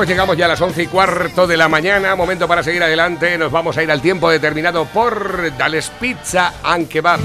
Pues 0.00 0.08
llegamos 0.08 0.34
ya 0.34 0.46
a 0.46 0.48
las 0.48 0.60
once 0.62 0.82
y 0.82 0.86
cuarto 0.86 1.46
de 1.46 1.58
la 1.58 1.68
mañana. 1.68 2.16
Momento 2.16 2.48
para 2.48 2.62
seguir 2.62 2.82
adelante. 2.82 3.36
Nos 3.36 3.52
vamos 3.52 3.76
a 3.76 3.82
ir 3.82 3.90
al 3.90 4.00
tiempo 4.00 4.30
determinado 4.30 4.86
por 4.86 5.54
Dales 5.58 5.92
Pizza 6.00 6.54
and 6.62 6.88
Kebab. 6.88 7.20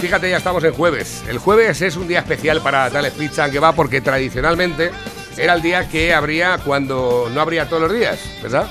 Fíjate, 0.00 0.30
ya 0.30 0.38
estamos 0.38 0.64
en 0.64 0.72
jueves. 0.72 1.22
El 1.28 1.36
jueves 1.36 1.82
es 1.82 1.94
un 1.94 2.08
día 2.08 2.20
especial 2.20 2.62
para 2.62 2.88
Dales 2.88 3.12
Pizza 3.12 3.44
and 3.44 3.52
Kebab 3.52 3.74
porque 3.74 4.00
tradicionalmente 4.00 4.92
era 5.36 5.52
el 5.52 5.60
día 5.60 5.90
que 5.90 6.14
habría 6.14 6.56
cuando 6.56 7.30
no 7.34 7.38
habría 7.38 7.68
todos 7.68 7.82
los 7.82 7.92
días, 7.92 8.18
¿verdad? 8.42 8.66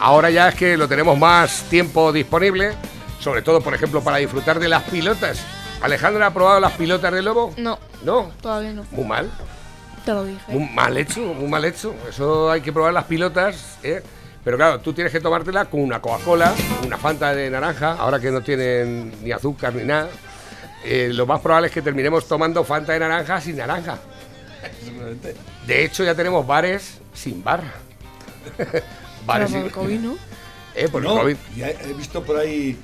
Ahora 0.00 0.30
ya 0.30 0.48
es 0.48 0.56
que 0.56 0.76
lo 0.76 0.88
tenemos 0.88 1.16
más 1.16 1.62
tiempo 1.70 2.10
disponible, 2.12 2.72
sobre 3.20 3.42
todo, 3.42 3.60
por 3.60 3.74
ejemplo, 3.74 4.02
para 4.02 4.16
disfrutar 4.16 4.58
de 4.58 4.68
las 4.68 4.82
pilotas. 4.82 5.38
Alejandra 5.82 6.26
ha 6.26 6.34
probado 6.34 6.58
las 6.58 6.72
pilotas 6.72 7.12
de 7.12 7.22
lobo. 7.22 7.54
No, 7.58 7.78
No, 8.02 8.32
todavía 8.40 8.72
no. 8.72 8.84
muy 8.90 9.04
mal. 9.04 9.30
Te 10.04 10.12
lo 10.12 10.24
dije. 10.24 10.40
Muy 10.52 10.68
mal 10.70 10.96
hecho, 10.96 11.20
muy 11.34 11.48
mal 11.48 11.64
hecho. 11.64 11.94
Eso 12.08 12.50
hay 12.50 12.60
que 12.60 12.72
probar 12.72 12.92
las 12.92 13.04
pilotas, 13.04 13.78
¿eh? 13.82 14.02
Pero 14.44 14.56
claro, 14.56 14.80
tú 14.80 14.92
tienes 14.92 15.12
que 15.12 15.20
tomártela 15.20 15.66
con 15.66 15.80
una 15.80 16.00
Coca-Cola, 16.00 16.52
una 16.84 16.98
Fanta 16.98 17.32
de 17.32 17.48
naranja, 17.48 17.92
ahora 17.92 18.18
que 18.18 18.30
no 18.32 18.40
tienen 18.40 19.12
ni 19.22 19.30
azúcar 19.30 19.72
ni 19.74 19.84
nada. 19.84 20.08
Eh, 20.84 21.10
lo 21.12 21.26
más 21.26 21.40
probable 21.40 21.68
es 21.68 21.72
que 21.72 21.80
terminemos 21.82 22.26
tomando 22.26 22.64
Fanta 22.64 22.92
de 22.92 22.98
naranja 22.98 23.40
sin 23.40 23.56
naranja. 23.56 23.98
De 25.66 25.84
hecho, 25.84 26.02
ya 26.04 26.14
tenemos 26.14 26.44
bares 26.46 26.98
sin 27.14 27.42
bar. 27.44 27.62
Pero 28.56 28.70
bares 29.26 29.50
por 29.50 29.56
sin- 29.58 29.66
el 29.66 29.72
COVID, 29.72 30.00
¿no? 30.00 30.16
Eh, 30.74 30.88
por 30.88 31.02
el 31.02 31.08
COVID. 31.08 31.36
ya 31.56 31.68
he 31.68 31.90
he 31.90 31.92
visto 31.92 32.22
por 32.24 32.36
ahí 32.36 32.76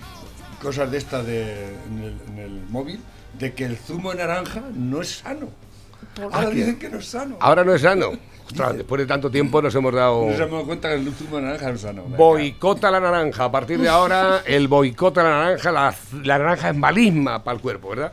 cosas 0.63 0.91
de 0.91 0.99
estas 0.99 1.27
de, 1.27 1.65
en, 1.89 2.03
el, 2.05 2.17
en 2.29 2.39
el 2.39 2.63
móvil 2.69 3.01
de 3.39 3.55
que 3.55 3.65
el 3.65 3.77
zumo 3.79 4.11
de 4.13 4.19
naranja 4.19 4.63
no 4.75 5.01
es 5.01 5.17
sano. 5.19 5.49
Ahora 6.33 6.51
dicen 6.51 6.79
que 6.79 6.89
no 6.89 6.99
es 6.99 7.07
sano. 7.07 7.37
Ahora 7.41 7.65
no 7.65 7.75
es 7.75 7.83
sano. 7.83 8.13
Ostras, 8.47 8.79
después 8.79 8.99
de 9.01 9.07
tanto 9.07 9.31
tiempo 9.31 9.61
nos 9.61 9.75
hemos 9.75 9.95
dado... 9.95 10.25
No 10.25 10.33
se 10.33 10.45
me 10.47 10.51
dado 10.51 10.65
cuenta 10.65 10.89
que 10.89 10.95
el 10.95 11.13
zumo 11.13 11.37
de 11.37 11.43
naranja 11.43 11.69
no 11.69 11.75
es 11.75 11.81
sano. 11.83 12.03
Boicota 12.05 12.91
la 12.91 12.99
naranja. 12.99 13.45
A 13.45 13.53
partir 13.53 13.79
de 13.79 13.89
ahora, 13.91 14.43
el 14.47 14.69
boicota 14.69 15.23
la 15.23 15.31
naranja. 15.31 15.71
La, 15.71 15.95
la 16.25 16.39
naranja 16.39 16.71
es 16.71 16.77
malisma 16.77 17.45
para 17.45 17.57
el 17.57 17.63
cuerpo, 17.63 17.91
¿verdad? 17.91 18.13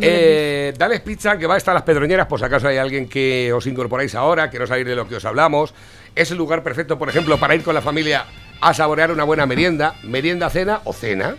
Eh, 0.00 0.74
Dales 0.76 1.00
Pizza, 1.00 1.38
que 1.38 1.46
va 1.46 1.54
a 1.54 1.58
estar 1.58 1.74
las 1.74 1.84
Pedroñeras, 1.84 2.26
por 2.26 2.40
si 2.40 2.44
acaso 2.44 2.66
hay 2.68 2.76
alguien 2.76 3.08
que 3.08 3.52
os 3.52 3.66
incorporáis 3.66 4.14
ahora, 4.16 4.50
que 4.50 4.58
no 4.58 4.66
sabéis 4.66 4.86
de 4.86 4.96
lo 4.96 5.08
que 5.08 5.16
os 5.16 5.24
hablamos. 5.24 5.74
Es 6.14 6.30
el 6.32 6.38
lugar 6.38 6.62
perfecto, 6.64 6.98
por 6.98 7.08
ejemplo, 7.08 7.38
para 7.38 7.54
ir 7.54 7.62
con 7.62 7.74
la 7.74 7.82
familia 7.82 8.26
a 8.60 8.74
saborear 8.74 9.12
una 9.12 9.24
buena 9.24 9.46
merienda, 9.46 9.94
merienda, 10.02 10.50
cena 10.50 10.80
o 10.84 10.92
cena. 10.92 11.36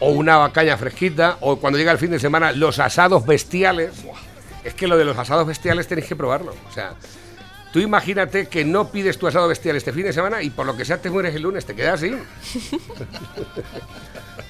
O 0.00 0.10
una 0.10 0.52
caña 0.52 0.76
fresquita, 0.76 1.38
o 1.40 1.56
cuando 1.56 1.78
llega 1.78 1.92
el 1.92 1.98
fin 1.98 2.10
de 2.10 2.18
semana, 2.18 2.52
los 2.52 2.78
asados 2.78 3.24
bestiales. 3.26 4.04
Es 4.64 4.74
que 4.74 4.88
lo 4.88 4.96
de 4.96 5.04
los 5.04 5.16
asados 5.16 5.46
bestiales 5.46 5.86
tenéis 5.86 6.08
que 6.08 6.16
probarlo. 6.16 6.54
O 6.68 6.72
sea, 6.72 6.94
tú 7.72 7.80
imagínate 7.80 8.48
que 8.48 8.64
no 8.64 8.88
pides 8.88 9.18
tu 9.18 9.26
asado 9.26 9.46
bestial 9.46 9.76
este 9.76 9.92
fin 9.92 10.04
de 10.04 10.12
semana 10.12 10.42
y 10.42 10.50
por 10.50 10.66
lo 10.66 10.76
que 10.76 10.84
sea 10.84 10.98
te 10.98 11.10
mueres 11.10 11.34
el 11.34 11.42
lunes, 11.42 11.64
te 11.66 11.74
quedas 11.74 12.00
sin. 12.00 12.18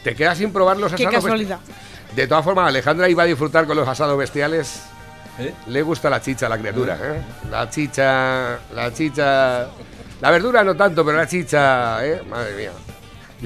te 0.05 0.15
quedas 0.15 0.39
sin 0.39 0.53
probar 0.53 0.77
los 0.77 0.93
Qué 0.93 1.07
asados 1.07 1.25
casualidad. 1.25 1.59
bestiales. 1.59 2.17
De 2.17 2.29
todas 2.29 2.45
formas, 2.45 2.69
Alejandra 2.69 3.09
iba 3.09 3.25
a 3.25 3.27
disfrutar 3.27 3.67
con 3.67 3.77
los 3.77 3.89
asados 3.89 4.17
bestiales. 4.17 4.83
¿Eh? 5.39 5.53
Le 5.67 5.83
gusta 5.83 6.09
la 6.09 6.23
chicha 6.23 6.47
a 6.47 6.49
la 6.49 6.59
criatura, 6.59 6.97
¿eh? 7.03 7.21
La 7.51 7.69
chicha, 7.69 8.57
la 8.73 8.95
chicha. 8.95 9.67
La 10.21 10.31
verdura 10.31 10.63
no 10.63 10.77
tanto, 10.77 11.05
pero 11.05 11.19
la 11.19 11.27
chicha, 11.27 12.07
¿eh? 12.07 12.23
Madre 12.31 12.55
mía. 12.55 12.71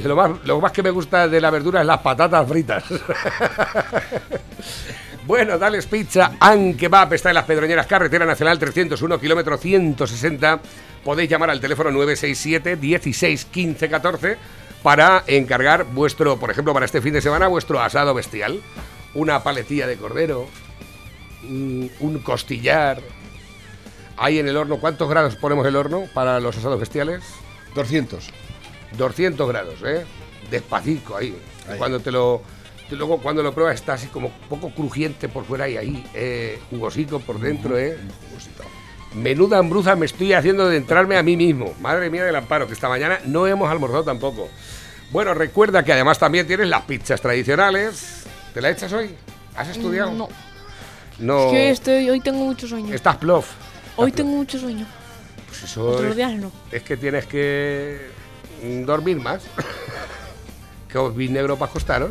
Lo 0.04 0.14
más, 0.14 0.30
lo 0.44 0.60
más 0.60 0.70
que 0.70 0.82
me 0.82 0.90
gusta 0.90 1.26
de 1.26 1.40
la 1.40 1.50
verdura 1.50 1.80
es 1.80 1.86
las 1.86 2.00
patatas 2.02 2.46
fritas. 2.46 2.84
bueno, 5.28 5.58
Dales 5.58 5.86
Pizza 5.86 6.32
and 6.40 6.78
Kebab 6.78 7.12
está 7.12 7.28
en 7.28 7.34
las 7.34 7.44
Pedroñeras, 7.44 7.86
carretera 7.86 8.24
nacional 8.24 8.58
301, 8.58 9.20
kilómetro 9.20 9.58
160. 9.58 10.60
Podéis 11.04 11.28
llamar 11.28 11.50
al 11.50 11.60
teléfono 11.60 11.90
967 11.90 12.76
16 12.76 13.44
15 13.44 13.90
14 13.90 14.38
para 14.82 15.24
encargar 15.26 15.84
vuestro, 15.84 16.38
por 16.38 16.50
ejemplo, 16.50 16.72
para 16.72 16.86
este 16.86 17.02
fin 17.02 17.12
de 17.12 17.20
semana, 17.20 17.46
vuestro 17.46 17.78
asado 17.78 18.14
bestial. 18.14 18.62
Una 19.12 19.42
paletilla 19.42 19.86
de 19.86 19.98
cordero, 19.98 20.46
mm, 21.42 21.86
un 22.00 22.18
costillar. 22.20 23.02
Ahí 24.16 24.38
en 24.38 24.48
el 24.48 24.56
horno, 24.56 24.78
¿cuántos 24.78 25.10
grados 25.10 25.36
ponemos 25.36 25.66
el 25.66 25.76
horno 25.76 26.04
para 26.14 26.40
los 26.40 26.56
asados 26.56 26.80
bestiales? 26.80 27.22
200. 27.74 28.30
200 28.96 29.46
grados, 29.46 29.82
¿eh? 29.84 30.06
Despacito 30.50 31.18
Ahí. 31.18 31.36
Cuando 31.76 32.00
te 32.00 32.10
lo. 32.10 32.40
Te- 32.88 32.96
Luego, 32.96 33.18
cuando 33.18 33.42
lo 33.42 33.52
pruebas, 33.52 33.74
está 33.76 33.94
así 33.94 34.06
como 34.08 34.30
poco 34.48 34.70
crujiente 34.70 35.28
por 35.28 35.44
fuera 35.44 35.68
y 35.68 35.76
ahí, 35.76 36.04
eh, 36.14 36.58
jugosico 36.70 37.20
por 37.20 37.38
dentro, 37.40 37.78
¿eh? 37.78 37.98
Menuda 39.14 39.58
hambruza 39.58 39.96
me 39.96 40.06
estoy 40.06 40.32
haciendo 40.34 40.68
de 40.68 40.76
entrarme 40.76 41.16
a 41.16 41.22
mí 41.22 41.36
mismo. 41.36 41.74
Madre 41.80 42.10
mía 42.10 42.24
del 42.24 42.36
amparo, 42.36 42.66
que 42.66 42.74
esta 42.74 42.88
mañana 42.88 43.18
no 43.24 43.46
hemos 43.46 43.70
almorzado 43.70 44.04
tampoco. 44.04 44.48
Bueno, 45.10 45.32
recuerda 45.32 45.82
que 45.82 45.92
además 45.94 46.18
también 46.18 46.46
tienes 46.46 46.68
las 46.68 46.82
pizzas 46.82 47.20
tradicionales. 47.20 48.24
¿Te 48.52 48.60
la 48.60 48.70
echas 48.70 48.92
hoy? 48.92 49.14
¿Has 49.56 49.68
estudiado? 49.68 50.12
No. 50.12 50.28
No. 51.18 51.46
Es 51.46 51.52
que 51.52 51.70
estoy, 51.70 52.10
hoy 52.10 52.20
tengo 52.20 52.44
mucho 52.44 52.68
sueño. 52.68 52.94
Estás 52.94 53.16
plof. 53.16 53.48
Hoy 53.96 54.12
tengo 54.12 54.30
mucho 54.36 54.58
sueño. 54.58 54.86
Pues 55.48 55.62
eso 55.62 55.88
Otros 55.88 56.10
es- 56.10 56.16
días 56.16 56.34
no. 56.34 56.52
es 56.70 56.82
que 56.82 56.96
tienes 56.98 57.24
que 57.26 58.10
mm, 58.62 58.82
dormir 58.84 59.16
más. 59.18 59.42
que 60.92 60.98
os 60.98 61.16
vi 61.16 61.28
negro 61.28 61.56
para 61.56 61.70
acostaros. 61.70 62.10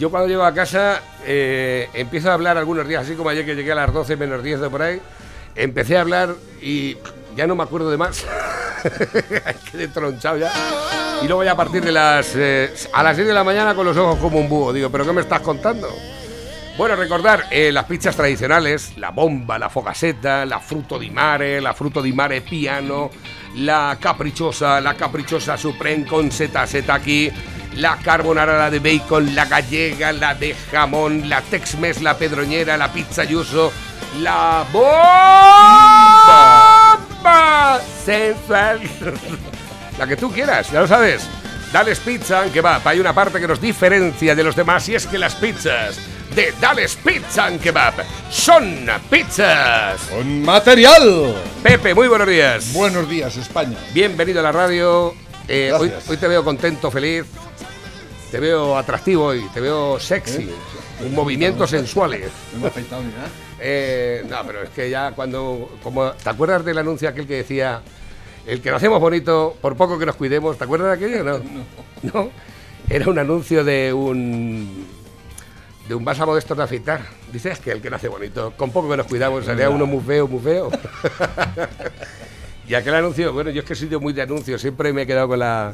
Yo 0.00 0.10
cuando 0.10 0.28
llego 0.28 0.44
a 0.44 0.54
casa 0.54 1.02
eh, 1.26 1.90
empiezo 1.92 2.30
a 2.30 2.32
hablar 2.32 2.56
algunos 2.56 2.88
días, 2.88 3.02
así 3.02 3.16
como 3.16 3.28
ayer 3.28 3.44
que 3.44 3.54
llegué 3.54 3.72
a 3.72 3.74
las 3.74 3.92
12 3.92 4.16
menos 4.16 4.42
10 4.42 4.60
de 4.60 4.70
por 4.70 4.80
ahí, 4.80 4.98
empecé 5.54 5.98
a 5.98 6.00
hablar 6.00 6.36
y 6.62 6.96
ya 7.36 7.46
no 7.46 7.54
me 7.54 7.64
acuerdo 7.64 7.90
de 7.90 7.98
más. 7.98 8.24
Quedé 9.70 9.88
tronchado 9.88 10.38
ya. 10.38 10.50
Y 11.22 11.26
luego 11.26 11.44
ya 11.44 11.52
a 11.52 11.56
partir 11.56 11.84
de 11.84 11.92
las... 11.92 12.32
eh, 12.34 12.72
a 12.94 13.02
las 13.02 13.14
6 13.14 13.28
de 13.28 13.34
la 13.34 13.44
mañana 13.44 13.74
con 13.74 13.84
los 13.84 13.94
ojos 13.98 14.18
como 14.18 14.38
un 14.38 14.48
búho. 14.48 14.72
Digo, 14.72 14.88
¿pero 14.88 15.04
qué 15.04 15.12
me 15.12 15.20
estás 15.20 15.40
contando? 15.40 15.86
Bueno, 16.78 16.96
recordar 16.96 17.44
eh, 17.50 17.70
las 17.70 17.84
pizzas 17.84 18.16
tradicionales, 18.16 18.96
la 18.96 19.10
bomba, 19.10 19.58
la 19.58 19.68
fogaseta, 19.68 20.46
la 20.46 20.60
fruto 20.60 20.98
di 20.98 21.10
mare, 21.10 21.60
la 21.60 21.74
fruto 21.74 22.00
di 22.00 22.14
mare 22.14 22.40
piano, 22.40 23.10
la 23.56 23.98
caprichosa, 24.00 24.80
la 24.80 24.94
caprichosa 24.94 25.58
supreme 25.58 26.06
con 26.06 26.32
seta 26.32 26.64
aquí, 26.88 27.30
la 27.76 27.96
carbonara, 27.96 28.58
la 28.58 28.70
de 28.70 28.78
bacon, 28.78 29.34
la 29.34 29.44
gallega, 29.46 30.12
la 30.12 30.34
de 30.34 30.54
jamón, 30.70 31.28
la 31.28 31.42
tex-mex, 31.42 32.00
la 32.02 32.16
pedroñera, 32.16 32.76
la 32.76 32.92
pizza 32.92 33.24
yuso, 33.24 33.72
la 34.20 34.64
bomba 34.72 34.90
sensual. 38.04 38.80
La 39.98 40.06
que 40.06 40.16
tú 40.16 40.30
quieras, 40.32 40.70
ya 40.70 40.80
lo 40.80 40.88
sabes. 40.88 41.28
Dales 41.72 42.00
Pizza 42.00 42.40
and 42.40 42.52
Kebab. 42.52 42.86
Hay 42.86 42.98
una 42.98 43.14
parte 43.14 43.38
que 43.38 43.46
nos 43.46 43.60
diferencia 43.60 44.34
de 44.34 44.42
los 44.42 44.56
demás 44.56 44.88
y 44.88 44.96
es 44.96 45.06
que 45.06 45.18
las 45.18 45.36
pizzas 45.36 46.00
de 46.34 46.52
Dales 46.60 46.96
Pizza 46.96 47.46
and 47.46 47.60
Kebab 47.60 47.94
son 48.28 48.88
pizzas. 49.08 50.00
¡Con 50.10 50.42
material! 50.42 51.34
Pepe, 51.62 51.94
muy 51.94 52.08
buenos 52.08 52.26
días. 52.26 52.72
Buenos 52.72 53.08
días, 53.08 53.36
España. 53.36 53.76
Bienvenido 53.92 54.40
a 54.40 54.42
la 54.42 54.52
radio. 54.52 55.14
Eh, 55.46 55.72
hoy, 55.72 56.16
te 56.16 56.28
veo 56.28 56.44
contento, 56.44 56.90
feliz. 56.90 57.24
Te 58.30 58.38
veo 58.38 58.76
atractivo 58.76 59.26
hoy, 59.26 59.44
te 59.52 59.60
veo 59.60 59.98
sexy. 59.98 60.48
Un 61.04 61.14
movimientos 61.14 61.70
sensuales. 61.70 62.30
No 62.52 62.60
me 62.60 62.64
he 62.66 62.68
afeitado 62.68 63.02
ni 63.02 63.08
nada. 63.08 63.28
Eh, 63.58 64.24
no, 64.28 64.36
pero 64.46 64.62
es 64.62 64.70
que 64.70 64.88
ya 64.88 65.12
cuando. 65.12 65.70
Como, 65.82 66.12
¿Te 66.12 66.30
acuerdas 66.30 66.64
del 66.64 66.78
anuncio 66.78 67.08
aquel 67.08 67.26
que 67.26 67.36
decía 67.36 67.82
el 68.46 68.62
que 68.62 68.70
nacemos 68.70 69.00
bonito, 69.00 69.56
por 69.60 69.76
poco 69.76 69.98
que 69.98 70.06
nos 70.06 70.14
cuidemos? 70.14 70.56
¿Te 70.56 70.64
acuerdas 70.64 70.98
de 70.98 71.06
aquello? 71.06 71.24
No. 71.24 71.40
No. 72.02 72.30
Era 72.88 73.10
un 73.10 73.18
anuncio 73.18 73.64
de 73.64 73.92
un. 73.92 74.86
de 75.88 75.94
un 75.94 76.04
bálsamo 76.04 76.34
de 76.34 76.38
estos 76.38 76.56
de 76.56 76.62
afeitar. 76.62 77.02
Dices 77.32 77.58
que 77.58 77.72
el 77.72 77.82
que 77.82 77.90
nace 77.90 78.06
bonito, 78.06 78.52
con 78.56 78.70
poco 78.70 78.90
que 78.90 78.96
nos 78.96 79.06
cuidamos, 79.06 79.44
salía 79.44 79.70
uno 79.70 79.86
muy 79.86 80.02
feo, 80.04 80.28
muy 80.28 80.40
feo. 80.40 80.70
Y 82.68 82.74
aquel 82.74 82.94
anuncio, 82.94 83.32
bueno, 83.32 83.50
yo 83.50 83.60
es 83.62 83.66
que 83.66 83.74
soy 83.74 83.88
de 83.88 83.98
muy 83.98 84.12
de 84.12 84.22
anuncios, 84.22 84.60
siempre 84.60 84.92
me 84.92 85.02
he 85.02 85.06
quedado 85.06 85.26
con 85.28 85.38
la. 85.40 85.72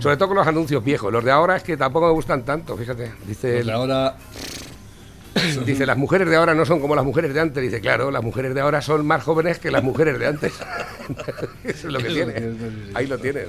Sobre 0.00 0.16
todo 0.16 0.28
con 0.28 0.36
los 0.38 0.46
anuncios 0.46 0.82
viejos. 0.82 1.12
Los 1.12 1.22
de 1.24 1.30
ahora 1.30 1.56
es 1.56 1.62
que 1.62 1.76
tampoco 1.76 2.06
me 2.06 2.12
gustan 2.12 2.42
tanto, 2.44 2.76
fíjate. 2.76 3.12
Dice, 3.26 3.52
Pues 3.52 3.60
el- 3.62 3.70
ahora 3.70 4.16
dice, 5.66 5.84
las 5.84 5.96
mujeres 5.98 6.28
de 6.30 6.36
ahora 6.36 6.54
no 6.54 6.64
son 6.64 6.80
como 6.80 6.94
las 6.96 7.04
mujeres 7.04 7.34
de 7.34 7.40
antes. 7.40 7.62
Dice, 7.62 7.80
claro, 7.82 8.10
las 8.10 8.22
mujeres 8.22 8.54
de 8.54 8.60
ahora 8.62 8.80
son 8.80 9.06
más 9.06 9.22
jóvenes 9.22 9.58
que 9.58 9.70
las 9.70 9.82
mujeres 9.82 10.18
de 10.18 10.26
antes. 10.26 10.52
Eso 11.64 11.86
es 11.88 11.92
lo 11.92 11.98
que 11.98 12.08
tiene. 12.08 12.34
Ahí 12.94 13.06
lo 13.06 13.18
tienes. 13.18 13.48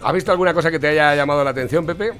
¿Has 0.00 0.12
visto 0.14 0.32
alguna 0.32 0.54
cosa 0.54 0.70
que 0.70 0.78
te 0.78 0.88
haya 0.88 1.14
llamado 1.14 1.44
la 1.44 1.50
atención, 1.50 1.84
Pepe? 1.84 2.12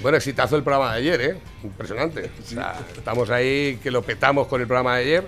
Bueno, 0.00 0.16
exitazo 0.18 0.56
el 0.56 0.62
programa 0.62 0.92
de 0.92 0.98
ayer, 1.00 1.20
¿eh? 1.22 1.36
Impresionante. 1.64 2.30
O 2.40 2.46
sea, 2.46 2.76
estamos 2.96 3.30
ahí 3.30 3.78
que 3.82 3.90
lo 3.90 4.02
petamos 4.02 4.46
con 4.46 4.60
el 4.60 4.66
programa 4.68 4.96
de 4.98 5.02
ayer. 5.02 5.24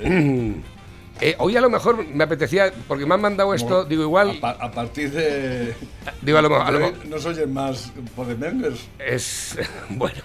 Eh, 1.20 1.36
hoy 1.38 1.56
a 1.56 1.60
lo 1.60 1.70
mejor 1.70 2.04
me 2.06 2.24
apetecía, 2.24 2.72
porque 2.88 3.06
me 3.06 3.14
han 3.14 3.20
mandado 3.20 3.54
esto, 3.54 3.84
digo 3.84 4.02
a, 4.02 4.06
igual, 4.06 4.38
pa- 4.40 4.56
a 4.60 4.70
partir 4.70 5.12
de. 5.12 5.74
digo 6.22 6.38
a 6.38 6.42
lo, 6.42 6.50
mejor- 6.50 6.66
a 6.66 6.70
lo 6.72 6.90
nos 7.06 7.24
oyen 7.24 7.52
más 7.52 7.92
Podemengers. 8.16 8.80
es, 8.98 9.56
bueno, 9.90 10.18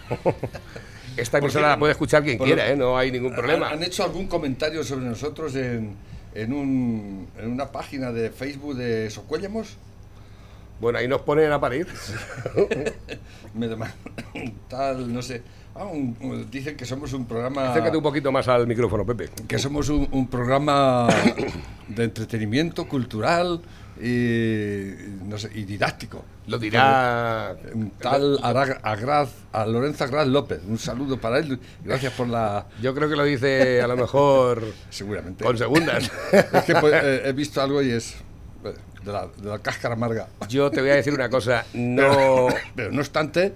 esta 1.15 1.37
emisora 1.37 1.69
la 1.69 1.79
puede 1.79 1.91
escuchar 1.91 2.23
quien 2.23 2.39
quiera, 2.39 2.67
¿eh? 2.69 2.75
No 2.75 2.97
hay 2.97 3.11
ningún 3.11 3.33
problema. 3.35 3.69
Han, 3.69 3.83
hecho 3.83 4.03
algún 4.03 4.27
comentario 4.27 4.83
sobre 4.83 5.05
nosotros 5.05 5.55
en, 5.55 5.95
en, 6.33 6.53
un, 6.53 7.27
en 7.37 7.51
una 7.51 7.71
página 7.71 8.11
de 8.11 8.31
Facebook 8.31 8.75
de 8.75 9.09
Socuéllamos. 9.11 9.77
Bueno, 10.79 10.97
ahí 10.97 11.07
nos 11.07 11.21
ponen 11.21 11.51
a 11.51 11.59
parir. 11.59 11.87
Tal, 14.69 15.13
no 15.13 15.21
sé. 15.21 15.43
Ah, 15.81 15.85
un- 15.85 16.13
un- 16.19 16.51
dicen 16.51 16.75
que 16.75 16.85
somos 16.85 17.13
un 17.13 17.25
programa. 17.25 17.69
Acércate 17.71 17.95
un 17.95 18.03
poquito 18.03 18.31
más 18.33 18.47
al 18.49 18.67
micrófono, 18.67 19.05
Pepe. 19.05 19.29
que 19.47 19.57
somos 19.57 19.87
un, 19.87 20.09
un 20.11 20.27
programa 20.27 21.07
de 21.87 22.03
entretenimiento 22.03 22.85
cultural 22.85 23.61
y, 24.01 24.91
no 25.25 25.37
sé, 25.37 25.49
y 25.55 25.63
didáctico. 25.63 26.25
Lo 26.47 26.57
dirá. 26.59 27.55
Tal 28.01 28.39
Ara- 28.43 28.79
Agraz, 28.83 29.29
a 29.53 29.65
Lorenzo 29.65 30.03
Agraz 30.03 30.27
López. 30.27 30.59
Un 30.67 30.77
saludo 30.77 31.17
para 31.17 31.39
él. 31.39 31.57
Gracias 31.85 32.11
por 32.11 32.27
la. 32.27 32.65
Yo 32.81 32.93
creo 32.93 33.07
que 33.07 33.15
lo 33.15 33.23
dice 33.23 33.81
a 33.81 33.87
lo 33.87 33.95
mejor 33.95 34.61
Seguramente. 34.89 35.45
con 35.45 35.57
segundas. 35.57 36.11
Es 36.33 36.63
que 36.65 36.75
pues, 36.75 36.93
eh, 37.01 37.21
he 37.23 37.31
visto 37.31 37.61
algo 37.61 37.81
y 37.81 37.91
es 37.91 38.15
eh, 38.65 38.73
de 39.05 39.11
la, 39.13 39.27
de 39.27 39.47
la 39.49 39.59
cáscara 39.59 39.93
amarga. 39.93 40.27
Yo 40.49 40.69
te 40.71 40.81
voy 40.81 40.89
a 40.89 40.95
decir 40.95 41.13
una 41.13 41.29
cosa. 41.29 41.63
No. 41.73 42.47
Pero 42.75 42.91
no 42.91 42.99
obstante, 42.99 43.53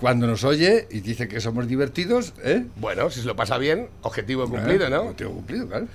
cuando 0.00 0.26
nos 0.26 0.44
oye 0.44 0.86
y 0.90 1.00
dice 1.00 1.26
que 1.28 1.40
somos 1.40 1.66
divertidos, 1.66 2.34
¿eh? 2.44 2.64
Bueno, 2.76 3.08
si 3.10 3.20
se 3.20 3.26
lo 3.26 3.34
pasa 3.36 3.56
bien, 3.58 3.88
objetivo 4.02 4.48
cumplido, 4.48 4.90
¿no? 4.90 5.02
Objetivo 5.02 5.30
cumplido, 5.32 5.66
claro. 5.68 5.86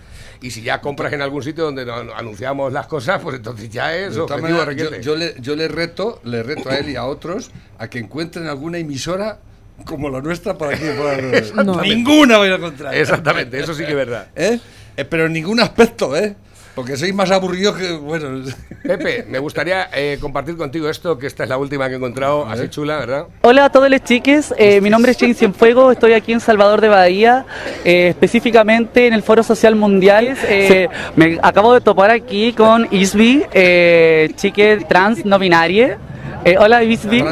Y 0.42 0.50
si 0.52 0.64
ya 0.64 0.82
compras 0.82 1.14
en 1.14 1.22
algún 1.22 1.44
sitio 1.44 1.64
donde 1.66 1.86
no- 1.86 2.04
no 2.04 2.16
anunciamos 2.16 2.74
las 2.74 2.88
cosas, 2.88 3.22
pues 3.22 3.36
entonces 3.36 3.70
ya 3.70 3.96
es 3.96 4.16
objetivo 4.24 4.60
yo, 5.02 5.16
le, 5.16 5.36
yo 5.40 5.56
le 5.56 5.68
reto, 5.68 6.20
le 6.24 6.42
reto 6.42 6.70
a 6.72 6.78
él 6.78 6.90
y 6.90 6.96
a 6.96 7.06
otros 7.06 7.52
a 7.78 7.88
que 7.90 8.00
encuentren 8.00 8.48
alguna 8.48 8.80
emisora 8.80 9.40
como 9.86 10.10
la 10.10 10.20
nuestra 10.22 10.58
para 10.58 10.76
que 10.78 10.92
puedan- 10.94 11.66
No. 11.66 11.80
Ninguna 11.82 12.38
vais 12.40 12.52
a 12.52 12.56
encontrar. 12.56 12.96
Exactamente, 12.96 13.60
eso 13.60 13.74
sí 13.76 13.84
que 13.84 13.92
es 13.92 13.96
verdad. 13.96 14.30
¿Eh? 14.36 14.60
Eh, 14.98 15.06
Pero 15.06 15.28
en 15.28 15.34
ningún 15.34 15.60
aspecto, 15.60 16.16
¿eh? 16.18 16.36
Porque 16.76 16.96
sois 16.96 17.14
más 17.14 17.30
aburridos 17.32 17.76
que. 17.78 17.92
Bueno. 17.94 18.44
Pepe, 18.84 19.26
me 19.30 19.40
gustaría 19.40 19.90
eh, 19.94 20.18
compartir 20.20 20.58
contigo 20.58 20.90
esto, 20.90 21.18
que 21.18 21.28
esta 21.28 21.44
es 21.44 21.50
la 21.50 21.58
última 21.58 21.88
que 21.88 21.94
he 21.94 21.98
encontrado, 21.98 22.46
así 22.48 22.68
chula, 22.70 22.98
¿verdad? 22.98 23.26
Hola 23.42 23.66
a 23.66 23.70
todos 23.72 23.90
los 23.90 24.04
chiques, 24.04 24.54
eh, 24.58 24.82
mi 24.82 24.90
nombre 24.90 25.12
es 25.12 25.18
Jane 25.20 25.36
Cienfuegos, 25.36 25.94
estoy 25.94 26.14
aquí 26.14 26.34
en 26.34 26.40
Salvador 26.40 26.82
de 26.82 26.88
Bahía, 26.88 27.46
eh, 27.86 28.08
específicamente 28.10 29.06
en 29.06 29.14
el 29.14 29.22
Foro 29.22 29.44
Social 29.44 29.76
Mundial. 29.76 30.36
Eh, 30.48 30.88
me 31.16 31.38
acabo 31.44 31.74
de 31.74 31.82
topar 31.82 32.10
aquí 32.10 32.54
con 32.54 32.88
Isby, 32.90 33.46
eh, 33.54 34.32
chique 34.36 34.84
trans 34.90 35.26
no 35.26 35.38
binaria. 35.38 35.98
Eh, 36.44 36.58
hola 36.58 36.84
Isby. 36.84 37.24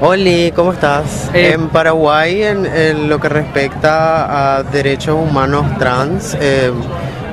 Hola, 0.00 0.52
¿cómo 0.54 0.72
estás? 0.72 1.30
Eh, 1.32 1.52
en 1.54 1.68
Paraguay, 1.68 2.42
en, 2.42 2.66
en 2.66 3.08
lo 3.08 3.18
que 3.18 3.30
respecta 3.30 4.58
a 4.58 4.62
derechos 4.64 5.16
humanos 5.16 5.78
trans, 5.78 6.36
eh, 6.40 6.70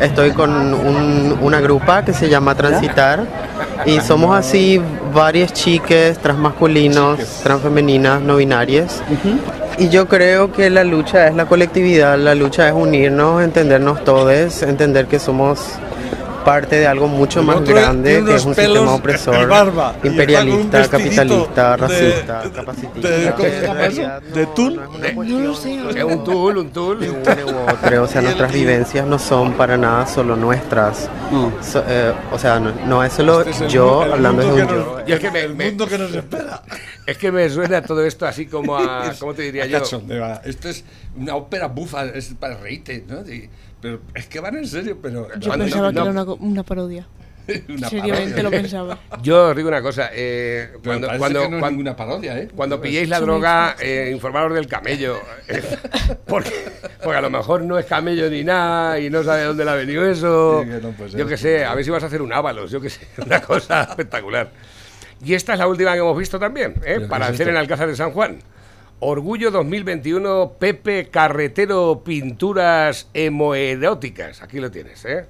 estoy 0.01 0.31
con 0.31 0.51
un- 0.73 1.37
una 1.41 1.59
grupa 1.61 2.03
que 2.03 2.13
se 2.13 2.27
llama 2.29 2.55
Transitar 2.55 3.23
y 3.85 3.99
somos 4.01 4.35
así 4.37 4.81
varias 5.13 5.53
chiques 5.53 6.17
transmasculinos, 6.19 7.19
transfemeninas, 7.43 8.21
no 8.21 8.37
binarias. 8.37 9.01
Y 9.77 9.89
yo 9.89 10.07
creo 10.07 10.51
que 10.51 10.69
la 10.69 10.83
lucha 10.83 11.27
es 11.27 11.35
la 11.35 11.45
colectividad, 11.45 12.17
la 12.17 12.35
lucha 12.35 12.67
es 12.67 12.73
unirnos, 12.73 13.41
entendernos 13.43 14.03
todos, 14.03 14.61
entender 14.63 15.07
que 15.07 15.17
somos 15.19 15.59
parte 16.43 16.77
de 16.77 16.87
algo 16.87 17.07
mucho 17.07 17.43
más 17.43 17.57
otro 17.57 17.75
grande, 17.75 18.23
que 18.25 18.35
es 18.35 18.45
un 18.45 18.55
sistema 18.55 18.93
opresor, 18.93 19.47
barba, 19.47 19.95
imperialista, 20.03 20.87
capitalista, 20.89 21.71
de- 21.71 21.77
racista, 21.77 22.41
de- 22.43 22.51
capacitista. 22.51 23.09
de- 23.09 23.17
¿De 24.33 24.41
no- 24.45 24.49
tul? 24.53 24.75
no 24.75 24.95
es 24.95 25.01
De- 25.01 25.13
solo 25.53 25.89
Es 25.91 26.03
un 26.03 26.23
tool, 26.23 26.57
un 26.57 26.71
de 26.73 26.79
uno 27.43 27.61
u 27.65 27.71
otro, 27.71 28.03
o 28.03 28.07
sea, 28.07 28.21
nuestras 28.21 28.51
vivencias 28.53 29.05
no 29.05 29.19
son 29.19 29.53
para 29.53 29.77
nada 29.77 30.05
solo 30.07 30.35
nuestras. 30.35 31.09
So- 31.61 31.83
eh, 31.87 32.13
o 32.31 32.37
sea, 32.39 32.59
no, 32.59 32.71
no 32.85 33.03
es 33.03 33.13
solo 33.13 33.41
Este 33.41 33.65
es 33.65 33.71
yo 33.73 34.03
el 34.03 34.13
hablando 34.13 34.41
de 34.43 34.51
un 34.51 34.57
yo. 34.57 34.65
nos- 34.65 35.09
Y 35.09 35.13
es 35.13 35.19
que 35.19 35.31
me- 35.31 35.41
el 35.41 35.55
mundo 35.55 35.87
que 35.87 35.97
nos 35.97 36.13
espera. 36.13 36.61
Es 37.03 37.17
que 37.17 37.31
me 37.31 37.49
suena 37.49 37.81
todo 37.81 38.05
esto 38.05 38.27
así 38.27 38.45
como 38.45 38.77
a. 38.77 39.11
¿Cómo 39.19 39.33
te 39.33 39.41
diría 39.41 39.63
A 39.63 39.67
yo? 39.67 39.79
Esto 40.45 40.69
es 40.69 40.83
una 41.17 41.35
ópera 41.35 41.67
bufa, 41.67 42.05
es 42.05 42.33
para 42.39 42.55
reírte, 42.57 43.03
¿no? 43.07 43.23
Pero 43.81 44.01
es 44.13 44.27
que 44.27 44.39
van 44.39 44.55
en 44.57 44.67
serio, 44.67 44.97
pero. 45.01 45.27
Yo 45.39 45.51
pensaba 45.53 45.91
no- 45.91 46.03
que 46.03 46.09
era 46.09 46.23
una, 46.23 46.33
una 46.35 46.63
parodia. 46.63 47.07
una 47.69 47.89
Seriamente 47.89 48.29
parodia. 48.35 48.43
lo 48.43 48.51
pensaba. 48.51 48.99
Yo 49.23 49.49
os 49.49 49.55
digo 49.55 49.67
una 49.67 49.81
cosa. 49.81 50.09
eh, 50.13 50.73
cuando, 50.83 51.07
cuando, 51.17 51.39
no 51.39 51.43
es 51.45 51.49
cuando- 51.49 51.69
ninguna 51.71 51.95
parodia, 51.95 52.37
¿eh? 52.39 52.47
Cuando 52.55 52.79
pilléis 52.79 53.09
la 53.09 53.19
droga, 53.19 53.75
eh, 53.81 54.11
informaros 54.13 54.53
del 54.53 54.67
camello. 54.67 55.19
eh, 55.47 55.63
porque, 56.27 56.53
porque 57.03 57.17
a 57.17 57.21
lo 57.21 57.29
mejor 57.31 57.63
no 57.63 57.79
es 57.79 57.85
camello 57.87 58.29
ni 58.29 58.43
nada 58.43 58.99
y 58.99 59.09
no 59.09 59.23
sabe 59.23 59.39
de 59.41 59.45
dónde 59.47 59.65
le 59.65 59.71
ha 59.71 59.75
venido 59.75 60.05
eso. 60.09 60.61
Sí, 60.63 60.69
que 60.69 60.75
no 60.79 60.91
puede 60.91 61.09
ser. 61.11 61.19
yo 61.19 61.27
qué 61.27 61.37
sé, 61.37 61.65
a 61.65 61.73
ver 61.73 61.83
si 61.83 61.89
vas 61.89 62.03
a 62.03 62.05
hacer 62.05 62.21
un 62.21 62.31
ábalos, 62.31 62.69
yo 62.71 62.79
qué 62.79 62.89
sé, 62.91 63.07
una 63.25 63.41
cosa 63.41 63.83
espectacular. 63.83 64.51
Y 65.23 65.33
esta 65.33 65.53
es 65.53 65.59
la 65.59 65.67
última 65.67 65.93
que 65.93 65.99
hemos 65.99 66.17
visto 66.17 66.39
también, 66.39 66.73
¿eh? 66.85 66.95
¿Pero 66.97 67.07
para 67.07 67.25
es 67.25 67.31
hacer 67.33 67.47
esto? 67.47 67.51
en 67.51 67.57
Alcázar 67.57 67.87
de 67.87 67.95
San 67.95 68.11
Juan. 68.11 68.37
Orgullo 69.03 69.49
2021, 69.49 70.57
Pepe 70.59 71.09
Carretero 71.09 72.03
Pinturas 72.05 73.09
Hemoeróticas. 73.15 74.43
Aquí 74.43 74.59
lo 74.59 74.69
tienes, 74.69 75.03
¿eh? 75.05 75.25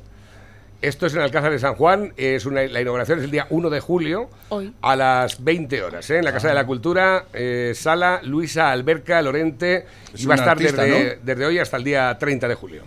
Esto 0.82 1.06
es 1.06 1.14
en 1.14 1.22
Alcázar 1.22 1.54
de 1.54 1.60
San 1.60 1.76
Juan, 1.76 2.12
es 2.18 2.46
una, 2.46 2.64
la 2.64 2.82
inauguración 2.82 3.20
es 3.20 3.24
el 3.24 3.32
día 3.32 3.48
1 3.50 3.70
de 3.70 3.80
julio 3.80 4.30
Hoy. 4.50 4.74
a 4.82 4.98
las 4.98 5.42
20 5.42 5.84
horas, 5.84 6.10
¿eh? 6.10 6.18
en 6.18 6.26
la 6.26 6.34
Casa 6.34 6.50
de 6.50 6.54
la 6.54 6.66
Cultura, 6.66 7.28
eh, 7.32 7.72
Sala 7.74 8.20
Luisa 8.26 8.72
Alberca 8.72 9.22
Lorente, 9.22 9.86
Es 10.14 10.22
y 10.22 10.26
va 10.26 10.34
a 10.34 10.38
estar 10.38 10.50
artista, 10.50 10.82
desde, 10.82 11.16
¿no? 11.16 11.22
desde 11.24 11.46
hoy 11.46 11.60
hasta 11.60 11.78
el 11.78 11.86
día 11.86 12.18
30 12.20 12.50
de 12.50 12.56
julio. 12.56 12.84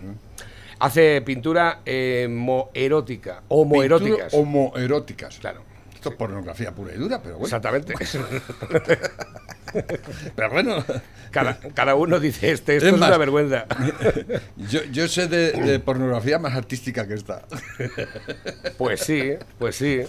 Hace 0.77 1.19
pintura 1.23 1.79
hemoerótica, 1.83 3.41
homoeróticas. 3.47 4.33
Pintura 4.33 4.39
Homoeróticas. 4.39 5.39
Claro. 5.39 5.63
Esto 5.95 6.09
es 6.09 6.15
pornografía 6.15 6.75
pura 6.75 6.93
y 6.93 6.97
dura, 6.99 7.19
pero 7.23 7.39
bueno. 7.39 7.45
Exactamente. 7.45 7.95
Pero 10.35 10.49
bueno, 10.49 10.83
cada, 11.31 11.57
cada 11.73 11.95
uno 11.95 12.19
dice 12.19 12.51
este, 12.51 12.77
esto 12.77 12.87
Es 12.87 12.93
es, 12.93 12.99
una 12.99 13.17
vergüenza. 13.17 13.65
yo, 14.57 14.83
yo 14.91 15.07
sé 15.07 15.27
de, 15.27 15.51
de 15.51 15.79
pornografía 15.79 16.39
más 16.39 16.53
artística 16.55 17.07
que 17.07 17.15
esta. 17.15 17.43
Pues 18.77 19.01
sí, 19.01 19.33
pues 19.59 19.75
sí. 19.75 20.01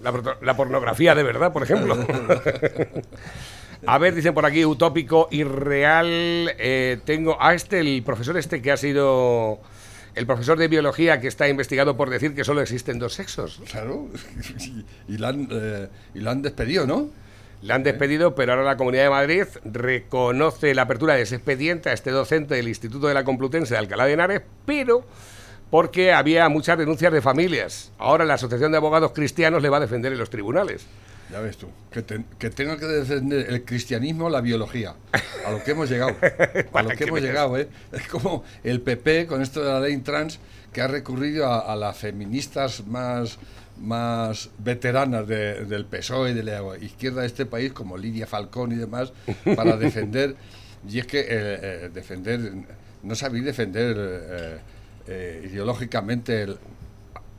La, 0.00 0.56
pornografía 0.56 1.14
de 1.14 1.22
verdad, 1.22 1.52
por 1.52 1.62
ejemplo. 1.62 1.96
A 3.86 3.98
ver, 3.98 4.14
dicen 4.14 4.34
por 4.34 4.44
aquí, 4.44 4.64
utópico, 4.64 5.28
irreal. 5.30 6.06
eh, 6.58 6.98
tengo 7.04 7.40
a 7.40 7.54
este, 7.54 7.80
el 7.80 8.02
profesor 8.02 8.36
este 8.36 8.60
que 8.60 8.72
ha 8.72 8.76
sido 8.76 9.60
el 10.14 10.26
profesor 10.26 10.58
de 10.58 10.66
biología 10.66 11.20
que 11.20 11.28
está 11.28 11.48
investigado 11.48 11.96
por 11.96 12.10
decir 12.10 12.34
que 12.34 12.42
solo 12.42 12.60
existen 12.60 12.98
dos 12.98 13.14
sexos. 13.14 13.60
Claro. 13.70 14.08
Y, 14.58 15.14
y 15.14 15.18
la 15.18 15.28
han, 15.28 15.48
eh, 15.50 15.88
y 16.14 16.20
la 16.20 16.32
han 16.32 16.42
despedido, 16.42 16.86
¿no? 16.86 17.08
Le 17.62 17.72
han 17.72 17.82
despedido, 17.82 18.34
pero 18.34 18.52
ahora 18.52 18.64
la 18.64 18.76
Comunidad 18.76 19.04
de 19.04 19.10
Madrid 19.10 19.44
reconoce 19.64 20.74
la 20.74 20.82
apertura 20.82 21.14
de 21.14 21.22
ese 21.22 21.36
expediente 21.36 21.90
a 21.90 21.92
este 21.92 22.10
docente 22.10 22.54
del 22.54 22.68
Instituto 22.68 23.08
de 23.08 23.14
la 23.14 23.24
Complutense 23.24 23.74
de 23.74 23.78
Alcalá 23.78 24.06
de 24.06 24.12
Henares, 24.12 24.42
pero 24.64 25.04
porque 25.70 26.12
había 26.12 26.48
muchas 26.48 26.78
denuncias 26.78 27.12
de 27.12 27.20
familias. 27.20 27.92
Ahora 27.98 28.24
la 28.24 28.34
Asociación 28.34 28.70
de 28.70 28.78
Abogados 28.78 29.12
Cristianos 29.12 29.60
le 29.62 29.68
va 29.68 29.78
a 29.78 29.80
defender 29.80 30.12
en 30.12 30.18
los 30.18 30.30
tribunales. 30.30 30.86
Ya 31.30 31.40
ves 31.40 31.58
tú. 31.58 31.66
Que, 31.90 32.00
te- 32.02 32.24
que 32.38 32.48
tenga 32.48 32.78
que 32.78 32.86
defender 32.86 33.46
el 33.50 33.62
cristianismo 33.64 34.30
la 34.30 34.40
biología. 34.40 34.94
A 35.44 35.50
lo 35.50 35.62
que 35.62 35.72
hemos 35.72 35.90
llegado. 35.90 36.16
A 36.72 36.82
lo 36.82 36.88
que 36.90 37.04
hemos 37.04 37.20
llegado, 37.20 37.58
¿eh? 37.58 37.68
Es 37.92 38.06
como 38.08 38.44
el 38.64 38.80
PP 38.80 39.26
con 39.26 39.42
esto 39.42 39.62
de 39.62 39.70
la 39.72 39.80
ley 39.80 39.96
trans 39.98 40.38
que 40.72 40.80
ha 40.80 40.86
recurrido 40.88 41.46
a, 41.46 41.70
a 41.70 41.76
las 41.76 41.98
feministas 41.98 42.86
más 42.86 43.38
más 43.80 44.50
veteranas 44.58 45.26
de- 45.26 45.64
del 45.64 45.84
PSOE 45.86 46.30
y 46.30 46.34
de 46.34 46.42
la 46.42 46.62
izquierda 46.80 47.20
de 47.22 47.26
este 47.26 47.46
país, 47.46 47.72
como 47.72 47.96
Lidia 47.96 48.26
Falcón 48.26 48.72
y 48.72 48.76
demás, 48.76 49.12
para 49.56 49.76
defender, 49.78 50.36
y 50.88 50.98
es 50.98 51.06
que 51.06 51.20
eh, 51.20 51.26
eh, 51.30 51.90
defender, 51.92 52.52
no 53.02 53.14
sabéis 53.14 53.44
defender 53.44 53.96
eh, 55.06 55.48
ideológicamente 55.50 56.42
el- 56.42 56.58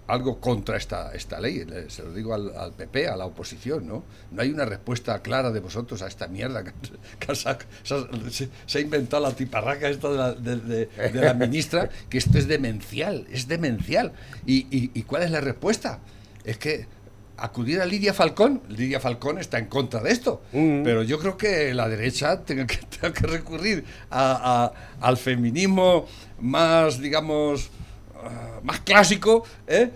algo 0.07 0.39
contra 0.39 0.75
esta, 0.75 1.13
esta 1.13 1.39
ley, 1.39 1.65
le- 1.65 1.87
se 1.91 2.01
lo 2.01 2.11
digo 2.11 2.33
al, 2.33 2.51
al 2.57 2.71
PP, 2.73 3.07
a 3.07 3.15
la 3.15 3.25
oposición, 3.27 3.87
¿no? 3.87 4.03
No 4.31 4.41
hay 4.41 4.49
una 4.49 4.65
respuesta 4.65 5.21
clara 5.21 5.51
de 5.51 5.59
vosotros 5.59 6.01
a 6.01 6.07
esta 6.07 6.27
mierda 6.27 6.63
que, 6.63 6.71
que 7.19 7.35
se, 7.35 7.47
ha, 7.47 7.59
se 7.83 7.93
ha- 7.93 8.07
se- 8.31 8.49
se 8.65 8.77
ha 8.79 8.81
inventado 8.81 9.21
la 9.21 9.33
tiparraca 9.35 9.87
esta 9.87 10.09
de 10.09 10.17
la, 10.17 10.33
de- 10.33 10.55
de- 10.55 10.85
de 11.11 11.21
la 11.21 11.35
ministra, 11.35 11.89
que 12.09 12.17
esto 12.17 12.39
es 12.39 12.47
demencial, 12.47 13.27
es 13.29 13.47
demencial. 13.47 14.13
¿Y, 14.47 14.65
y, 14.75 14.89
y 14.95 15.03
cuál 15.03 15.21
es 15.21 15.29
la 15.29 15.41
respuesta? 15.41 15.99
Es 16.49 16.57
que 16.57 16.87
acudir 17.37 17.79
a 17.79 17.85
Lidia 17.85 18.13
Falcón, 18.13 18.61
Lidia 18.69 18.99
Falcón 18.99 19.37
está 19.37 19.59
en 19.59 19.67
contra 19.67 20.01
de 20.01 20.11
esto, 20.11 20.41
Mm. 20.51 20.83
pero 20.83 21.03
yo 21.03 21.19
creo 21.19 21.37
que 21.37 21.73
la 21.73 21.87
derecha 21.87 22.41
tenga 22.45 22.65
que, 22.67 22.77
tenga 22.77 23.13
que 23.13 23.27
recurrir 23.27 23.85
a- 24.09 24.63
a- 24.65 25.07
al 25.07 25.15
feminismo 25.17 26.07
más, 26.39 26.99
digamos, 26.99 27.69
ah, 28.23 28.59
más 28.63 28.79
clásico, 28.81 29.45
¿eh? 29.67 29.91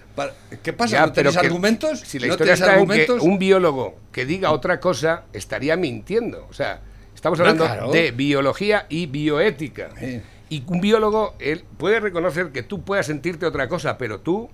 ¿Qué 0.62 0.72
pasa? 0.74 0.94
Ya, 0.98 1.06
¿No 1.08 1.12
tenéis 1.12 1.36
argumentos? 1.38 2.00
Si 2.02 2.20
la 2.20 2.28
¿No 2.28 2.34
historia 2.34 2.54
en 2.54 2.60
que 2.60 2.66
argumentos? 2.66 3.22
un 3.22 3.38
biólogo 3.40 3.96
que 4.12 4.26
diga 4.26 4.52
otra 4.52 4.80
cosa 4.80 5.24
estaría 5.34 5.76
mintiendo. 5.76 6.46
O 6.50 6.54
sea, 6.54 6.80
estamos 7.16 7.40
No, 7.40 7.44
hablando 7.46 7.66
claro. 7.66 7.92
de 7.92 8.12
biología 8.12 8.86
y 8.90 9.08
bioética. 9.08 9.90
Sí. 10.00 10.22
Y 10.50 10.64
un 10.68 10.80
biólogo, 10.82 11.36
él 11.40 11.66
puede 11.78 12.00
reconocer 12.00 12.52
que 12.52 12.62
tú 12.64 12.84
puedas 12.84 13.08
sentirte 13.08 13.46
otra 13.46 13.68
cosa, 13.68 13.98
pero 13.98 14.20
tú 14.22 14.50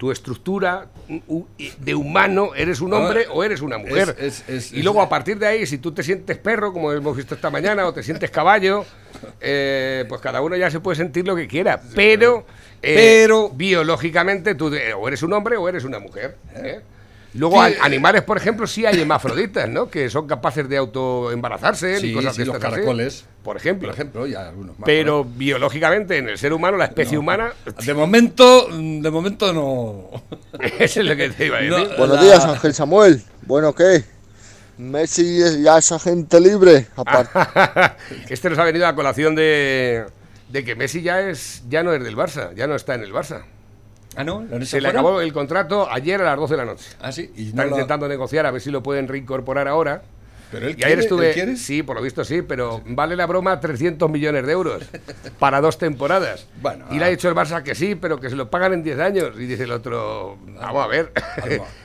tu 0.00 0.10
estructura 0.10 0.86
de 1.78 1.94
humano, 1.94 2.54
eres 2.56 2.80
un 2.80 2.94
hombre 2.94 3.26
Ah, 3.28 3.32
o 3.34 3.44
eres 3.44 3.60
una 3.60 3.76
mujer. 3.76 4.16
es- 4.18 4.48
es- 4.48 4.72
y 4.72 4.82
luego 4.82 5.02
a 5.02 5.10
partir 5.10 5.38
de 5.38 5.46
ahí, 5.46 5.66
si 5.66 5.76
tú 5.76 5.92
te 5.92 6.02
sientes 6.02 6.38
perro, 6.38 6.72
como 6.72 6.90
hemos 6.90 7.14
visto 7.14 7.34
esta 7.34 7.50
mañana, 7.50 7.86
o 7.86 7.92
te 7.92 8.02
sientes 8.02 8.30
caballo, 8.30 8.86
eh, 9.42 10.06
pues 10.08 10.22
cada 10.22 10.40
uno 10.40 10.56
ya 10.56 10.70
se 10.70 10.80
puede 10.80 10.96
sentir 10.96 11.26
lo 11.26 11.36
que 11.36 11.46
quiera. 11.46 11.82
Pero, 11.94 12.46
eh, 12.80 12.94
Pero- 12.96 13.50
biológicamente 13.50 14.54
tú 14.54 14.72
o 14.96 15.06
eres 15.08 15.22
un 15.22 15.34
hombre 15.34 15.58
o 15.58 15.68
eres 15.68 15.84
una 15.84 15.98
mujer. 15.98 16.38
¿eh? 16.54 16.80
Luego, 17.34 17.64
Sí, 17.64 17.74
an- 17.74 17.82
animales, 17.82 18.22
por 18.22 18.36
ejemplo, 18.36 18.66
sí 18.66 18.84
hay 18.86 19.00
hermafroditas, 19.00 19.68
¿no? 19.68 19.88
Que 19.88 20.10
son 20.10 20.26
capaces 20.26 20.68
de 20.68 20.76
autoembarazarse 20.78 22.00
Sí, 22.00 22.08
y 22.08 22.14
cosas 22.14 22.34
sí, 22.34 22.40
de 22.42 22.46
los 22.46 22.56
estas 22.56 22.72
así. 22.72 22.80
caracoles. 22.80 23.24
Por 23.44 23.56
ejemplo. 23.56 23.88
Por 23.88 23.94
ejemplo, 23.94 24.26
y 24.26 24.34
algunos 24.34 24.78
más. 24.78 24.86
Pero 24.86 25.24
biológicamente, 25.24 26.18
en 26.18 26.28
el 26.28 26.38
ser 26.38 26.52
humano, 26.52 26.76
la 26.76 26.86
especie 26.86 27.16
humana, 27.16 27.52
De 27.86 27.94
momento, 27.94 28.66
de 28.68 29.10
momento 29.10 29.52
no. 29.52 30.10
eso 30.78 31.00
es 31.00 31.06
lo 31.06 31.14
que 31.16 31.28
te 31.30 31.46
iba 31.46 31.58
a 31.58 31.60
decir. 31.60 31.88
No, 31.90 31.96
Buenos 31.96 32.16
la- 32.16 32.22
días, 32.22 32.44
Ángel 32.44 32.74
Samuel. 32.74 33.22
Bueno, 33.42 33.74
¿qué? 33.74 34.04
Messi 34.76 35.40
es- 35.42 35.62
ya 35.62 35.78
es 35.78 35.92
agente 35.92 36.40
libre. 36.40 36.88
Aparte, 36.96 37.30
este 38.28 38.50
nos 38.50 38.58
ha 38.58 38.64
venido 38.64 38.86
a 38.86 38.94
colación 38.94 39.34
de, 39.36 40.04
de 40.48 40.64
que 40.64 40.74
Messi 40.74 41.02
ya 41.02 41.20
es 41.20 41.62
ya 41.68 41.82
no 41.82 41.92
es 41.94 42.02
del 42.02 42.16
Barça, 42.16 42.52
ya 42.54 42.66
no 42.66 42.74
está 42.74 42.94
en 42.94 43.02
el 43.02 43.12
Barça. 43.12 43.42
Ah, 44.16 44.24
no, 44.24 44.42
¿Lo 44.42 44.64
Se 44.66 44.76
le 44.76 44.88
fuera? 44.88 44.90
acabó 44.90 45.20
el 45.20 45.32
contrato 45.32 45.88
ayer 45.90 46.20
a 46.20 46.24
las 46.24 46.36
12 46.36 46.54
de 46.54 46.56
la 46.58 46.64
noche. 46.64 46.84
Ah, 47.00 47.12
sí. 47.12 47.30
Y 47.36 47.42
no 47.44 47.48
Están 47.50 47.66
lo- 47.70 47.76
intentando 47.76 48.08
negociar 48.08 48.44
a 48.46 48.50
ver 48.50 48.60
si 48.60 48.70
lo 48.70 48.82
pueden 48.82 49.06
reincorporar 49.08 49.68
ahora. 49.68 50.02
Pero 50.50 50.66
él 50.66 50.72
Y 50.72 50.74
quiere, 50.74 50.88
ayer 50.94 50.98
estuve. 51.04 51.28
¿él 51.28 51.34
quiere? 51.34 51.56
Sí, 51.56 51.84
por 51.84 51.94
lo 51.94 52.02
visto 52.02 52.24
sí, 52.24 52.42
pero 52.42 52.82
vale 52.84 53.14
la 53.14 53.24
broma 53.26 53.60
300 53.60 54.10
millones 54.10 54.44
de 54.44 54.50
euros 54.50 54.82
para 55.38 55.60
dos 55.60 55.78
temporadas. 55.78 56.44
Bueno, 56.60 56.86
y 56.90 56.96
le 56.98 57.04
ah. 57.04 57.06
ha 57.06 57.10
dicho 57.10 57.28
el 57.28 57.36
Barça 57.36 57.62
que 57.62 57.76
sí, 57.76 57.94
pero 57.94 58.18
que 58.18 58.28
se 58.30 58.34
lo 58.34 58.50
pagan 58.50 58.72
en 58.72 58.82
10 58.82 58.98
años. 58.98 59.30
Y 59.36 59.46
dice 59.46 59.62
el 59.62 59.70
otro, 59.70 60.38
vamos 60.60 60.84
a 60.84 60.88
ver. 60.88 61.12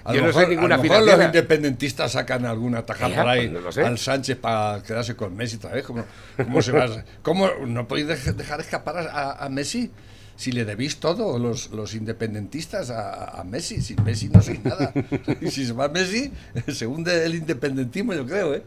A 0.03 0.11
Yo 0.15 0.21
no 0.23 0.33
soy 0.33 0.47
ninguna 0.47 0.73
a 0.73 0.77
lo 0.79 0.83
mejor 0.83 1.03
los 1.05 1.23
independentistas 1.25 2.11
sacan 2.13 2.43
alguna 2.47 2.83
taja 2.83 3.07
Ya, 3.07 3.17
por 3.17 3.27
ahí 3.29 3.49
pues 3.49 3.77
no 3.77 3.85
al 3.85 3.99
Sánchez 3.99 4.37
para 4.39 4.81
quedarse 4.81 5.15
con 5.15 5.35
Messi 5.35 5.57
otra 5.57 5.69
vez. 5.69 5.85
¿Cómo, 5.85 6.03
cómo 6.35 6.61
se 6.63 6.71
va 6.71 6.85
a- 6.85 7.05
cómo 7.21 7.47
no 7.67 7.87
podéis 7.87 8.07
dej- 8.07 8.33
dejar 8.33 8.61
escapar 8.61 8.97
a, 8.97 9.45
a 9.45 9.49
Messi? 9.49 9.91
Si 10.37 10.51
le 10.51 10.65
debéis 10.65 10.97
todo, 10.97 11.39
los, 11.39 11.71
los 11.71 11.95
independentistas, 11.95 12.89
a, 12.89 13.39
a 13.39 13.43
Messi. 13.43 13.81
Sin 13.81 14.03
Messi 14.03 14.29
no 14.29 14.41
sois 14.41 14.63
nada. 14.63 14.91
Y 15.41 15.49
si 15.49 15.65
se 15.65 15.73
va 15.73 15.87
Messi, 15.87 16.31
se 16.67 16.85
hunde 16.85 17.25
el 17.25 17.35
independentismo, 17.35 18.13
yo 18.13 18.25
creo, 18.25 18.53
¿eh? 18.53 18.63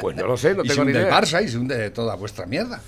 Pues 0.00 0.16
no 0.16 0.26
lo 0.26 0.36
sé, 0.36 0.54
no 0.54 0.62
y 0.64 0.68
se 0.68 0.74
tengo 0.74 0.84
ni 0.84 0.92
hunde 0.92 1.08
el. 1.08 1.12
Barça 1.12 1.42
y 1.44 1.48
se 1.48 1.58
hunde 1.58 1.90
toda 1.90 2.14
vuestra 2.14 2.46
mierda. 2.46 2.80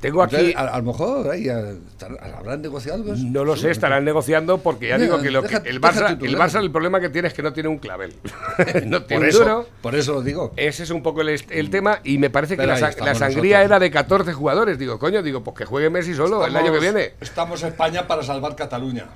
Tengo 0.00 0.22
aquí. 0.22 0.36
Entonces, 0.36 0.56
a, 0.56 0.74
a 0.74 0.78
lo 0.78 0.84
mejor 0.84 1.30
ahí 1.30 1.48
habrán 1.48 2.62
negociado 2.62 2.98
algo. 3.02 3.14
No 3.16 3.44
lo 3.44 3.56
sé, 3.56 3.70
estarán 3.70 4.04
negociando 4.04 4.58
porque 4.58 4.88
ya 4.88 4.96
Mira, 4.98 5.06
digo 5.06 5.22
que, 5.22 5.30
lo 5.30 5.42
que- 5.42 5.56
el, 5.68 5.80
Barça, 5.80 6.10
el. 6.22 6.36
Barça 6.36 6.60
el 6.60 6.70
problema 6.70 7.00
que 7.00 7.08
tiene 7.08 7.28
es 7.28 7.34
que 7.34 7.42
no 7.42 7.52
tiene 7.52 7.68
un 7.68 7.78
clavel. 7.78 8.14
no 8.86 9.02
tiene 9.04 9.20
por, 9.20 9.28
eso, 9.28 9.38
duro. 9.40 9.66
por 9.82 9.94
eso 9.94 10.12
lo 10.14 10.22
digo. 10.22 10.52
Ese 10.56 10.82
es 10.82 10.90
un 10.90 11.02
poco 11.02 11.22
el, 11.22 11.70
tema 11.70 12.00
y 12.04 12.18
me 12.18 12.30
parece 12.30 12.56
que 12.56 12.66
la, 12.66 12.76
sangría 12.76 13.14
nosotros. 13.14 13.44
era 13.46 13.78
de 13.78 13.90
14 13.90 14.32
jugadores. 14.32 14.78
Digo, 14.78 14.98
coño, 14.98 15.22
digo, 15.22 15.42
pues 15.42 15.56
que 15.56 15.64
juegue 15.64 15.90
Messi 15.90 16.14
solo 16.14 16.44
el 16.46 16.56
año 16.56 16.72
que 16.72 16.80
viene. 16.80 17.12
Estamos 17.20 17.62
España 17.62 18.06
para 18.06 18.22
salvar 18.22 18.54
Cataluña. 18.56 19.06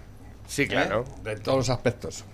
Sí, 0.46 0.62
¿eh? 0.62 0.68
claro. 0.68 1.04
De 1.22 1.36
todos 1.36 1.58
los 1.58 1.70
aspectos. 1.70 2.24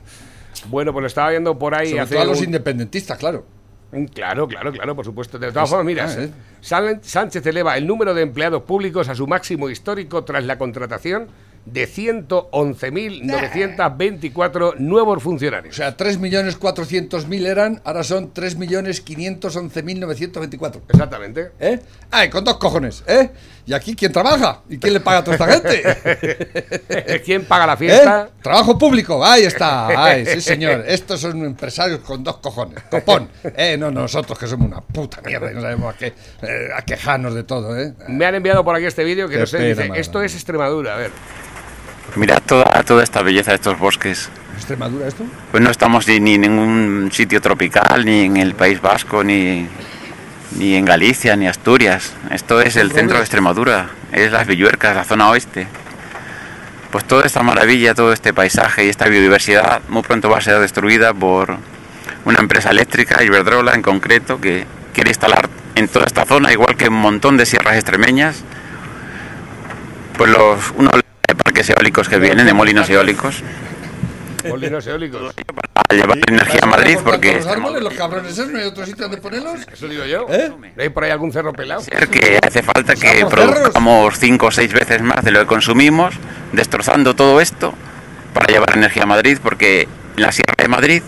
Bueno, 0.69 0.93
pues 0.93 1.03
lo 1.03 1.07
estaba 1.07 1.31
viendo 1.31 1.59
por 1.59 1.75
ahí 1.75 1.89
Sobre 1.91 2.01
hace 2.01 2.15
todo 2.15 2.23
a 2.23 2.27
los 2.27 2.39
un- 2.39 2.45
independentistas, 2.45 3.19
claro. 3.19 3.45
Un- 3.93 4.09
Claro, 4.09 4.49
claro, 4.49 4.73
claro, 4.73 4.97
por 4.97 5.05
supuesto. 5.05 5.39
De 5.39 5.53
todas 5.53 5.69
formas, 5.71 5.87
mira, 5.87 6.07
ah, 6.09 6.23
¿eh? 6.23 6.31
Sánchez 7.03 7.47
eleva 7.47 7.77
el 7.77 7.87
número 7.87 8.15
de 8.15 8.23
empleados 8.23 8.63
públicos 8.63 9.09
a 9.09 9.15
su 9.15 9.27
máximo 9.27 9.69
histórico 9.71 10.25
tras 10.25 10.45
la 10.45 10.59
contratación 10.59 11.29
de 11.67 11.87
111.924 11.89 14.77
nuevos 14.79 15.17
O 15.19 15.21
funcionarios. 15.21 15.77
sea, 15.77 15.97
3.400.000 15.97 17.47
eran, 17.47 17.81
ahora 17.85 18.03
son 18.05 18.33
3.511.924. 18.33 20.81
Exactamente. 20.89 21.51
¿Eh? 21.59 21.81
¡Ay, 22.11 22.31
con 22.31 22.45
dos 22.45 22.57
cojones! 22.59 23.03
¿Eh? 23.07 23.31
¿Y 23.67 23.75
aquí 23.75 23.97
quién 23.97 24.13
trabaja? 24.13 24.61
¿Y 24.69 24.79
quién 24.79 24.93
le 24.93 25.01
paga 25.01 25.19
a 25.19 25.25
toda 25.25 25.37
esta 25.37 25.53
gente? 25.53 27.21
¿Quién 27.25 27.45
paga 27.47 27.67
la 27.67 27.73
¿Eh? 27.73 27.77
fiesta? 27.77 28.29
Trabajo 28.41 28.79
público, 28.79 29.25
ahí 29.25 29.43
está, 29.43 29.89
ay, 29.89 30.25
sí 30.25 30.41
señor. 30.41 30.85
Estos 30.87 31.21
son 31.21 31.45
empresarios 31.45 31.99
con 32.01 32.23
dos 32.23 32.37
cojones, 32.37 32.85
copón. 32.89 33.29
Eh, 33.57 33.77
no 33.77 33.91
nosotros 33.91 34.39
que 34.39 34.47
somos 34.47 34.69
una 34.69 34.81
puta 34.81 35.21
mierda 35.21 35.51
y 35.51 35.55
no 35.57 35.63
sabemos 35.63 35.93
a 35.93 35.99
qué 35.99 36.15
eh, 36.43 36.69
a 36.77 36.83
quejarnos 36.83 37.35
de 37.35 37.43
todo, 37.43 37.77
¿eh? 37.77 37.93
Me 38.07 38.25
han 38.25 38.37
enviado 38.37 38.65
por 38.65 38.77
aquí 38.77 38.85
este 38.85 39.03
vídeo 39.03 39.27
que 39.27 39.35
Qué 39.35 39.41
no 39.41 39.47
sé, 39.47 39.59
dice, 39.59 39.91
esto 39.97 40.23
es 40.23 40.35
Extremadura, 40.35 40.95
a 40.95 40.99
ver. 40.99 41.11
Mirad 42.15 42.43
toda, 42.47 42.85
toda 42.85 43.03
esta 43.03 43.23
belleza 43.23 43.51
de 43.51 43.57
estos 43.57 43.77
bosques. 43.81 44.31
¿Extremadura 44.55 45.09
esto? 45.09 45.25
Pues 45.51 45.61
no 45.61 45.71
estamos 45.71 46.07
ni, 46.07 46.21
ni 46.21 46.35
en 46.35 46.43
ningún 46.43 47.11
sitio 47.13 47.41
tropical, 47.41 48.05
ni 48.05 48.27
en 48.27 48.37
el 48.37 48.55
País 48.55 48.81
Vasco, 48.81 49.25
ni, 49.25 49.69
ni 50.53 50.75
en 50.77 50.85
Galicia, 50.85 51.37
ni 51.37 51.49
Asturias. 51.49 52.15
Esto 52.31 52.61
es 52.61 52.77
el 52.77 52.93
centro 52.93 53.17
de 53.17 53.23
Extremadura, 53.23 53.89
es 54.13 54.33
las 54.33 54.47
Villuercas, 54.47 54.95
la 54.95 55.05
zona 55.05 55.31
oeste. 55.31 55.67
Pues 56.91 57.05
toda 57.05 57.25
esta 57.25 57.43
maravilla, 57.43 57.95
todo 57.95 58.13
este 58.13 58.33
paisaje 58.33 58.87
y 58.87 58.89
esta 58.89 59.07
biodiversidad 59.09 59.83
muy 59.89 60.03
pronto 60.03 60.31
va 60.31 60.39
a 60.39 60.41
ser 60.41 60.59
destruida 60.61 61.13
por 61.13 61.57
una 62.25 62.39
empresa 62.39 62.71
eléctrica, 62.71 63.23
Iberdrola 63.23 63.75
en 63.75 63.83
concreto, 63.83 64.41
que 64.41 64.67
quiere 64.95 65.11
instalar 65.11 65.49
en 65.75 65.89
toda 65.89 66.07
esta 66.07 66.25
zona, 66.25 66.53
igual 66.53 66.77
que 66.77 66.89
un 66.89 66.95
montón 66.95 67.37
de 67.37 67.45
sierras 67.45 67.75
extremeñas, 67.75 68.43
pues 70.17 70.31
los 70.31 70.73
parques 71.45 71.69
eólicos 71.71 72.09
que 72.09 72.19
vienen, 72.19 72.47
de 72.47 72.55
molinos 72.55 72.89
eólicos, 72.89 73.43
Molinos 74.49 74.87
eólicos. 74.87 75.35
para 75.73 76.01
llevar 76.01 76.19
energía 76.27 76.61
a 76.63 76.67
Madrid, 76.67 76.99
porque 77.05 77.35
los 77.35 77.47
árboles, 77.47 77.83
los 77.83 77.95
cabrones 77.95 78.33
esos, 78.33 78.49
no 78.49 78.59
hay 78.59 78.65
otro 78.65 78.85
sitio 78.85 79.05
donde 79.05 79.19
ponerlos? 79.19 79.61
Eso 79.73 79.89
digo 79.89 80.05
yo. 80.05 80.27
¿Eh? 80.29 80.53
¿No 80.77 80.83
hay 80.83 80.89
por 80.89 81.05
ahí 81.05 81.11
algún 81.11 81.33
cerro 81.33 81.53
pelado? 81.53 81.81
ser 81.81 82.09
que 82.09 82.39
hace 82.43 82.63
falta 82.63 82.95
que 82.95 83.27
produzcamos 83.27 84.19
cinco 84.19 84.47
o 84.47 84.51
seis 84.51 84.73
veces 84.73 85.03
más 85.03 85.25
de 85.25 85.31
lo 85.31 85.41
que 85.41 85.47
consumimos, 85.47 86.15
destrozando 86.53 87.15
todo 87.15 87.41
esto 87.41 87.75
para 88.33 88.53
llevar 88.53 88.77
energía 88.77 89.05
a 89.05 89.07
Madrid, 89.07 89.39
porque 89.43 89.89
en 90.17 90.23
la 90.23 90.33
Sierra 90.33 90.55
de 90.59 90.69
Madrid, 90.69 91.03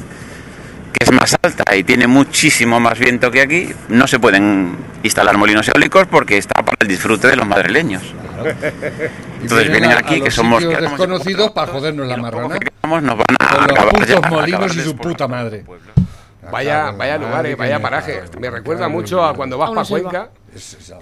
que 0.92 1.04
es 1.04 1.12
más 1.12 1.36
alta 1.42 1.76
y 1.76 1.84
tiene 1.84 2.06
muchísimo 2.06 2.80
más 2.80 2.98
viento 2.98 3.30
que 3.30 3.40
aquí, 3.40 3.68
no 3.88 4.06
se 4.06 4.18
pueden 4.18 4.76
instalar 5.02 5.36
molinos 5.36 5.68
eólicos 5.68 6.06
porque 6.06 6.38
está 6.38 6.62
para 6.62 6.76
el 6.80 6.88
disfrute 6.88 7.28
de 7.28 7.36
los 7.36 7.46
madrileños. 7.46 8.02
Y 9.38 9.42
Entonces 9.42 9.70
vienen 9.70 9.90
a- 9.92 9.98
aquí 9.98 10.20
a 10.20 10.24
que 10.24 10.30
somos 10.30 10.60
quedamos 10.64 10.90
desconocidos 10.98 11.50
para 11.52 11.72
jodernos 11.72 12.06
la 12.08 12.16
marrana. 12.16 12.58
que 12.58 12.68
quedamos 12.70 13.02
nos 13.02 13.16
van 13.16 13.26
a 13.40 13.66
Con 13.66 13.66
los 13.86 13.94
putos 13.94 14.30
molinos 14.30 14.76
y 14.76 14.80
su 14.80 14.96
puta 14.96 15.28
madre. 15.28 15.64
Vaya, 16.50 16.92
vaya 16.92 17.18
lugares, 17.18 17.50
que 17.50 17.56
vaya 17.56 17.80
cago, 17.82 18.40
Me 18.40 18.50
recuerda 18.50 18.88
mucho 18.88 19.22
a 19.22 19.34
cuando 19.34 19.58
vas 19.58 19.70
para. 19.70 19.84
Cuenca. 19.86 20.30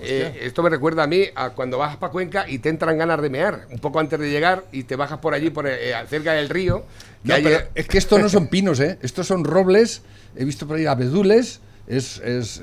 Eh, 0.01 0.41
esto 0.43 0.63
me 0.63 0.71
recuerda 0.71 1.05
a 1.05 1.07
mí 1.07 1.23
a 1.37 1.51
cuando 1.51 1.79
vas 1.79 1.97
para 1.97 2.11
Cuenca 2.11 2.47
y 2.49 2.59
te 2.59 2.69
entran 2.69 2.99
ganas 2.99 3.23
de 3.23 3.31
mear 3.31 3.67
un 3.71 3.79
poco 3.79 4.01
antes 4.01 4.19
de 4.19 4.29
llegar 4.29 4.65
y 4.73 4.83
te 4.83 4.97
bajas 4.97 5.19
por 5.19 5.35
allí, 5.35 5.51
por 5.51 5.69
eh, 5.69 5.95
cerca 6.11 6.33
del 6.33 6.49
río. 6.49 6.85
que 7.23 7.29
No, 7.29 7.35
hay- 7.37 7.43
pero 7.45 7.61
es 7.75 7.87
que 7.87 7.99
estos 7.99 8.21
no 8.21 8.29
son 8.29 8.49
pinos, 8.49 8.81
¿eh? 8.81 8.99
Estos 9.03 9.29
son 9.29 9.45
robles. 9.45 10.03
He 10.37 10.45
visto 10.45 10.67
por 10.67 10.77
ahí 10.79 10.87
abedules. 10.87 11.61
Es. 11.87 12.19
es, 12.19 12.61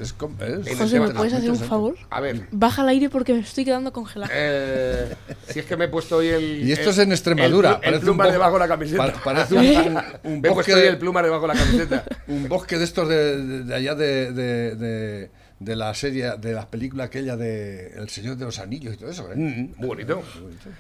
José, 0.78 1.00
¿me 1.00 1.10
puedes 1.12 1.34
hacer 1.34 1.50
un 1.50 1.58
favor? 1.58 1.96
A 2.10 2.20
ver, 2.20 2.48
Baja 2.52 2.82
al 2.82 2.90
aire 2.90 3.10
porque 3.10 3.34
me 3.34 3.40
estoy 3.40 3.64
quedando 3.64 3.94
congelado. 3.94 4.32
eh, 4.36 5.14
si 5.48 5.60
es 5.60 5.66
que 5.66 5.78
me 5.78 5.86
he 5.86 5.88
puesto 5.88 6.18
hoy 6.18 6.28
el. 6.28 6.68
Y 6.68 6.72
esto 6.74 6.86
el- 6.86 6.90
es 6.90 6.98
en 7.00 7.12
Extremadura. 7.14 7.70
El, 7.70 7.76
el 7.76 7.82
parece 7.82 7.98
un 8.00 8.04
plumar 8.06 8.28
bo- 8.28 8.34
debajo 8.34 8.54
de 8.54 8.60
la 8.60 8.68
camiseta. 8.68 9.14
pa- 9.14 9.24
parece 9.24 9.56
un, 9.56 9.66
un- 9.66 9.98
un 10.34 10.42
me 10.42 10.50
he 10.50 10.52
puesto 10.52 10.56
bosque, 10.56 10.74
hoy 10.74 10.82
el 10.88 10.98
plumar 10.98 11.24
debajo 11.24 11.48
de 11.48 11.54
la 11.54 11.60
camiseta. 11.60 12.04
un 12.28 12.50
bosque 12.50 12.78
de 12.78 12.84
estos 12.84 13.08
de, 13.08 13.38
de- 13.42 13.64
de 13.64 13.76
allá 13.76 13.96
de, 13.96 15.30
de, 15.64 15.76
la 15.76 15.94
serie, 15.94 16.32
de 16.40 16.54
la 16.54 16.68
película 16.68 17.06
aquella 17.06 17.36
de 17.38 17.88
El 17.96 18.10
Señor 18.10 18.36
de 18.38 18.46
los 18.46 18.60
Anillos 18.60 18.94
y 18.94 18.98
todo 18.98 19.10
eso, 19.10 19.32
¿eh? 19.32 19.36
Mm, 19.36 19.74
muy 19.78 19.88
bonito. 19.88 20.22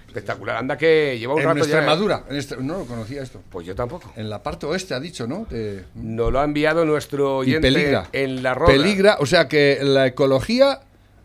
Espectacular. 0.08 0.58
Anda 0.58 0.78
que 0.78 1.18
lleva 1.20 1.34
un 1.36 1.42
en 1.42 1.46
rato 1.48 1.60
ya. 1.60 1.64
¿eh? 1.64 1.68
Extremadura. 1.68 2.24
en 2.30 2.36
Extre- 2.38 2.60
no 2.60 2.80
lo 2.80 2.86
conocía 2.86 3.22
esto. 3.22 3.42
Pues 3.50 3.66
yo 3.66 3.76
tampoco. 3.76 4.12
En 4.16 4.30
la 4.30 4.42
parte 4.44 4.66
oeste 4.66 4.94
ha 4.94 5.00
dicho, 5.00 5.28
¿no? 5.28 5.46
De- 5.50 5.84
Nos 5.96 6.32
lo 6.32 6.40
ha 6.40 6.44
enviado 6.44 6.86
nuestro 6.86 7.44
y 7.44 7.50
oyente 7.56 7.72
peligra. 7.72 8.10
en 8.14 8.44
la 8.44 8.54
roda. 8.54 8.72
Peligra, 8.72 9.18
o 9.20 9.26
sea 9.26 9.48
que 9.48 9.80
la 9.82 10.08
ecología 10.08 10.82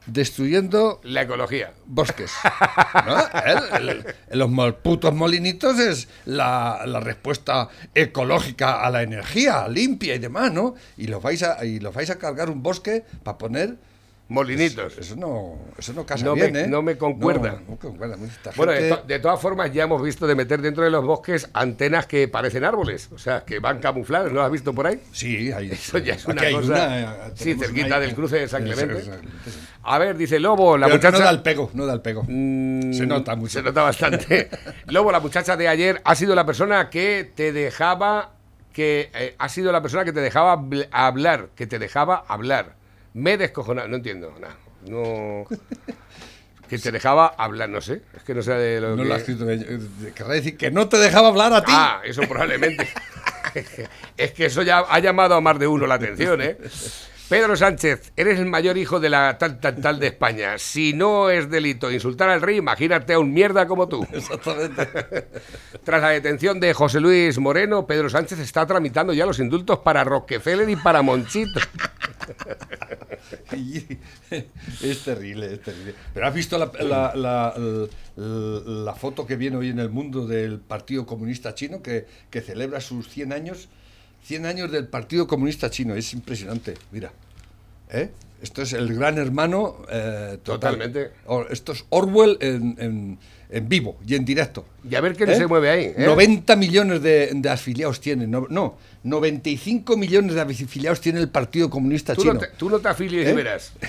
destruyendo 0.09 1.01
La 1.05 1.23
ecología. 1.23 1.73
bosques. 1.87 2.33
¿no? 3.07 3.17
El- 3.45 3.89
el- 3.89 4.05
el- 4.31 4.39
los 4.39 4.49
mol- 4.51 4.75
putos 4.77 5.15
molinitos 5.15 5.79
es 5.79 6.09
la, 6.25 6.83
la 6.87 7.01
respuesta 7.01 7.69
ecológica 7.95 8.83
a 8.85 8.91
la 8.91 9.03
energía 9.03 9.69
limpia 9.69 10.15
y 10.15 10.19
demás, 10.19 10.53
¿no? 10.53 10.75
Y 10.97 11.07
los 11.07 11.23
vais 11.23 11.43
a, 11.43 11.65
y 11.65 11.79
los 11.81 11.95
vais 11.95 12.11
a 12.11 12.19
cargar 12.19 12.51
un 12.51 12.63
bosque 12.63 13.05
para 13.23 13.39
poner 13.39 13.77
Molinitos. 14.29 14.99
Eso 14.99 15.17
no, 15.17 15.59
eso 15.79 15.95
no 15.95 16.05
casa 16.05 16.25
No 16.25 16.37
me- 16.37 16.43
bien, 16.51 16.57
¿eh? 16.57 16.69
no 16.69 16.83
me 16.83 16.99
concuerda. 16.99 17.53
No, 17.67 17.71
no 17.73 17.77
concuerda. 17.79 18.17
Esta 18.23 18.51
Bueno, 18.57 18.73
de, 18.73 18.79
gente- 18.81 18.97
to- 18.97 19.03
de 19.07 19.19
todas 19.21 19.41
formas, 19.41 19.73
ya 19.73 19.85
hemos 19.85 20.03
visto 20.03 20.27
de 20.27 20.35
meter 20.35 20.61
dentro 20.61 20.85
de 20.85 20.91
los 20.91 21.03
bosques 21.05 21.49
antenas 21.55 22.07
que 22.07 22.29
parecen 22.29 22.63
árboles, 22.65 23.09
o 23.13 23.17
sea, 23.19 23.45
que 23.47 23.59
van 23.59 23.79
camufladas, 23.79 24.29
¿no 24.29 24.35
lo 24.35 24.43
has 24.43 24.53
visto 24.53 24.75
por 24.75 24.87
ahí? 24.87 25.01
Sí, 25.13 25.51
hay, 25.51 25.71
Eso 25.73 25.97
ya 25.99 26.15
es 26.15 26.23
aquí 26.29 26.33
una 26.33 26.43
hay 26.43 26.55
cosa. 26.55 26.67
una, 26.73 27.01
eh, 27.01 27.33
sí, 27.37 27.55
cerquita 27.55 27.87
una- 27.87 28.01
del 28.01 28.15
cruce 28.15 28.37
de 28.41 28.49
San 28.49 28.65
Clemente. 28.65 29.03
sí. 29.03 29.11
A 29.85 29.97
ver, 29.97 30.17
dice 30.19 30.39
Lobo, 30.39 30.77
la 30.77 30.87
Pero 30.89 30.97
muchacha. 30.99 31.19
no 31.19 31.25
da 31.25 31.31
el 31.31 31.41
pego, 31.41 31.71
no 31.73 31.87
da 31.87 31.95
el 31.95 32.03
pego. 32.03 32.25
Mm, 32.29 32.93
Se 32.93 33.07
nota 33.07 33.35
mucho. 33.35 33.53
Se 33.55 33.63
nota 33.63 33.83
bastante. 33.83 34.51
Lobo, 34.89 35.11
la 35.11 35.21
muchacha 35.21 35.57
de 35.57 35.69
ayer 35.69 36.03
ha 36.05 36.15
sido 36.15 36.35
la 36.35 36.45
persona 36.45 36.91
que 36.91 37.31
te 37.35 37.53
dejaba 37.53 38.33
que 38.75 39.11
eh, 39.15 39.35
ha 39.39 39.49
sido 39.49 39.73
la 39.73 39.81
persona 39.81 40.05
que 40.05 40.13
te 40.13 40.21
dejaba 40.21 40.57
habl- 40.59 40.87
hablar, 40.93 41.49
que 41.57 41.67
te 41.67 41.79
dejaba 41.79 42.23
hablar. 42.29 42.77
Me 43.15 43.37
descojonaba, 43.37 43.89
no 43.89 43.97
entiendo 43.97 44.35
nada. 44.39 44.57
No 44.87 45.45
que 46.69 46.79
te 46.79 46.93
dejaba 46.93 47.27
hablar, 47.27 47.69
no 47.71 47.81
sé, 47.81 48.03
es 48.15 48.23
que 48.23 48.35
no 48.35 48.43
sé 48.43 48.53
de 48.53 48.81
lo 48.81 48.91
No 48.91 49.03
que 49.03 49.09
lo 49.09 49.15
ha 49.15 49.17
escrito. 49.17 49.51
Eh, 49.51 49.81
Querrá 50.15 50.35
decir 50.35 50.57
que 50.57 50.71
no 50.71 50.89
te 50.89 50.99
dejaba 50.99 51.29
hablar 51.29 51.53
a 51.53 51.65
ti. 51.65 51.73
Ah, 51.75 52.01
eso 52.05 52.23
probablemente. 52.23 52.89
es 54.17 54.33
que 54.33 54.47
eso 54.47 54.63
ya 54.63 54.81
ha 54.81 54.99
llamado 54.99 55.35
a 55.35 55.41
más 55.41 55.59
de 55.59 55.67
uno 55.67 55.87
la 55.87 55.95
atención, 55.95 56.43
¿eh? 56.43 56.59
Pedro 57.29 57.57
Sánchez, 57.57 58.13
eres 58.17 58.39
el 58.39 58.47
mayor 58.47 58.79
hijo 58.79 59.01
de 59.01 59.11
la 59.11 59.37
tal 59.37 59.61
tal 59.61 59.77
tal 59.83 60.01
de 60.01 60.07
España. 60.07 60.57
Si 60.57 60.95
no 60.95 61.29
es 61.29 61.51
delito 61.51 61.91
insultar 61.91 62.31
al 62.31 62.41
rey, 62.41 62.57
imagínate 62.57 63.13
a 63.13 63.19
un 63.19 63.35
mierda 63.35 63.67
como 63.67 63.87
tú. 63.87 64.07
Exactamente. 64.13 64.89
Tras 65.85 66.01
la 66.01 66.09
detención 66.09 66.59
de 66.59 66.73
José 66.73 67.01
Luis 67.01 67.39
Moreno, 67.39 67.87
Pedro 67.87 68.09
Sánchez 68.09 68.39
está 68.39 68.67
tramitando 68.67 69.13
ya 69.13 69.27
los 69.27 69.41
indultos 69.41 69.81
para 69.81 70.05
Rockefeller 70.05 70.71
y 70.71 70.77
para 70.77 71.03
Monchito. 71.03 71.61
Es 74.83 75.05
terrible, 75.05 75.55
es 75.55 75.63
terrible. 75.63 75.95
Pero 76.15 76.27
has 76.27 76.35
visto 76.35 76.59
la, 76.59 76.71
la- 76.81 77.15
la- 77.15 77.55
la- 77.57 78.61
la 78.85 78.95
foto 78.95 79.27
que 79.27 79.37
viene 79.37 79.57
hoy 79.57 79.69
en 79.71 79.79
el 79.79 79.91
mundo 79.91 80.27
del 80.27 80.59
Partido 80.59 81.07
Comunista 81.07 81.55
Chino 81.55 81.83
que, 81.83 82.07
que 82.31 82.41
celebra 82.41 82.81
sus 82.81 83.09
100 83.09 83.33
años. 83.33 83.69
100 84.25 84.47
años 84.47 84.73
del 84.73 84.87
Partido 84.89 85.27
Comunista 85.27 85.71
Chino, 85.71 85.95
es 85.95 86.13
impresionante, 86.13 86.75
mira. 86.91 87.13
¿Eh? 87.91 88.11
Esto 88.43 88.63
es 88.63 88.73
el 88.73 88.95
gran 88.95 89.19
hermano. 89.19 89.77
eh, 89.91 90.39
total. 90.43 90.75
Totalmente. 90.79 91.13
Esto 91.51 91.73
es 91.73 91.85
Orwell 91.91 92.37
en, 92.41 92.77
en- 92.79 93.19
en 93.51 93.69
vivo 93.69 93.97
y 94.07 94.15
en 94.15 94.25
directo. 94.25 94.65
Y 94.89 94.95
a 94.95 95.01
ver 95.01 95.15
qué 95.17 95.25
¿Eh? 95.25 95.35
se 95.37 95.47
mueve 95.47 95.71
ahí. 95.71 95.85
¿eh? 95.97 96.05
90 96.05 96.55
millones 96.57 97.03
de, 97.03 97.31
de 97.35 97.49
afiliados 97.51 98.01
tiene. 98.01 98.27
No, 98.27 98.47
no, 98.51 98.77
95 99.05 99.97
millones 99.97 100.35
de 100.35 100.41
afiliados 100.43 101.01
tiene 101.01 101.21
el 101.21 101.29
Partido 101.31 101.71
Comunista 101.71 102.15
Tú 102.15 102.23
Chino. 102.23 102.35
no, 102.35 102.41
te, 102.41 102.49
tú 102.57 102.69
no 102.71 102.79
te 102.79 102.89
afilies 102.89 103.27
¿Eh? 103.27 103.31
y 103.31 103.35
verás. 103.35 103.73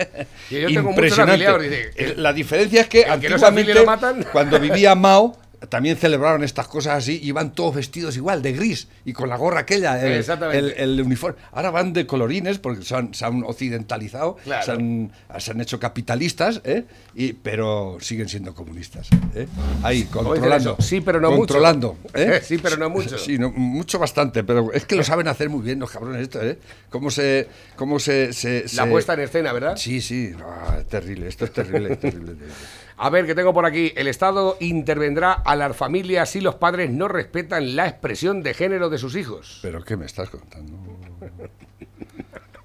Yo 0.50 0.66
tengo 0.68 0.92
muchos 0.92 1.18
afiliados. 1.18 1.62
Dice, 1.62 1.90
Eh, 1.96 2.14
La 2.16 2.32
diferencia 2.32 2.80
es 2.82 2.88
que 2.88 3.02
el 3.02 3.20
que 3.20 3.28
no 3.28 3.34
antiguamente, 3.36 3.84
matan. 3.84 4.24
cuando 4.32 4.58
vivía 4.60 4.94
Mao, 4.94 5.36
también 5.68 5.96
celebraron 5.96 6.42
estas 6.44 6.68
cosas 6.68 6.98
así, 6.98 7.20
iban 7.22 7.52
todos 7.52 7.74
vestidos 7.76 8.16
igual, 8.16 8.42
de 8.42 8.52
gris, 8.52 8.88
y 9.04 9.12
con 9.12 9.28
la 9.28 9.36
gorra 9.36 9.60
aquella, 9.60 10.00
el, 10.04 10.24
el- 10.52 10.70
el 10.76 11.00
uniforme. 11.00 11.38
Ahora 11.52 11.70
van 11.70 11.92
de 11.92 12.06
colorines 12.06 12.58
porque 12.58 12.82
se 12.84 12.94
han, 12.94 13.12
se 13.14 13.24
han 13.24 13.42
occidentalizado, 13.44 14.36
Claro. 14.44 14.64
se, 14.64 14.72
han, 14.72 15.12
se 15.38 15.50
han 15.50 15.60
hecho 15.60 15.78
capitalistas, 15.80 16.60
¿eh? 16.64 16.84
y, 17.14 17.32
pero 17.34 17.98
siguen 18.00 18.28
siendo 18.28 18.54
comunistas. 18.54 19.08
¿eh? 19.34 19.46
Ahí, 19.82 20.04
controlando. 20.04 20.76
Sí, 20.80 21.00
pero 21.00 21.20
no 21.20 21.28
mucho. 21.30 21.38
controlando, 21.40 21.96
¿eh? 22.14 22.40
Sí, 22.46 22.58
pero 22.58 22.76
no 22.76 22.90
mucho. 22.90 23.18
Sí, 23.18 23.38
no, 23.38 23.50
mucho 23.50 23.98
bastante, 23.98 24.44
pero 24.44 24.72
es 24.72 24.84
que 24.86 24.94
lo 24.96 25.02
saben 25.04 25.28
hacer 25.28 25.48
muy 25.48 25.62
bien 25.62 25.78
los 25.78 25.90
cabrones 25.90 26.22
estos, 26.22 26.42
¿eh? 26.44 26.58
Cómo 26.90 27.10
se... 27.10 27.48
Cómo 27.76 27.98
se, 27.98 28.32
se- 28.32 28.64
La 28.74 28.86
puesta 28.88 29.14
en 29.14 29.20
escena, 29.20 29.52
¿verdad? 29.52 29.76
Sí, 29.76 30.00
sí, 30.00 30.32
ah, 30.42 30.76
es 30.80 30.86
terrible, 30.86 31.28
esto 31.28 31.44
es 31.44 31.52
terrible, 31.52 31.92
es 31.92 32.00
terrible. 32.00 32.32
terrible. 32.34 32.54
A 32.98 33.10
ver, 33.10 33.26
que 33.26 33.34
tengo 33.34 33.52
por 33.52 33.66
aquí. 33.66 33.92
El 33.96 34.06
Estado 34.08 34.56
intervendrá 34.60 35.32
a 35.32 35.54
las 35.56 35.76
familias 35.76 36.30
si 36.30 36.40
los 36.40 36.54
padres 36.54 36.90
no 36.90 37.08
respetan 37.08 37.76
la 37.76 37.86
expresión 37.86 38.42
de 38.42 38.54
género 38.54 38.88
de 38.88 38.98
sus 38.98 39.16
hijos. 39.16 39.58
¿Pero 39.62 39.84
qué 39.84 39.96
me 39.96 40.06
estás 40.06 40.30
contando? 40.30 40.72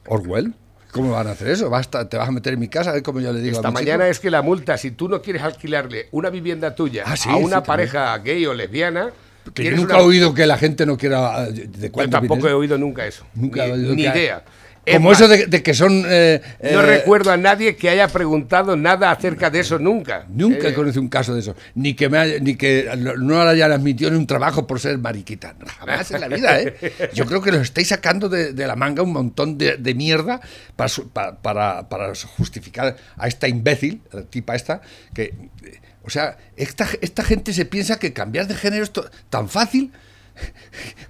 ¿Orwell? 0.08 0.54
¿Cómo 0.92 1.12
van 1.12 1.28
a 1.28 1.32
hacer 1.32 1.48
eso? 1.50 1.70
Basta, 1.70 2.08
¿Te 2.10 2.18
vas 2.18 2.28
a 2.28 2.32
meter 2.32 2.54
en 2.54 2.60
mi 2.60 2.68
casa? 2.68 2.92
A 2.92 3.00
yo 3.00 3.34
le 3.34 3.40
digo 3.42 3.56
Esta 3.58 3.70
a 3.70 3.72
mi 3.72 3.76
mañana 3.76 4.04
chico? 4.06 4.12
es 4.12 4.20
que 4.20 4.30
la 4.32 4.42
multa, 4.42 4.78
si 4.78 4.92
tú 4.92 5.08
no 5.08 5.22
quieres 5.22 5.42
alquilarle 5.42 6.08
una 6.12 6.30
vivienda 6.30 6.76
tuya 6.76 7.04
Ah, 7.06 7.16
sí, 7.16 7.30
a 7.30 7.38
una 7.38 7.64
pareja 7.64 8.18
gay 8.18 8.46
o 8.46 8.54
lesbiana, 8.54 9.10
Que 9.54 9.64
yo 9.66 9.72
nunca 9.72 9.96
una- 9.96 10.04
he 10.04 10.08
oído 10.08 10.34
que 10.34 10.46
la 10.46 10.58
gente 10.58 10.86
no 10.86 10.98
quiera... 10.98 11.46
¿De 11.50 11.90
Yo 11.96 12.10
tampoco 12.10 12.48
he 12.50 12.54
oído 12.54 12.78
nunca 12.78 13.06
eso. 13.06 13.26
Nunca 13.36 13.66
he 13.66 13.68
ni, 13.70 13.74
oído 13.74 13.96
ni 13.96 14.02
que 14.04 14.10
hay- 14.10 14.18
idea. 14.20 14.44
Es 14.84 14.96
Como 14.96 15.10
más, 15.10 15.20
eso 15.22 15.28
de, 15.30 15.46
de 15.46 15.62
que 15.62 15.76
son... 15.76 16.04
eh, 16.08 16.42
No 16.64 16.82
eh, 16.82 16.86
recuerdo 16.86 17.32
a 17.32 17.38
nadie 17.38 17.76
que 17.76 17.88
haya 17.90 18.08
preguntado 18.08 18.76
nada 18.76 19.12
acerca 19.12 19.52
de 19.52 19.60
eso 19.60 19.78
nunca. 19.78 20.26
Nunca 20.28 20.68
Eh, 20.68 20.72
he 20.72 20.74
conocido 20.74 21.02
un 21.04 21.08
caso 21.10 21.36
de 21.36 21.42
eso. 21.42 21.56
Ni 21.76 21.94
que, 21.94 22.10
me 22.10 22.18
haya- 22.18 22.40
ni 22.40 22.56
que 22.56 22.90
no 23.20 23.44
la 23.44 23.52
hayan 23.52 23.72
admitido 23.72 24.10
en 24.10 24.16
un 24.18 24.26
trabajo 24.26 24.66
por 24.66 24.80
ser 24.80 24.98
mariquita. 24.98 25.54
Jamás 25.80 26.10
en 26.10 26.22
la 26.22 26.28
vida, 26.28 26.60
¿eh? 26.62 26.74
Yo 27.14 27.28
creo 27.28 27.42
que 27.44 27.52
los 27.52 27.62
estáis 27.62 27.90
sacando 27.90 28.28
de, 28.28 28.54
de 28.54 28.66
la 28.68 28.76
manga 28.76 29.04
un 29.04 29.14
montón 29.14 29.58
de, 29.60 29.78
de 29.78 29.94
mierda 29.94 30.42
para, 30.76 30.88
su- 30.90 31.10
pa- 31.10 31.36
para, 31.40 31.88
para 31.88 32.14
justificar 32.16 32.96
a 33.18 33.28
esta 33.28 33.48
imbécil, 33.48 34.02
a 34.12 34.18
la 34.18 34.24
tipa 34.24 34.56
esta, 34.56 34.82
que... 35.14 35.34
O 36.04 36.10
sea, 36.10 36.38
esta, 36.58 36.88
esta 37.02 37.24
gente 37.24 37.54
se 37.54 37.66
piensa 37.66 38.00
que 38.00 38.12
cambiar 38.14 38.48
de 38.48 38.56
género 38.56 38.84
es 38.84 38.92
tan 39.30 39.48
fácil 39.48 39.92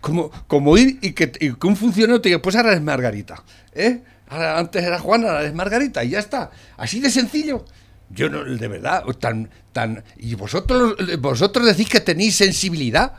como, 0.01 0.31
como 0.47 0.77
ir 0.77 0.99
y 1.01 1.13
que, 1.13 1.31
y 1.39 1.53
que 1.53 1.67
un 1.67 1.75
funcionario 1.75 2.21
te 2.21 2.29
diga, 2.29 2.41
pues 2.41 2.55
ahora 2.55 2.73
es 2.73 2.81
Margarita. 2.81 3.43
¿eh? 3.73 4.01
Ahora, 4.29 4.57
antes 4.57 4.83
era 4.83 4.99
Juana, 4.99 5.29
ahora 5.29 5.45
es 5.45 5.53
Margarita 5.53 6.03
y 6.03 6.09
ya 6.11 6.19
está. 6.19 6.51
Así 6.77 6.99
de 6.99 7.09
sencillo. 7.09 7.65
Yo 8.09 8.29
no, 8.29 8.43
de 8.43 8.67
verdad, 8.67 9.03
tan, 9.19 9.49
tan. 9.71 10.03
Y 10.17 10.35
vosotros, 10.35 10.95
vosotros 11.19 11.65
decís 11.65 11.87
que 11.89 11.99
tenéis 12.01 12.35
sensibilidad. 12.35 13.13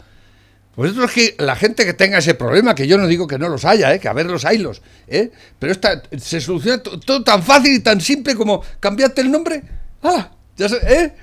Vosotros 0.75 1.11
que 1.13 1.35
la 1.39 1.55
gente 1.55 1.85
que 1.85 1.93
tenga 1.93 2.19
ese 2.19 2.35
problema, 2.35 2.75
que 2.75 2.87
yo 2.87 2.97
no 2.97 3.07
digo 3.07 3.27
que 3.27 3.39
no 3.39 3.49
los 3.51 3.65
haya, 3.67 3.93
¿eh? 3.95 4.01
que 4.01 4.09
a 4.09 4.15
ver 4.15 4.25
los 4.25 4.47
haylos, 4.47 4.81
¿eh? 5.07 5.31
pero 5.59 5.71
esta, 5.71 6.03
se 6.19 6.41
soluciona 6.41 6.83
to- 6.83 6.99
todo 6.99 7.23
tan 7.23 7.43
fácil 7.43 7.75
y 7.75 7.81
tan 7.81 8.01
simple 8.01 8.35
como 8.35 8.63
cambiarte 8.81 9.21
el 9.21 9.31
nombre. 9.31 9.63
¡Ah! 10.03 10.31
Ya 10.57 10.69
sé, 10.71 10.77
¿eh? 10.83 11.15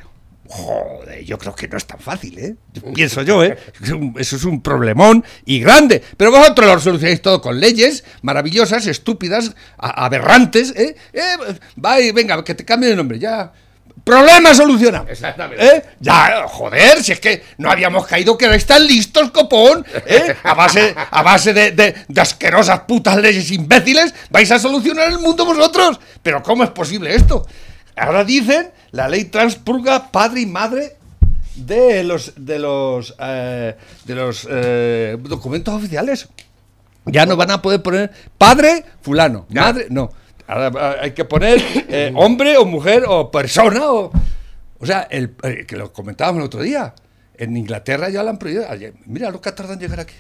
Joder, 0.52 1.24
yo 1.24 1.38
creo 1.38 1.54
que 1.54 1.68
no 1.68 1.78
es 1.78 1.86
tan 1.86 2.00
fácil, 2.00 2.40
¿eh? 2.40 2.56
Pienso 2.96 3.22
yo, 3.22 3.44
¿eh? 3.44 3.56
Eso 4.18 4.36
es 4.36 4.44
un 4.46 4.62
problemón 4.64 5.24
y 5.46 5.60
grande. 5.60 6.02
Pero 6.18 6.32
vosotros 6.32 6.68
lo 6.68 6.80
solucionáis 6.80 7.22
todo 7.22 7.40
con 7.40 7.60
leyes 7.60 8.04
maravillosas, 8.24 8.88
estúpidas, 8.88 9.56
aberrantes, 9.78 10.74
¿eh? 10.76 10.96
eh 11.14 11.22
va 11.84 12.00
y 12.02 12.12
venga, 12.12 12.44
que 12.44 12.56
te 12.56 12.66
cambie 12.66 12.90
el 12.90 12.98
nombre, 12.98 13.20
ya. 13.20 13.52
Problema 14.04 14.56
solucionado. 14.56 15.06
Exactamente. 15.08 15.64
¿Eh? 15.64 15.84
Ya, 16.00 16.46
joder, 16.48 17.04
si 17.04 17.12
es 17.12 17.20
que 17.20 17.44
no 17.60 17.70
habíamos 17.70 18.08
caído 18.08 18.36
que 18.36 18.46
erais 18.46 18.66
tan 18.66 18.88
listos, 18.88 19.30
copón. 19.30 19.86
¿eh? 20.08 20.36
A 20.42 20.56
base, 20.56 20.96
a 21.12 21.22
base 21.22 21.54
de, 21.54 21.72
de- 21.74 21.96
de 22.08 22.22
asquerosas 22.22 22.80
putas 22.88 23.18
leyes 23.18 23.52
imbéciles, 23.52 24.16
vais 24.32 24.50
a 24.52 24.58
solucionar 24.58 25.10
el 25.12 25.20
mundo 25.20 25.46
vosotros. 25.46 26.00
Pero 26.24 26.42
¿cómo 26.42 26.64
es 26.64 26.72
posible 26.72 27.14
esto? 27.14 27.46
Ahora 27.96 28.24
dicen, 28.24 28.72
la 28.92 29.08
ley 29.08 29.26
transpurga 29.26 30.12
padre 30.12 30.42
y 30.42 30.46
madre 30.46 30.96
de 31.56 32.04
los 32.04 32.34
de 32.38 32.60
los 32.60 33.16
eh, 33.20 33.76
de 34.06 34.16
los 34.16 34.48
eh, 34.50 35.18
documentos 35.22 35.74
oficiales. 35.74 36.30
Ya 37.06 37.26
no 37.26 37.36
van 37.36 37.52
a 37.52 37.62
poder 37.62 37.82
poner 37.82 38.12
padre 38.38 38.84
fulano, 39.02 39.46
Ya. 39.50 39.62
madre 39.62 39.88
no. 39.90 40.12
Ahora 40.48 40.72
ah, 40.80 40.96
hay 41.02 41.12
que 41.12 41.26
poner 41.26 41.62
eh, 41.90 42.12
hombre 42.16 42.58
o 42.58 42.66
mujer 42.66 43.04
o 43.08 43.32
persona 43.32 43.92
o 43.92 44.12
o 44.80 44.86
sea, 44.86 45.02
el, 45.10 45.36
que 45.68 45.76
lo 45.76 45.92
comentábamos 45.92 46.40
el 46.40 46.46
otro 46.46 46.62
día. 46.62 46.94
En 47.36 47.56
Inglaterra 47.56 48.10
ya 48.10 48.24
lo 48.24 48.30
han 48.30 48.40
prohibido. 48.40 48.66
Mira 49.06 49.30
lo 49.30 49.42
que 49.42 49.52
tardan 49.52 49.74
en 49.74 49.80
llegar 49.80 50.00
aquí. 50.00 50.16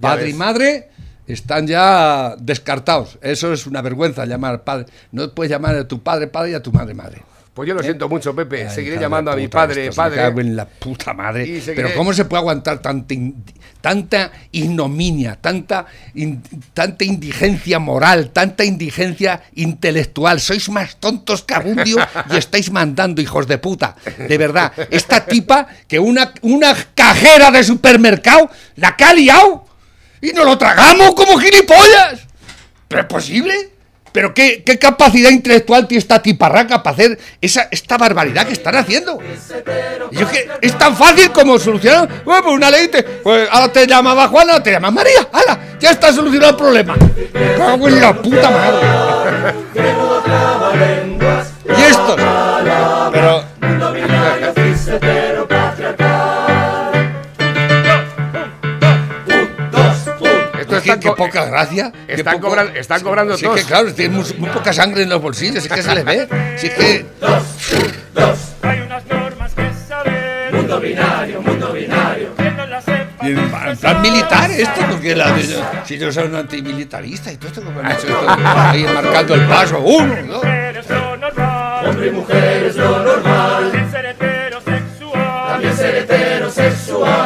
Padre 0.00 0.28
y 0.28 0.34
madre 0.34 0.90
están 1.26 1.66
ya 1.66 2.34
descartados. 2.38 3.18
Eso 3.22 3.52
es 3.52 3.66
una 3.66 3.82
vergüenza 3.82 4.24
llamar 4.26 4.62
padre. 4.64 4.86
No 5.12 5.30
puedes 5.34 5.50
llamar 5.50 5.74
a 5.76 5.86
tu 5.88 6.02
padre 6.02 6.26
padre 6.28 6.52
y 6.52 6.54
a 6.54 6.62
tu 6.62 6.72
madre 6.72 6.94
madre. 6.94 7.22
Pues 7.54 7.66
yo 7.66 7.74
lo 7.74 7.82
siento 7.82 8.06
mucho, 8.06 8.36
Pepe. 8.36 8.66
Ay, 8.68 8.74
Seguiré 8.74 8.98
llamando 9.00 9.30
a 9.30 9.36
mi 9.36 9.48
padre, 9.48 9.84
estos, 9.86 9.96
me 9.96 10.02
padre. 10.10 10.16
cago 10.18 10.40
en 10.42 10.54
la 10.56 10.66
puta 10.66 11.14
madre. 11.14 11.62
Pero 11.64 11.88
¿cómo 11.96 12.12
se 12.12 12.26
puede 12.26 12.40
aguantar 12.42 12.80
tanta, 12.82 13.14
in- 13.14 13.42
tanta 13.80 14.30
ignominia, 14.52 15.36
tanta, 15.40 15.86
in- 16.16 16.42
tanta 16.74 17.04
indigencia 17.06 17.78
moral, 17.78 18.28
tanta 18.28 18.62
indigencia 18.62 19.40
intelectual? 19.54 20.38
Sois 20.38 20.68
más 20.68 20.96
tontos 20.96 21.44
que 21.44 21.54
abundio 21.54 21.96
y 22.30 22.36
estáis 22.36 22.70
mandando, 22.70 23.22
hijos 23.22 23.46
de 23.46 23.56
puta. 23.56 23.96
De 24.28 24.36
verdad. 24.36 24.72
Esta 24.90 25.24
tipa 25.24 25.66
que 25.88 25.98
una, 25.98 26.34
una 26.42 26.74
cajera 26.94 27.50
de 27.50 27.64
supermercado 27.64 28.50
la 28.76 28.94
que 28.96 29.04
ha 29.04 29.14
liado 29.14 29.64
y 30.20 30.32
nos 30.32 30.44
lo 30.44 30.58
tragamos 30.58 31.14
como 31.14 31.38
gilipollas. 31.38 32.20
¿Pero 32.88 33.02
es 33.02 33.06
posible? 33.06 33.70
¿Pero 34.12 34.32
qué, 34.32 34.62
qué 34.64 34.78
capacidad 34.78 35.28
intelectual 35.28 35.86
tiene 35.86 35.98
esta 35.98 36.22
tiparraca 36.22 36.82
para 36.82 36.94
hacer 36.94 37.18
esa, 37.38 37.68
esta 37.70 37.98
barbaridad 37.98 38.46
que 38.46 38.54
están 38.54 38.74
haciendo? 38.76 39.18
Y 40.10 40.16
yo 40.16 40.26
que 40.30 40.48
es 40.62 40.78
tan 40.78 40.96
fácil 40.96 41.30
como 41.32 41.58
solucionar 41.58 42.24
bueno, 42.24 42.44
pues 42.44 42.56
una 42.56 42.70
ley, 42.70 42.90
pues 43.22 43.46
ahora 43.52 43.70
te 43.70 43.86
llamaba 43.86 44.28
Juana, 44.28 44.62
te 44.62 44.70
llamas 44.70 44.94
María, 44.94 45.28
¡hala! 45.30 45.60
Ya 45.78 45.90
está 45.90 46.14
solucionado 46.14 46.52
el 46.52 46.56
problema. 46.56 46.96
Cago 47.58 47.88
en 47.88 48.00
la 48.00 48.14
puta 48.14 48.50
madre. 48.50 49.35
Poca 61.40 61.50
gracia. 61.50 61.92
están 62.08 62.34
poco- 62.40 62.48
cobran- 62.48 62.76
están 62.76 63.00
cobrando 63.02 63.36
Sí, 63.36 63.44
es 63.44 63.50
que 63.50 63.56
todos. 63.56 63.66
claro, 63.68 63.94
tienen 63.94 64.16
muy, 64.16 64.24
muy 64.38 64.50
poca 64.50 64.72
sangre 64.72 65.02
en 65.02 65.10
los 65.10 65.20
bolsillos, 65.22 65.64
es 65.64 65.68
que 65.72 65.82
se 65.82 65.94
les 65.94 66.04
ve. 66.04 66.28
Si 66.56 66.66
es 66.68 66.74
que. 66.74 67.06
Hay 68.62 68.80
unas 68.80 69.06
normas 69.06 69.52
que 69.54 69.70
saber. 69.88 70.52
Mundo 70.52 70.80
binario, 70.80 71.42
mundo 71.42 71.72
binario. 71.72 72.28
En, 73.20 73.76
plan 73.78 74.02
militar 74.02 74.50
esto, 74.52 74.80
porque 74.88 75.16
la, 75.16 75.36
si 75.84 75.98
yo 75.98 76.12
soy 76.12 76.26
un 76.28 76.36
antimilitarista 76.36 77.32
y 77.32 77.36
todo 77.36 77.48
esto, 77.48 77.62
como 77.62 77.80
han 77.80 77.90
hecho 77.90 78.06
esto, 78.06 78.26
ahí 78.28 78.84
marcando 78.84 79.34
el 79.34 79.40
paso, 79.46 79.80
uno, 79.80 80.14
dos. 80.28 80.44
Mujer 80.44 80.76
es 80.76 80.88
lo 80.88 81.16
normal. 81.16 81.86
Hombre 81.88 82.06
y 82.06 82.10
mujer 82.10 82.64
es 82.64 82.76
lo 82.76 82.98
normal. 83.02 83.62
También 83.64 83.90
ser 83.90 84.06
heterosexual. 84.06 85.48
También 85.48 85.76
ser 85.76 85.94
heterosexual. 85.96 87.25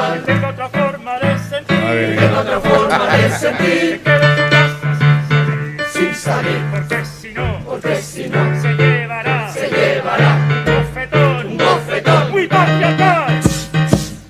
Sin 5.93 6.15
salir. 6.15 6.61
Porque 6.71 7.05
si 7.05 7.33
no, 7.33 7.61
porque 7.65 7.97
si 7.97 8.29
no, 8.29 8.61
se 8.61 8.73
llevará, 8.75 9.51
se 9.53 9.69
llevará 9.69 10.37
un 10.37 10.65
bofetón, 10.65 11.47
un 11.47 11.57
bofetón 11.59 12.31
muy 12.31 12.47
patriarcal. 12.47 13.41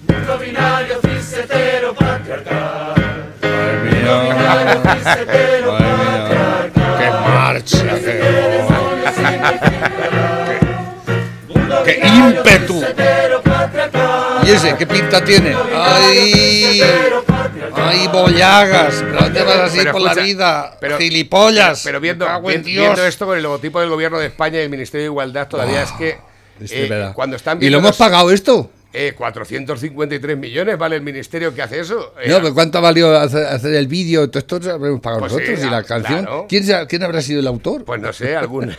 Mundo 0.08 0.38
binario, 0.38 1.00
cis 1.02 1.32
hetero, 1.38 1.94
patriarcal. 1.94 2.94
Madre 3.42 3.76
mía. 3.84 4.14
Madre 5.04 5.24
mía. 5.24 6.70
¡Qué 6.98 7.08
marcha! 7.10 7.84
¡Qué, 11.84 12.00
qué 12.00 12.08
ímpetu! 12.08 12.79
¿Y 14.50 14.54
ese 14.54 14.76
qué 14.76 14.86
pinta 14.86 15.24
tiene? 15.24 15.54
¡Ay! 15.74 16.82
¡Ay, 17.76 18.08
bollagas! 18.08 18.96
¿Pero 19.00 19.20
¿Dónde 19.20 19.42
vas 19.44 19.56
así 19.60 19.78
Pero 19.78 19.92
por 19.92 20.00
la 20.00 20.14
vida? 20.14 20.76
pero- 20.80 20.98
¡Gilipollas! 20.98 21.82
Pero 21.84 22.00
viendo, 22.00 22.26
esto 23.06 23.26
con 23.26 23.36
el 23.36 23.42
logotipo 23.44 23.80
del 23.80 23.90
gobierno 23.90 24.18
de 24.18 24.26
España 24.26 24.58
y 24.58 24.62
el 24.62 24.70
Ministerio 24.70 25.02
de 25.04 25.10
Igualdad, 25.10 25.46
todavía 25.46 25.82
es 25.82 25.92
que 25.92 26.18
Es 26.60 26.72
eh, 26.72 27.12
cuando 27.14 27.36
están 27.36 27.62
¿Y 27.62 27.70
lo 27.70 27.78
hemos 27.78 27.96
pagado 27.96 28.30
esto? 28.32 28.70
Eh, 28.92 29.12
453 29.16 30.36
millones 30.36 30.76
vale 30.78 30.96
el 30.96 31.02
ministerio 31.02 31.54
que 31.54 31.62
hace 31.62 31.80
eso. 31.80 32.14
Eh, 32.22 32.28
No, 32.28 32.38
pero 32.40 32.54
¿cuánto 32.54 32.80
valió 32.82 33.16
hacer, 33.16 33.46
hacer 33.46 33.74
el 33.74 33.86
vídeo? 33.86 34.28
Todo 34.30 34.38
esto 34.40 34.58
lo 34.58 34.72
habremos 34.74 35.00
pagado 35.00 35.20
Pues 35.20 35.32
nosotros 35.32 35.60
sí, 35.60 35.66
y 35.66 35.70
la 35.70 35.76
ah, 35.78 35.82
canción. 35.84 36.20
claro. 36.24 36.46
¿Quién, 36.48 36.64
se- 36.64 36.86
¿Quién 36.88 37.02
habrá 37.02 37.22
sido 37.22 37.40
el 37.40 37.46
autor? 37.46 37.84
Pues 37.84 38.00
no 38.00 38.12
sé, 38.12 38.34
algún, 38.36 38.70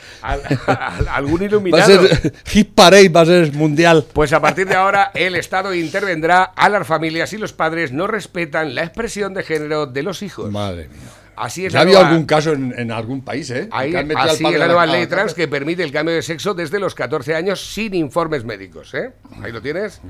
al- 0.22 0.42
al- 0.66 1.08
algún 1.08 1.40
va 1.40 1.44
a 1.44 1.46
iluminado. 1.46 2.06
ser 2.06 2.32
Hit 2.46 2.74
Parade, 2.74 3.08
va 3.08 3.22
a 3.22 3.26
ser 3.26 3.52
mundial. 3.54 4.04
Pues 4.12 4.32
a 4.32 4.40
partir 4.40 4.66
de 4.68 4.74
ahora 4.74 5.10
el 5.14 5.34
Estado 5.36 5.74
intervendrá 5.74 6.42
a 6.44 6.68
las 6.68 6.86
familias 6.86 7.32
y 7.32 7.38
los 7.38 7.52
padres 7.52 7.92
no 7.92 8.06
respetan 8.06 8.74
la 8.74 8.82
expresión 8.84 9.34
de 9.34 9.42
género 9.42 9.86
de 9.86 10.02
los 10.02 10.22
hijos. 10.22 10.50
Madre 10.50 10.88
mía. 10.88 10.98
Así 11.36 11.64
es 11.66 11.72
Ya 11.72 11.78
ha 11.78 11.82
habido 11.82 12.00
algún 12.00 12.24
caso 12.26 12.52
en, 12.52 12.74
en 12.78 12.90
algún 12.92 13.22
país, 13.22 13.50
¿eh? 13.50 13.68
Ahí, 13.70 13.94
así 13.94 14.44
es 14.44 14.58
la 14.58 14.66
nueva 14.66 14.84
ley 14.86 15.06
trans 15.06 15.32
que 15.34 15.48
permite 15.48 15.82
el 15.82 15.90
cambio 15.92 16.14
de 16.14 16.22
sexo 16.22 16.52
desde 16.54 16.78
los 16.78 16.94
14 16.94 17.34
años 17.34 17.60
sin 17.72 17.94
informes 17.94 18.44
médicos. 18.44 18.92
¿eh? 18.94 19.12
Ahí 19.42 19.50
lo 19.52 19.62
tienes. 19.62 20.00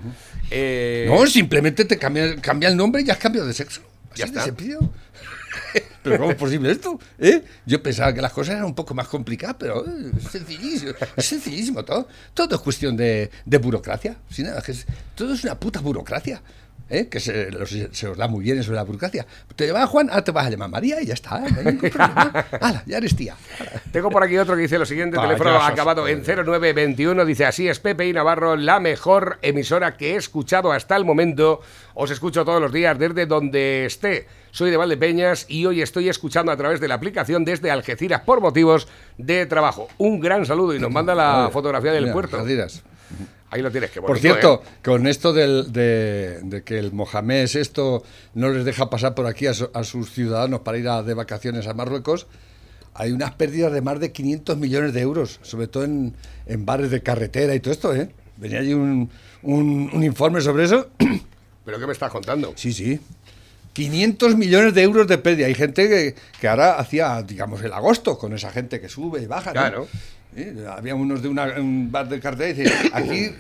Eh, 0.51 1.07
No, 1.09 1.25
simplemente 1.27 1.85
te 1.85 1.99
cambia, 1.99 2.35
cambia 2.41 2.69
el 2.69 2.77
nombre 2.77 3.03
y 3.03 3.05
ya 3.05 3.13
has 3.13 3.19
cambiado 3.19 3.47
de 3.47 3.55
sexo. 3.55 3.81
Ya 4.17 4.25
Así 4.25 4.35
de 4.35 4.41
está. 4.41 4.45
sencillo. 4.45 4.79
Pero 6.03 6.19
¿cómo 6.19 6.31
es 6.31 6.37
posible 6.37 6.71
esto? 6.71 6.99
¿Eh? 7.19 7.43
Yo 7.67 7.83
pensaba 7.83 8.13
que 8.15 8.23
las 8.23 8.33
cosas 8.33 8.55
eran 8.55 8.65
un 8.67 8.75
poco 8.75 8.95
más 8.95 9.07
complicadas, 9.09 9.57
pero 9.59 9.85
eh, 9.87 10.11
es 10.17 10.31
sencillísimo, 10.31 10.93
es 11.17 11.27
sencillísimo 11.27 11.85
todo. 11.85 12.09
Todo 12.33 12.55
es 12.55 12.61
cuestión 12.63 12.97
de, 12.97 13.31
de 13.45 13.59
burocracia. 13.59 14.17
sin 14.31 14.47
nada, 14.47 14.63
que 14.63 14.73
es- 14.73 14.87
todo 15.15 15.35
es 15.35 15.45
una 15.45 15.59
puta 15.59 15.81
burocracia. 15.81 16.41
¿Eh? 16.91 17.09
Que 17.09 17.21
se, 17.21 17.51
los- 17.51 17.71
se 17.93 18.09
os 18.09 18.17
da 18.19 18.29
muy 18.29 18.45
bien 18.45 18.59
eso 18.59 18.71
de 18.73 18.77
la 18.77 18.83
burocracia. 18.83 19.27
Te 19.57 19.67
llamas 19.67 19.89
Juan, 19.89 20.11
ahora 20.11 20.25
te 20.25 20.33
vas 20.33 20.47
a 20.47 20.51
llamar 20.51 20.69
María 20.71 21.01
y 21.01 21.07
ya 21.07 21.15
está. 21.15 21.39
no 21.41 21.47
hay 21.47 21.65
ningún 21.65 21.91
problema. 21.91 22.45
Hala, 22.61 22.83
ya 22.87 22.99
eres 22.99 23.17
tía. 23.17 23.37
Tengo 23.93 24.11
por 24.11 24.23
aquí 24.23 24.37
otro 24.39 24.55
que 24.57 24.63
dice 24.63 24.79
lo 24.79 24.87
siguiente, 24.87 25.17
teléfono 25.19 25.51
acabado 25.63 26.07
en 26.09 26.23
0921, 26.25 27.25
dice 27.25 27.47
así 27.47 27.69
es 27.69 27.79
Pepe 27.81 28.07
y 28.09 28.13
Navarro, 28.13 28.57
la 28.57 28.81
mejor 28.81 29.39
emisora 29.43 29.97
que 29.97 30.13
he 30.15 30.17
escuchado 30.17 30.73
hasta 30.73 30.97
el 30.97 31.05
momento. 31.05 31.61
Os 31.95 32.11
escucho 32.11 32.45
todos 32.45 32.61
los 32.61 32.73
días 32.73 32.99
desde 32.99 33.27
donde 33.27 33.87
esté. 33.87 34.27
Soy 34.53 34.71
de 34.71 34.77
Valdepeñas 34.77 35.47
y 35.49 35.67
hoy 35.67 35.81
estoy 35.83 36.09
escuchando 36.09 36.51
a 36.51 36.57
través 36.57 36.81
de 36.81 36.89
la 36.89 36.95
aplicación 36.95 37.45
desde 37.45 37.71
Algeciras 37.71 38.23
por 38.23 38.41
motivos 38.41 38.89
de 39.17 39.47
trabajo. 39.47 39.89
Un 39.99 40.19
gran 40.21 40.45
saludo 40.47 40.75
y 40.75 40.79
nos 40.81 40.91
manda 40.91 41.15
la 41.15 41.51
fotografía 41.53 41.93
del 41.93 42.03
Mira, 42.05 42.13
puerto. 42.15 42.37
Algeciras. 42.37 42.83
Ahí 43.51 43.63
lo 43.63 43.71
tienes, 43.71 43.91
que 43.91 44.01
Por 44.01 44.19
cierto, 44.21 44.63
con 44.85 45.07
esto 45.09 45.33
del- 45.33 45.73
de, 45.73 46.41
de 46.43 46.63
que 46.63 46.79
el 46.79 46.93
Mohamed 46.93 47.49
esto 47.57 48.05
no 48.35 48.49
les 48.51 48.65
deja 48.65 48.89
pasar 48.91 49.15
por 49.17 49.27
aquí 49.27 49.47
a, 49.49 49.55
su- 49.55 49.71
a 49.75 49.83
sus 49.83 50.13
ciudadanos 50.13 50.61
para 50.61 50.79
ir 50.79 50.89
a- 50.89 51.03
de 51.03 51.15
vacaciones 51.15 51.67
a 51.67 51.75
Marruecos, 51.75 52.29
hay 52.95 53.11
unas 53.13 53.33
pérdidas 53.35 53.73
de 53.73 53.81
más 53.81 53.99
de 53.99 54.13
500 54.13 54.57
millones 54.57 54.93
de 54.93 55.01
euros, 55.01 55.41
sobre 55.43 55.67
todo 55.67 55.85
en, 55.85 56.15
en 56.47 56.65
bares 56.65 56.91
de 56.91 57.03
carretera 57.03 57.55
y 57.55 57.61
todo 57.61 57.73
esto, 57.73 57.95
¿eh? 57.95 58.11
Venía 58.37 58.61
allí 58.61 58.73
un, 58.73 59.11
un- 59.43 59.91
un 59.93 60.05
informe 60.05 60.41
sobre 60.41 60.65
eso. 60.65 60.89
¿Pero 61.65 61.79
qué 61.79 61.87
me 61.87 61.93
estás 61.93 62.11
contando? 62.13 62.53
Sí, 62.57 62.73
sí. 62.73 63.01
500 63.73 64.37
millones 64.37 64.75
de 64.75 64.83
euros 64.83 65.07
de 65.07 65.19
pérdida. 65.19 65.47
Hay 65.47 65.55
gente 65.55 65.89
que, 65.89 66.15
que 66.41 66.49
ahora 66.49 66.79
hacía, 66.79 67.23
digamos, 67.23 67.63
el 67.63 67.73
agosto 67.73 68.19
con 68.19 68.33
esa 68.33 68.51
gente 68.51 68.81
que 68.81 68.89
sube 68.89 69.23
y 69.23 69.27
baja. 69.27 69.53
¿no? 69.53 69.87
¿Eh? 70.37 70.65
Había 70.69 70.95
unos 70.95 71.23
de 71.23 71.29
una- 71.29 71.55
un 71.59 71.91
bar 71.91 72.09
de 72.09 72.21
cartera 72.21 72.51
y 72.51 72.55
dice, 72.55 72.73
aquí, 72.93 73.19
eh, 73.25 73.35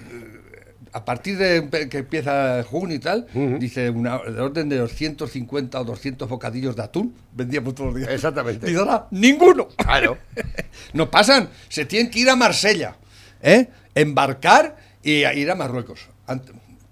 a 0.92 1.04
partir 1.04 1.38
de 1.38 1.88
que 1.88 1.98
empieza 1.98 2.64
junio 2.64 2.96
y 2.96 2.98
tal, 2.98 3.26
dice, 3.60 3.90
una, 3.90 4.18
de 4.18 4.40
orden 4.40 4.68
de 4.68 4.76
los 4.78 4.92
150 4.92 5.80
o 5.80 5.84
200 5.84 6.28
bocadillos 6.28 6.74
de 6.74 6.82
atún, 6.82 7.14
vendíamos 7.32 7.74
todos 7.76 7.90
los 7.92 7.96
días. 8.00 8.10
Exactamente. 8.12 8.66
Dice, 8.66 8.78
ahora, 8.80 9.06
ninguno. 9.12 9.68
Claro. 9.76 10.18
no 10.92 11.10
pasan, 11.10 11.48
se 11.68 11.84
tienen 11.84 12.10
que 12.10 12.18
ir 12.20 12.30
a 12.30 12.34
Marsella, 12.36 12.96
¿eh? 13.40 13.68
embarcar 13.94 14.76
y 15.02 15.22
a 15.24 15.32
ir 15.34 15.50
a 15.50 15.54
Marruecos. 15.54 16.08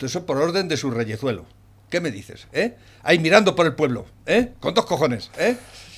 Eso 0.01 0.25
por 0.27 0.37
orden 0.37 0.69
de 0.69 0.77
su 0.77 0.91
reyezuelo. 0.93 1.45
¿Qué 1.91 2.01
me 2.01 2.11
dices? 2.13 2.47
¿Eh? 2.53 2.77
Ahí 3.03 3.19
mirando 3.19 3.57
por 3.57 3.67
el 3.67 3.75
pueblo, 3.75 4.07
¿eh? 4.27 4.51
Con 4.61 4.75
dos 4.75 4.85
cojones, 4.87 5.31
¿eh? 5.39 5.57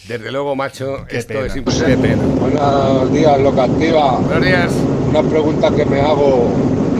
Desde 0.08 0.32
luego, 0.32 0.56
macho, 0.56 1.04
Qué 1.08 1.18
esto 1.18 1.34
pena, 1.34 1.46
es 1.46 1.52
qué 1.52 1.58
impresionante. 1.60 2.08
pena. 2.08 2.22
Buenos 2.24 3.12
días, 3.12 3.40
Loca 3.40 3.64
Activa. 3.64 4.18
Buenos 4.18 4.44
días. 4.44 4.72
Una 5.08 5.22
pregunta 5.22 5.70
que 5.74 5.84
me 5.84 6.00
hago. 6.00 6.50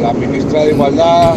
La 0.00 0.12
ministra 0.14 0.60
de 0.64 0.70
Igualdad, 0.72 1.34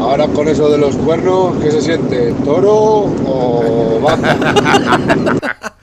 ahora 0.00 0.26
con 0.28 0.48
eso 0.48 0.68
de 0.70 0.78
los 0.78 0.96
cuernos, 0.96 1.62
¿qué 1.62 1.70
se 1.70 1.82
siente? 1.82 2.32
¿Toro 2.44 2.74
o 2.74 4.00
vaca? 4.02 5.72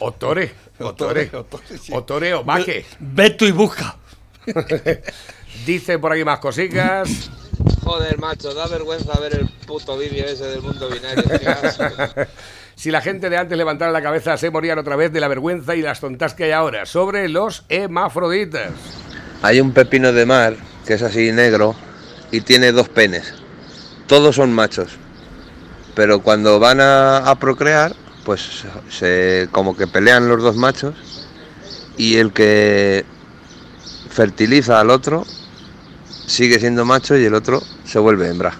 O 0.00 0.12
tore, 0.12 0.52
o 0.78 0.94
tore, 0.94 1.28
O 1.34 1.42
tore, 1.44 1.64
sí. 1.82 1.92
o 1.92 2.04
tore 2.04 2.32
o 2.34 2.44
vaque. 2.44 2.86
Ve 3.00 3.30
tú 3.30 3.46
y 3.46 3.50
busca. 3.50 3.96
Dice 5.66 5.98
por 5.98 6.12
aquí 6.12 6.22
más 6.24 6.38
cositas. 6.38 7.30
Joder, 7.82 8.16
macho, 8.18 8.54
da 8.54 8.68
vergüenza 8.68 9.18
ver 9.18 9.34
el 9.40 9.48
puto 9.66 9.96
vídeo 9.98 10.24
ese 10.26 10.44
del 10.44 10.62
mundo 10.62 10.88
binario. 10.88 11.24
Si 12.78 12.92
la 12.92 13.00
gente 13.00 13.28
de 13.28 13.36
antes 13.36 13.58
levantara 13.58 13.90
la 13.90 14.00
cabeza, 14.00 14.36
se 14.36 14.52
morían 14.52 14.78
otra 14.78 14.94
vez 14.94 15.12
de 15.12 15.18
la 15.18 15.26
vergüenza 15.26 15.74
y 15.74 15.82
las 15.82 15.98
tontas 15.98 16.34
que 16.34 16.44
hay 16.44 16.52
ahora. 16.52 16.86
Sobre 16.86 17.28
los 17.28 17.64
hemafroditas. 17.68 18.70
Hay 19.42 19.60
un 19.60 19.72
pepino 19.72 20.12
de 20.12 20.24
mar 20.24 20.54
que 20.86 20.94
es 20.94 21.02
así 21.02 21.32
negro 21.32 21.74
y 22.30 22.42
tiene 22.42 22.70
dos 22.70 22.88
penes. 22.88 23.34
Todos 24.06 24.36
son 24.36 24.52
machos. 24.52 24.92
Pero 25.96 26.22
cuando 26.22 26.60
van 26.60 26.80
a, 26.80 27.28
a 27.28 27.34
procrear, 27.40 27.96
pues 28.24 28.64
se 28.88 29.48
como 29.50 29.76
que 29.76 29.88
pelean 29.88 30.28
los 30.28 30.40
dos 30.40 30.54
machos 30.54 30.94
y 31.96 32.18
el 32.18 32.32
que 32.32 33.04
fertiliza 34.08 34.78
al 34.78 34.90
otro 34.90 35.26
sigue 36.28 36.60
siendo 36.60 36.84
macho 36.84 37.16
y 37.16 37.24
el 37.24 37.34
otro 37.34 37.60
se 37.84 37.98
vuelve 37.98 38.28
hembra. 38.28 38.54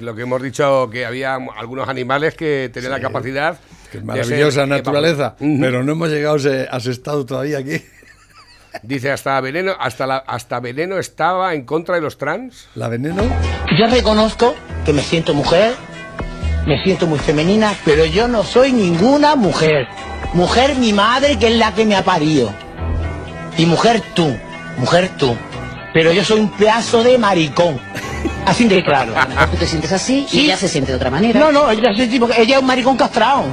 Pues 0.00 0.06
lo 0.06 0.16
que 0.16 0.22
hemos 0.22 0.40
dicho, 0.40 0.88
que 0.90 1.04
había 1.04 1.34
algunos 1.34 1.86
animales 1.86 2.34
que 2.34 2.70
tenían 2.72 2.92
la 2.92 3.00
capacidad. 3.00 3.58
Que 3.92 3.98
de 3.98 4.04
maravillosa 4.04 4.60
ser 4.60 4.68
naturaleza. 4.68 5.36
Ujú. 5.38 5.58
Pero 5.60 5.84
no 5.84 5.92
hemos 5.92 6.08
llegado 6.08 6.36
a 6.36 6.38
ese, 6.38 6.68
a 6.70 6.78
ese 6.78 6.92
estado 6.92 7.26
todavía 7.26 7.58
aquí. 7.58 7.84
Dice, 8.82 9.10
hasta 9.10 9.38
veneno, 9.42 9.74
hasta, 9.78 10.06
la, 10.06 10.16
hasta 10.16 10.58
veneno 10.58 10.98
estaba 10.98 11.52
en 11.52 11.66
contra 11.66 11.96
de 11.96 12.00
los 12.00 12.16
trans. 12.16 12.68
¿La 12.76 12.88
veneno? 12.88 13.24
Yo 13.78 13.88
reconozco 13.88 14.54
que 14.86 14.94
me 14.94 15.02
siento 15.02 15.34
mujer, 15.34 15.74
me 16.66 16.82
siento 16.82 17.06
muy 17.06 17.18
femenina, 17.18 17.74
pero 17.84 18.06
yo 18.06 18.26
no 18.26 18.42
soy 18.42 18.72
ninguna 18.72 19.36
mujer. 19.36 19.86
Mujer 20.32 20.76
mi 20.76 20.94
madre, 20.94 21.38
que 21.38 21.48
es 21.48 21.56
la 21.56 21.74
que 21.74 21.84
me 21.84 21.94
ha 21.94 22.04
parido. 22.04 22.54
Y 23.58 23.66
mujer 23.66 24.00
tú, 24.14 24.34
mujer 24.78 25.10
tú. 25.18 25.36
Pero 25.92 26.12
yo 26.12 26.24
soy 26.24 26.40
un 26.40 26.50
pedazo 26.50 27.02
de 27.02 27.18
maricón. 27.18 27.78
Así 28.46 28.66
de 28.68 28.82
claro. 28.82 29.12
Tú 29.50 29.56
te 29.58 29.66
sientes 29.66 29.92
así 29.92 30.26
Sí. 30.28 30.40
y 30.40 30.44
ella 30.46 30.56
se 30.56 30.68
siente 30.68 30.92
de 30.92 30.96
otra 30.96 31.10
manera. 31.10 31.38
No, 31.38 31.52
no, 31.52 31.70
ella, 31.70 31.92
se- 31.94 32.04
ella 32.04 32.56
es 32.56 32.60
un 32.60 32.66
maricón 32.66 32.96
castrado. 32.96 33.44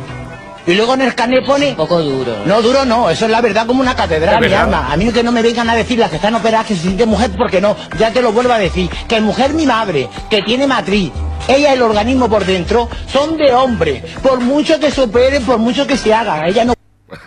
Y 0.65 0.73
luego 0.73 0.95
en 0.95 1.01
el 1.01 1.15
carnet 1.15 1.45
pone... 1.45 1.73
poco 1.75 2.01
duro. 2.01 2.39
No, 2.45 2.61
duro 2.61 2.83
no, 2.83 3.09
eso 3.09 3.23
es 3.25 3.31
la 3.31 3.39
verdad 3.39 3.65
como 3.65 3.79
una 3.79 3.95
catedral, 3.95 4.45
mi 4.45 4.53
alma. 4.53 4.91
A 4.91 4.97
mí 4.97 5.09
que 5.13 5.23
no 5.23 5.31
me 5.31 5.41
vengan 5.41 5.69
a 5.69 5.75
decir 5.75 5.97
las 5.97 6.09
que 6.09 6.17
están 6.17 6.35
operadas 6.35 6.67
que 6.67 6.75
se 6.75 6.81
siente 6.81 7.05
mujer, 7.05 7.31
porque 7.37 7.61
no, 7.61 7.75
ya 7.97 8.11
te 8.11 8.21
lo 8.21 8.33
vuelvo 8.33 8.51
a 8.51 8.59
decir. 8.59 8.89
Que 9.07 9.21
mujer 9.21 9.53
mi 9.53 9.65
madre, 9.65 10.09
que 10.29 10.41
tiene 10.41 10.67
matriz, 10.67 11.11
ella 11.47 11.71
el 11.71 11.81
organismo 11.81 12.27
por 12.29 12.43
dentro, 12.45 12.89
son 13.11 13.37
de 13.37 13.53
hombre. 13.53 14.03
Por 14.21 14.41
mucho 14.41 14.77
que 14.77 14.91
se 14.91 15.01
operen, 15.01 15.43
por 15.45 15.57
mucho 15.57 15.87
que 15.87 15.95
se 15.95 16.13
haga, 16.13 16.45
ella 16.47 16.65
no... 16.65 16.73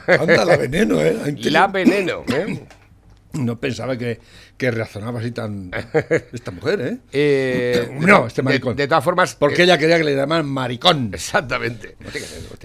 Anda, 0.06 0.44
la 0.44 0.56
veneno, 0.58 1.00
¿eh? 1.00 1.16
La 1.44 1.66
veneno. 1.66 2.24
¿eh? 2.28 2.62
No 3.32 3.60
pensaba 3.60 3.96
que, 3.96 4.18
que 4.56 4.70
reaccionaba 4.70 5.20
así 5.20 5.30
tan. 5.30 5.70
Esta 6.32 6.50
mujer, 6.50 6.80
¿eh? 6.80 6.98
Eh, 7.12 7.96
no, 8.00 8.26
este 8.26 8.42
de- 8.42 8.44
maricón. 8.44 8.76
De, 8.76 8.88
todas 8.88 9.04
formas. 9.04 9.34
Porque 9.36 9.62
eh, 9.62 9.64
ella 9.64 9.78
quería 9.78 9.98
que 9.98 10.04
le 10.04 10.16
llamaran 10.16 10.46
maricón. 10.46 11.10
Exactamente. 11.14 11.96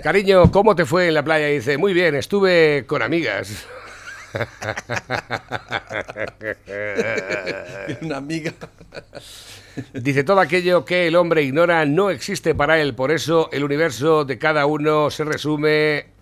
Cariño, 0.02 0.52
¿cómo 0.52 0.76
te 0.76 0.86
fue 0.86 1.08
en 1.08 1.14
la 1.14 1.24
playa? 1.24 1.50
Y 1.50 1.56
dice, 1.56 1.78
muy 1.78 1.94
bien, 1.94 2.16
estuve 2.16 2.86
con 2.88 3.02
amigas. 3.02 3.66
Una 8.02 8.18
amiga. 8.18 8.52
Dice, 9.94 10.24
todo 10.24 10.40
aquello 10.40 10.84
que 10.86 11.08
el 11.08 11.16
hombre 11.16 11.44
ignora 11.44 11.86
no 11.86 12.10
existe 12.10 12.56
para 12.56 12.80
él, 12.82 12.96
por 12.96 13.12
eso 13.12 13.50
el 13.52 13.64
universo 13.64 14.26
de 14.26 14.38
cada 14.38 14.66
uno 14.66 15.10
se 15.10 15.24
resume 15.26 16.15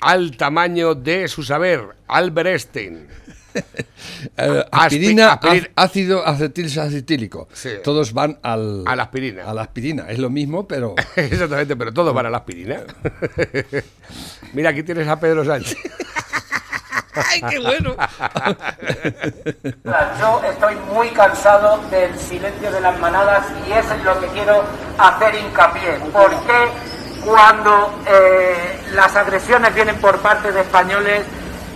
al 0.00 0.36
tamaño 0.36 0.94
de 0.94 1.28
su 1.28 1.42
saber. 1.42 1.82
Albert 2.08 2.48
Einstein. 2.48 3.08
Eh, 4.36 4.64
Aspi- 4.70 4.70
aspirina, 4.70 5.40
ácido 5.74 6.24
acetilsalicílico. 6.24 7.48
Sí. 7.52 7.70
Todos 7.82 8.12
van 8.12 8.38
al, 8.42 8.84
A 8.86 8.94
la 8.94 9.04
aspirina. 9.04 9.44
a 9.50 9.54
la 9.54 9.62
aspirina. 9.62 10.04
Es 10.08 10.18
lo 10.18 10.30
mismo, 10.30 10.68
pero. 10.68 10.94
Exactamente, 11.16 11.74
pero 11.74 11.92
todo 11.92 12.14
para 12.14 12.30
la 12.30 12.38
aspirina. 12.38 12.82
Mira, 14.52 14.70
aquí 14.70 14.82
tienes 14.84 15.08
a 15.08 15.18
Pedro 15.18 15.44
Sánchez. 15.44 15.76
¡Ay, 17.14 17.40
qué 17.50 17.58
bueno! 17.58 17.96
Yo 20.20 20.42
estoy 20.50 20.76
muy 20.94 21.08
cansado 21.10 21.80
del 21.90 22.16
silencio 22.18 22.70
de 22.70 22.80
las 22.80 22.98
manadas 23.00 23.44
y 23.68 23.72
eso 23.72 23.94
es 23.94 24.04
lo 24.04 24.20
que 24.20 24.26
quiero 24.28 24.62
hacer 24.98 25.34
hincapié. 25.34 25.98
Porque 26.12 26.68
cuando 27.28 28.00
eh, 28.06 28.80
las 28.94 29.14
agresiones 29.14 29.74
vienen 29.74 29.96
por 29.96 30.18
parte 30.18 30.50
de 30.50 30.62
españoles, 30.62 31.24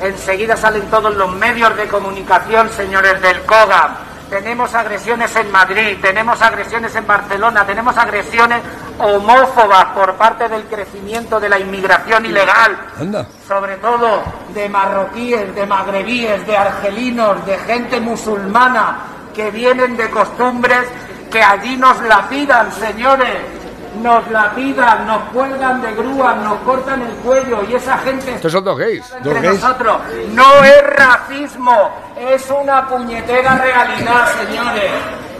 enseguida 0.01 0.57
salen 0.57 0.89
todos 0.89 1.15
los 1.15 1.31
medios 1.35 1.77
de 1.77 1.87
comunicación, 1.89 2.71
señores 2.71 3.21
del 3.21 3.43
COGAM. 3.43 3.93
Tenemos 4.31 4.75
agresiones 4.75 5.37
en 5.37 5.53
Madrid, 5.53 5.99
tenemos 6.01 6.41
agresiones 6.41 6.97
en 6.97 7.07
Barcelona, 7.07 7.67
tenemos 7.67 7.99
agresiones 7.99 8.63
homófobas 8.99 9.85
por 9.95 10.15
parte 10.15 10.49
del 10.49 10.63
crecimiento 10.65 11.39
de 11.39 11.51
la 11.51 11.59
inmigración 11.59 12.25
ilegal 12.25 12.79
Anda. 12.99 13.27
sobre 13.47 13.77
todo 13.77 14.23
de 14.55 14.71
marroquíes, 14.71 15.55
de 15.55 15.67
magrebíes, 15.67 16.47
de 16.47 16.57
argelinos, 16.57 17.45
de 17.45 17.59
gente 17.59 18.01
musulmana 18.01 19.01
que 19.35 19.51
vienen 19.51 19.99
de 19.99 20.09
costumbres 20.09 20.89
que 21.31 21.43
allí 21.43 21.77
nos 21.77 22.01
la 22.03 22.27
pidan, 22.29 22.73
señores, 22.73 23.62
nos 24.01 24.31
la 24.31 24.51
pidan, 24.55 25.07
nos 25.07 25.23
cuelgan 25.33 25.83
de 25.83 25.93
grúas, 25.95 26.37
nos 26.39 26.59
cortan 26.61 27.03
el 27.03 27.13
cuello 27.17 27.63
y 27.69 27.75
esa 27.75 27.99
gente 27.99 28.35
Estos 28.35 28.53
son 28.53 28.65
dos 28.65 28.79
gays. 28.79 29.13
entre 29.13 29.41
nosotros. 29.41 29.99
No 30.33 30.65
es 30.65 30.83
racismo, 30.97 31.91
es 32.19 32.49
una 32.51 32.87
puñetera 32.89 33.57
realidad, 33.57 34.29
señores. 34.45 34.91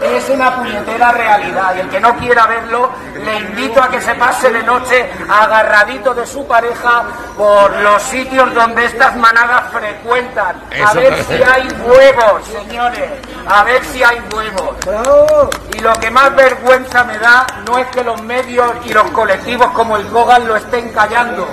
Es 0.03 0.29
una 0.29 0.55
puñetera 0.55 1.11
realidad. 1.11 1.75
Y 1.75 1.79
el 1.79 1.89
que 1.89 1.99
no 1.99 2.15
quiera 2.17 2.45
verlo, 2.45 2.91
le 3.23 3.37
invito 3.37 3.81
a 3.81 3.89
que 3.89 4.01
se 4.01 4.13
pase 4.15 4.51
de 4.51 4.61
noche 4.63 5.09
agarradito 5.29 6.13
de 6.13 6.25
su 6.27 6.45
pareja 6.45 7.03
por 7.37 7.75
los 7.77 8.01
sitios 8.03 8.53
donde 8.53 8.85
estas 8.85 9.15
manadas 9.15 9.71
frecuentan. 9.71 10.55
A 10.85 10.93
ver 10.93 11.23
si 11.23 11.41
hay 11.41 11.67
huevos, 11.85 12.45
señores. 12.45 13.09
A 13.47 13.63
ver 13.63 13.83
si 13.85 14.03
hay 14.03 14.21
huevos. 14.33 14.75
Y 15.73 15.79
lo 15.79 15.93
que 15.93 16.11
más 16.11 16.35
vergüenza 16.35 17.03
me 17.03 17.17
da 17.17 17.45
no 17.65 17.77
es 17.77 17.87
que 17.87 18.03
los 18.03 18.21
medios 18.23 18.71
y 18.85 18.93
los 18.93 19.09
colectivos 19.11 19.67
como 19.71 19.97
el 19.97 20.05
Kogan 20.07 20.47
lo 20.47 20.55
estén 20.55 20.89
callando, 20.89 21.47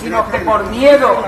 sino 0.00 0.30
que 0.30 0.38
por 0.38 0.62
miedo 0.64 1.24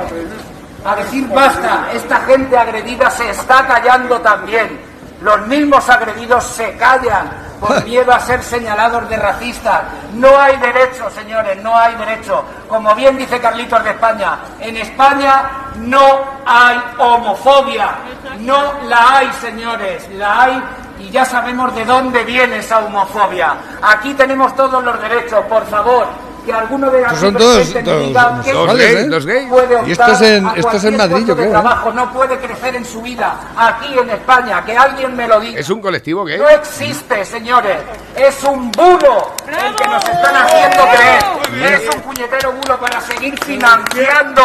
a 0.85 0.95
decir 0.95 1.27
basta, 1.29 1.89
esta 1.93 2.21
gente 2.21 2.57
agredida 2.57 3.11
se 3.11 3.31
está 3.31 3.67
callando 3.67 4.21
también. 4.21 4.86
Los 5.21 5.47
mismos 5.47 5.89
agredidos 5.89 6.45
se 6.45 6.77
callan 6.77 7.31
por 7.61 7.83
miedo 7.85 8.13
a 8.13 8.21
ser 8.21 8.43
señalados 8.43 9.09
de 9.09 9.17
racistas. 9.17 9.83
No 10.15 10.39
hay 10.39 10.57
derecho, 10.59 11.09
señores, 11.11 11.63
no 11.63 11.77
hay 11.77 11.95
derecho. 11.97 12.45
Como 12.69 12.95
bien 12.95 13.17
dice 13.17 13.41
Carlitos 13.41 13.83
de 13.83 13.91
España, 13.91 14.39
en 14.61 14.77
España 14.77 15.51
no 15.77 16.21
hay 16.45 16.81
homofobia. 16.99 17.95
No 18.41 18.75
la 18.85 19.19
hay, 19.19 19.33
señores, 19.41 20.09
la 20.13 20.43
hay 20.43 20.63
y 20.99 21.11
ya 21.11 21.25
sabemos 21.25 21.75
de 21.75 21.85
dónde 21.85 22.25
viene 22.25 22.59
esa 22.59 22.79
homofobia. 22.81 23.55
Aquí 23.83 24.15
tenemos 24.15 24.55
todos 24.55 24.83
los 24.83 25.01
derechos, 25.01 25.45
por 25.47 25.67
favor. 25.67 26.26
Que 26.47 26.53
alguno 26.53 26.89
de 26.91 27.01
Estos 27.03 27.19
son 27.19 27.29
aquí 27.35 27.45
todos- 27.45 27.73
todos 27.73 28.07
diga 28.07 28.23
que 28.45 28.55
homosexuales, 28.55 28.77
gays, 28.95 28.97
¿eh? 28.99 29.09
dos 29.09 29.27
gays. 29.27 29.49
puede 29.51 29.89
Y 29.89 29.93
esto 29.93 30.13
es 30.13 30.21
en- 30.23 30.45
optar 30.47 30.57
a 30.57 30.61
esto 30.61 30.77
es 30.77 30.85
en 30.85 30.97
Madrid, 30.97 31.27
yo 31.27 31.35
¿eh? 31.43 31.47
trabajo, 31.49 31.93
no 31.93 32.13
puede 32.13 32.39
crecer 32.39 32.77
en 32.77 32.85
su 32.85 33.03
vida 33.03 33.35
aquí 33.57 33.99
en 33.99 34.11
España, 34.11 34.65
que 34.65 34.77
alguien 34.79 35.17
me 35.17 35.27
lo 35.27 35.41
diga. 35.41 35.59
Es 35.59 35.69
un 35.71 35.81
colectivo 35.81 36.25
gay. 36.25 36.39
No 36.39 36.49
existe, 36.49 37.25
señores. 37.25 37.79
Es 38.15 38.45
un 38.45 38.71
bulo 38.71 39.33
el 39.49 39.75
que 39.75 39.89
nos 39.89 40.05
están 40.09 40.37
haciendo 40.37 40.85
creer. 40.87 41.83
Es 41.83 41.95
un 41.97 42.01
puñetero 42.03 42.53
bulo 42.53 42.79
para 42.79 43.01
seguir 43.01 43.37
financiando 43.45 44.43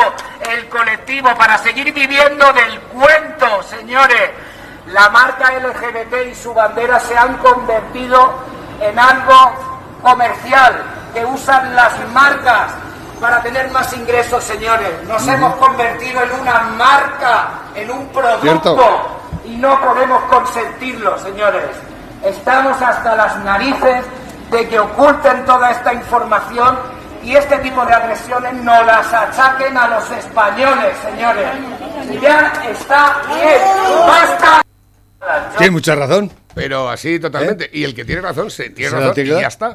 el 0.49 0.67
colectivo, 0.69 1.29
para 1.37 1.57
seguir 1.59 1.93
viviendo 1.93 2.51
del 2.53 2.79
cuento, 2.81 3.61
señores. 3.63 4.31
La 4.87 5.07
marca 5.09 5.53
LGBT 5.53 6.31
y 6.31 6.33
su 6.35 6.51
bandera 6.53 6.99
se 6.99 7.15
han 7.15 7.37
convertido 7.37 8.33
en 8.81 8.97
algo 8.97 9.70
comercial, 10.01 10.83
que 11.13 11.25
usan 11.25 11.75
las 11.75 11.93
marcas 12.13 12.71
para 13.19 13.41
tener 13.41 13.69
más 13.71 13.93
ingresos, 13.93 14.43
señores. 14.43 14.89
Nos 15.07 15.27
hemos 15.27 15.55
convertido 15.55 16.21
en 16.23 16.39
una 16.41 16.59
marca, 16.77 17.49
en 17.75 17.91
un 17.91 18.07
producto 18.07 18.41
Cierto. 18.41 19.21
y 19.45 19.55
no 19.57 19.79
podemos 19.79 20.23
consentirlo, 20.23 21.17
señores. 21.19 21.69
Estamos 22.23 22.81
hasta 22.81 23.15
las 23.15 23.37
narices 23.39 24.05
de 24.49 24.67
que 24.67 24.79
oculten 24.79 25.45
toda 25.45 25.71
esta 25.71 25.93
información 25.93 26.77
y 27.23 27.35
este 27.35 27.57
tipo 27.59 27.85
de 27.85 27.93
agresiones 27.93 28.53
no 28.55 28.83
las 28.83 29.13
achaquen 29.13 29.77
a 29.77 29.87
los 29.87 30.11
españoles, 30.11 30.97
señores. 31.03 31.49
Ya 32.19 32.51
está 32.69 33.17
bien, 33.27 33.61
basta. 34.07 34.61
Tiene 35.57 35.71
mucha 35.71 35.95
razón. 35.95 36.31
Pero 36.53 36.89
así 36.89 37.19
totalmente. 37.19 37.69
Y 37.73 37.83
el 37.83 37.93
que 37.95 38.05
tiene 38.05 38.21
razón, 38.21 38.51
se 38.51 38.69
tiene 38.69 38.87
¿Eh? 38.87 38.89
Se 38.89 38.95
la 38.99 39.07
razón 39.09 39.25
y 39.25 39.29
ya 39.29 39.47
está. 39.47 39.73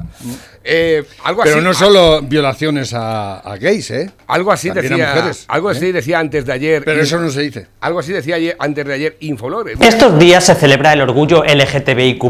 Eh, 0.63 1.03
algo 1.23 1.43
Pero 1.43 1.55
así, 1.57 1.63
no 1.63 1.73
solo 1.73 2.21
violaciones 2.21 2.93
a, 2.93 3.39
a 3.39 3.57
gays, 3.57 3.91
¿eh? 3.91 4.11
Algo 4.27 4.51
así 4.51 4.69
También 4.69 4.93
a 4.93 4.95
decía. 4.95 5.15
mujeres, 5.15 5.45
algo 5.47 5.71
¿eh? 5.71 5.75
así 5.75 5.91
decía 5.91 6.19
antes 6.19 6.45
de 6.45 6.53
ayer. 6.53 6.83
Pero 6.85 7.01
eso 7.01 7.19
no 7.19 7.29
se 7.29 7.41
dice. 7.41 7.67
Algo 7.81 7.99
así 7.99 8.11
decía 8.13 8.35
ayer, 8.35 8.55
antes 8.59 8.85
de 8.85 8.93
ayer 8.93 9.17
Infolore. 9.21 9.73
Estos 9.79 10.19
días 10.19 10.43
se 10.45 10.55
celebra 10.55 10.93
el 10.93 11.01
orgullo 11.01 11.43
LGTBIQ 11.43 12.23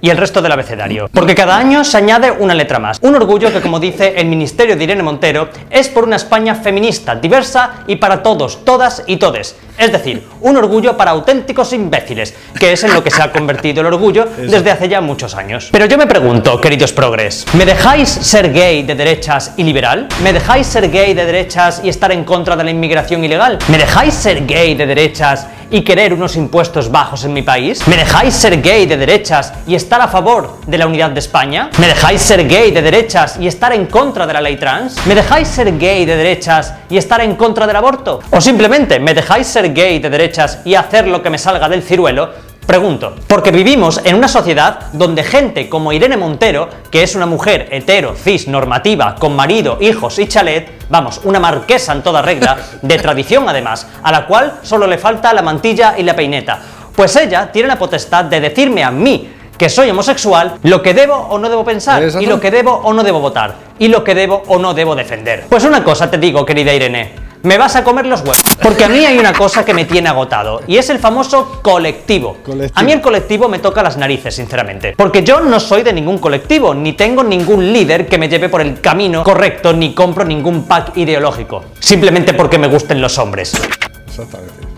y 0.00 0.10
el 0.10 0.16
resto 0.16 0.42
del 0.42 0.52
abecedario, 0.52 1.08
porque 1.12 1.34
cada 1.34 1.56
año 1.56 1.84
se 1.84 1.96
añade 1.96 2.30
una 2.30 2.54
letra 2.54 2.78
más. 2.78 2.98
Un 3.02 3.14
orgullo 3.14 3.52
que, 3.52 3.60
como 3.60 3.80
dice 3.80 4.14
el 4.16 4.26
Ministerio 4.26 4.76
de 4.76 4.84
Irene 4.84 5.02
Montero, 5.02 5.48
es 5.70 5.88
por 5.88 6.04
una 6.04 6.16
España 6.16 6.54
feminista, 6.54 7.14
diversa 7.14 7.84
y 7.86 7.96
para 7.96 8.22
todos, 8.22 8.64
todas 8.64 9.02
y 9.06 9.16
todes. 9.16 9.54
Es 9.78 9.90
decir, 9.90 10.22
un 10.40 10.56
orgullo 10.56 10.96
para 10.96 11.12
auténticos 11.12 11.72
imbéciles, 11.72 12.34
que 12.58 12.72
es 12.72 12.84
en 12.84 12.92
lo 12.92 13.02
que 13.02 13.10
se 13.10 13.22
ha 13.22 13.32
convertido 13.32 13.80
el 13.80 13.86
orgullo 13.86 14.26
desde 14.38 14.70
hace 14.70 14.88
ya 14.88 15.00
muchos 15.00 15.34
años. 15.34 15.68
Pero 15.72 15.86
yo 15.86 15.96
me 15.96 16.06
pregunto, 16.06 16.60
queridos 16.60 16.92
progres, 16.92 17.46
¿me 17.54 17.64
dejáis 17.64 18.08
ser 18.08 18.52
gay 18.52 18.82
de 18.82 18.94
derechas 18.94 19.54
y 19.56 19.64
liberal? 19.64 20.08
¿Me 20.22 20.32
dejáis 20.32 20.66
ser 20.66 20.90
gay 20.90 21.14
de 21.14 21.24
derechas 21.24 21.80
y 21.82 21.88
estar 21.88 22.12
en 22.12 22.24
contra 22.24 22.54
de 22.54 22.64
la 22.64 22.70
inmigración 22.70 23.24
ilegal? 23.24 23.58
¿Me 23.68 23.78
dejáis 23.78 24.14
ser 24.14 24.46
gay 24.46 24.74
de 24.74 24.86
derechas 24.86 25.46
y 25.72 25.82
querer 25.82 26.12
unos 26.14 26.36
impuestos 26.36 26.90
bajos 26.90 27.24
en 27.24 27.32
mi 27.32 27.42
país? 27.42 27.88
¿Me 27.88 27.96
dejáis 27.96 28.34
ser 28.34 28.60
gay 28.62 28.86
de 28.86 28.96
derechas 28.96 29.52
y 29.66 29.74
estar 29.74 30.00
a 30.00 30.06
favor 30.06 30.58
de 30.66 30.78
la 30.78 30.86
unidad 30.86 31.10
de 31.10 31.18
España? 31.18 31.70
¿Me 31.78 31.88
dejáis 31.88 32.20
ser 32.20 32.46
gay 32.46 32.70
de 32.70 32.82
derechas 32.82 33.38
y 33.40 33.48
estar 33.48 33.72
en 33.72 33.86
contra 33.86 34.26
de 34.26 34.34
la 34.34 34.40
ley 34.40 34.56
trans? 34.56 35.04
¿Me 35.06 35.14
dejáis 35.14 35.48
ser 35.48 35.76
gay 35.78 36.04
de 36.04 36.16
derechas 36.16 36.74
y 36.88 36.98
estar 36.98 37.20
en 37.22 37.34
contra 37.34 37.66
del 37.66 37.76
aborto? 37.76 38.20
¿O 38.30 38.40
simplemente 38.40 39.00
me 39.00 39.14
dejáis 39.14 39.46
ser 39.46 39.72
gay 39.72 39.98
de 39.98 40.10
derechas 40.10 40.60
y 40.64 40.74
hacer 40.74 41.08
lo 41.08 41.22
que 41.22 41.30
me 41.30 41.38
salga 41.38 41.68
del 41.68 41.82
ciruelo? 41.82 42.51
Pregunto, 42.66 43.16
porque 43.26 43.50
vivimos 43.50 44.00
en 44.04 44.14
una 44.14 44.28
sociedad 44.28 44.92
donde 44.92 45.24
gente 45.24 45.68
como 45.68 45.92
Irene 45.92 46.16
Montero, 46.16 46.68
que 46.90 47.02
es 47.02 47.16
una 47.16 47.26
mujer 47.26 47.68
hetero, 47.72 48.14
cis, 48.14 48.46
normativa, 48.46 49.16
con 49.16 49.34
marido, 49.34 49.78
hijos 49.80 50.18
y 50.20 50.28
chalet, 50.28 50.70
vamos, 50.88 51.20
una 51.24 51.40
marquesa 51.40 51.92
en 51.92 52.02
toda 52.02 52.22
regla, 52.22 52.56
de 52.82 52.98
tradición 52.98 53.48
además, 53.48 53.88
a 54.02 54.12
la 54.12 54.26
cual 54.26 54.60
solo 54.62 54.86
le 54.86 54.96
falta 54.96 55.32
la 55.34 55.42
mantilla 55.42 55.96
y 55.98 56.04
la 56.04 56.14
peineta, 56.14 56.60
pues 56.94 57.16
ella 57.16 57.50
tiene 57.50 57.68
la 57.68 57.78
potestad 57.78 58.26
de 58.26 58.40
decirme 58.40 58.84
a 58.84 58.90
mí 58.90 59.28
que 59.58 59.68
soy 59.68 59.90
homosexual, 59.90 60.54
lo 60.62 60.82
que 60.82 60.94
debo 60.94 61.14
o 61.14 61.38
no 61.38 61.48
debo 61.48 61.64
pensar, 61.64 62.02
y 62.20 62.26
lo 62.26 62.40
que 62.40 62.50
debo 62.50 62.72
o 62.72 62.92
no 62.92 63.02
debo 63.02 63.20
votar, 63.20 63.54
y 63.78 63.88
lo 63.88 64.02
que 64.02 64.14
debo 64.14 64.42
o 64.46 64.58
no 64.58 64.72
debo 64.72 64.94
defender. 64.94 65.46
Pues 65.48 65.64
una 65.64 65.84
cosa 65.84 66.10
te 66.10 66.18
digo, 66.18 66.44
querida 66.46 66.72
Irene, 66.72 67.12
me 67.42 67.58
vas 67.58 67.76
a 67.76 67.84
comer 67.84 68.06
los 68.06 68.20
huevos. 68.20 68.42
Porque 68.62 68.84
a 68.84 68.88
mí 68.88 69.04
hay 69.04 69.18
una 69.18 69.32
cosa 69.32 69.64
que 69.64 69.74
me 69.74 69.84
tiene 69.84 70.08
agotado 70.08 70.60
y 70.66 70.76
es 70.76 70.90
el 70.90 70.98
famoso 70.98 71.60
colectivo. 71.62 72.38
A 72.74 72.82
mí 72.82 72.92
el 72.92 73.00
colectivo 73.00 73.48
me 73.48 73.58
toca 73.58 73.82
las 73.82 73.96
narices, 73.96 74.34
sinceramente. 74.34 74.94
Porque 74.96 75.22
yo 75.22 75.40
no 75.40 75.60
soy 75.60 75.82
de 75.82 75.92
ningún 75.92 76.18
colectivo, 76.18 76.74
ni 76.74 76.92
tengo 76.92 77.22
ningún 77.24 77.72
líder 77.72 78.06
que 78.06 78.18
me 78.18 78.28
lleve 78.28 78.48
por 78.48 78.60
el 78.60 78.80
camino 78.80 79.24
correcto, 79.24 79.72
ni 79.72 79.94
compro 79.94 80.24
ningún 80.24 80.64
pack 80.64 80.96
ideológico. 80.96 81.64
Simplemente 81.78 82.34
porque 82.34 82.58
me 82.58 82.68
gusten 82.68 83.00
los 83.00 83.18
hombres. 83.18 83.60
Exactamente. 84.06 84.71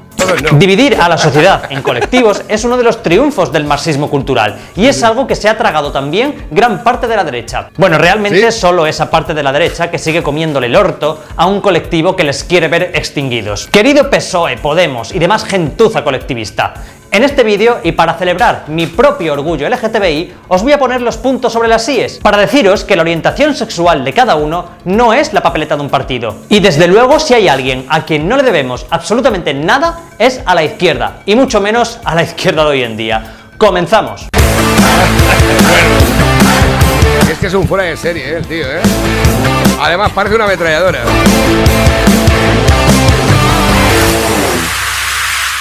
Dividir 0.59 0.97
a 1.01 1.09
la 1.09 1.19
sociedad 1.19 1.71
en 1.71 1.83
colectivos 1.83 2.43
es 2.49 2.65
uno 2.65 2.77
de 2.77 2.85
los 2.85 3.03
triunfos 3.03 3.53
del 3.53 3.65
marxismo 3.65 4.09
cultural 4.09 4.57
y 4.77 4.87
es 4.87 5.03
algo 5.03 5.27
que 5.27 5.35
se 5.35 5.49
ha 5.49 5.57
tragado 5.57 5.93
también 5.93 6.47
gran 6.51 6.83
parte 6.83 7.07
de 7.07 7.17
la 7.17 7.25
derecha. 7.25 7.71
Bueno, 7.77 7.99
realmente 7.99 8.53
solo 8.53 8.87
esa 8.87 9.11
parte 9.11 9.35
de 9.35 9.43
la 9.43 9.53
derecha 9.53 9.91
que 9.91 9.99
sigue 9.99 10.23
comiéndole 10.23 10.67
el 10.67 10.77
orto 10.77 11.23
a 11.37 11.47
un 11.47 11.61
colectivo 11.61 12.17
que 12.17 12.25
les 12.25 12.45
quiere 12.45 12.69
ver 12.69 12.93
extinguidos. 12.95 13.67
Querido 13.67 14.11
PSOE, 14.11 14.57
Podemos 14.59 15.15
y 15.15 15.19
demás 15.19 15.45
gentuza 15.45 16.05
colectivista, 16.05 16.75
en 17.15 17.23
este 17.23 17.45
vídeo, 17.45 17.79
y 17.85 17.93
para 17.93 18.15
celebrar 18.15 18.65
mi 18.67 18.89
propio 18.89 19.35
orgullo 19.35 19.69
LGTBI, 19.69 20.35
os 20.49 20.65
voy 20.65 20.73
a 20.73 20.81
poner 20.81 21.01
los 21.01 21.17
puntos 21.17 21.53
sobre 21.53 21.69
las 21.69 21.89
IES, 21.89 22.19
para 22.19 22.37
deciros 22.37 22.83
que 22.83 22.97
la 22.97 23.03
orientación 23.03 23.55
sexual 23.55 24.05
de 24.05 24.13
cada 24.13 24.35
uno 24.35 24.71
no 24.85 25.15
es 25.15 25.33
la 25.33 25.41
papeleta 25.41 25.77
de 25.77 25.83
un 25.83 25.91
partido. 25.91 26.35
Y 26.49 26.59
desde 26.59 26.89
luego, 26.89 27.21
si 27.21 27.35
hay 27.35 27.47
alguien 27.47 27.87
a 27.89 28.05
quien 28.05 28.29
no 28.29 28.37
le 28.37 28.43
debemos 28.43 28.85
absolutamente 28.91 29.55
nada, 29.55 30.01
es 30.19 30.41
a 30.45 30.57
la 30.57 30.65
izquierda, 30.65 31.19
y 31.25 31.37
mucho 31.37 31.61
menos 31.61 32.01
a 32.05 32.17
la 32.17 32.25
izquierda 32.25 32.65
de 32.65 32.71
hoy 32.71 32.83
en 32.83 32.97
día. 32.97 33.23
¡Comenzamos! 33.59 34.27
Es 37.31 37.39
que 37.39 37.47
es 37.47 37.55
un 37.55 37.69
fuera 37.69 37.85
de 37.85 37.97
serie, 37.97 38.39
¿eh, 38.39 38.43
tío, 38.49 38.67
¿eh? 38.67 38.83
Además 39.81 40.11
parece 40.13 40.35
una 40.35 40.47
ametralladora. 40.47 41.05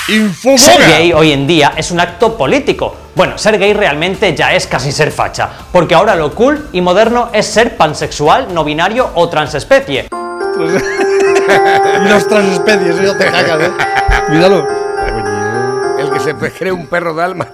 Ser 0.05 0.81
gay 0.89 1.13
hoy 1.13 1.31
en 1.31 1.47
día 1.47 1.75
es 1.77 1.89
un 1.89 1.99
acto 2.01 2.35
político. 2.35 2.93
Bueno, 3.15 3.37
ser 3.37 3.57
gay 3.57 3.73
realmente 3.73 4.35
ya 4.35 4.53
es 4.53 4.67
casi 4.67 4.91
ser 4.91 5.11
facha, 5.11 5.49
porque 5.71 5.95
ahora 5.95 6.13
lo 6.15 6.35
cool 6.35 6.67
y 6.73 6.81
moderno 6.81 7.29
es 7.31 7.45
ser 7.45 7.77
pansexual, 7.77 8.53
no 8.53 8.65
binario 8.65 9.11
o 9.15 9.29
transespecie. 9.29 10.09
y 10.11 12.09
los 12.09 12.27
transespecies, 12.27 12.99
eso 12.99 13.15
te 13.15 13.25
cagas, 13.27 13.61
¿eh? 13.61 13.71
Míralo. 14.29 14.67
El 15.97 16.11
que 16.11 16.19
se 16.19 16.33
cree 16.51 16.73
un 16.73 16.87
perro 16.87 17.13
dalma. 17.13 17.47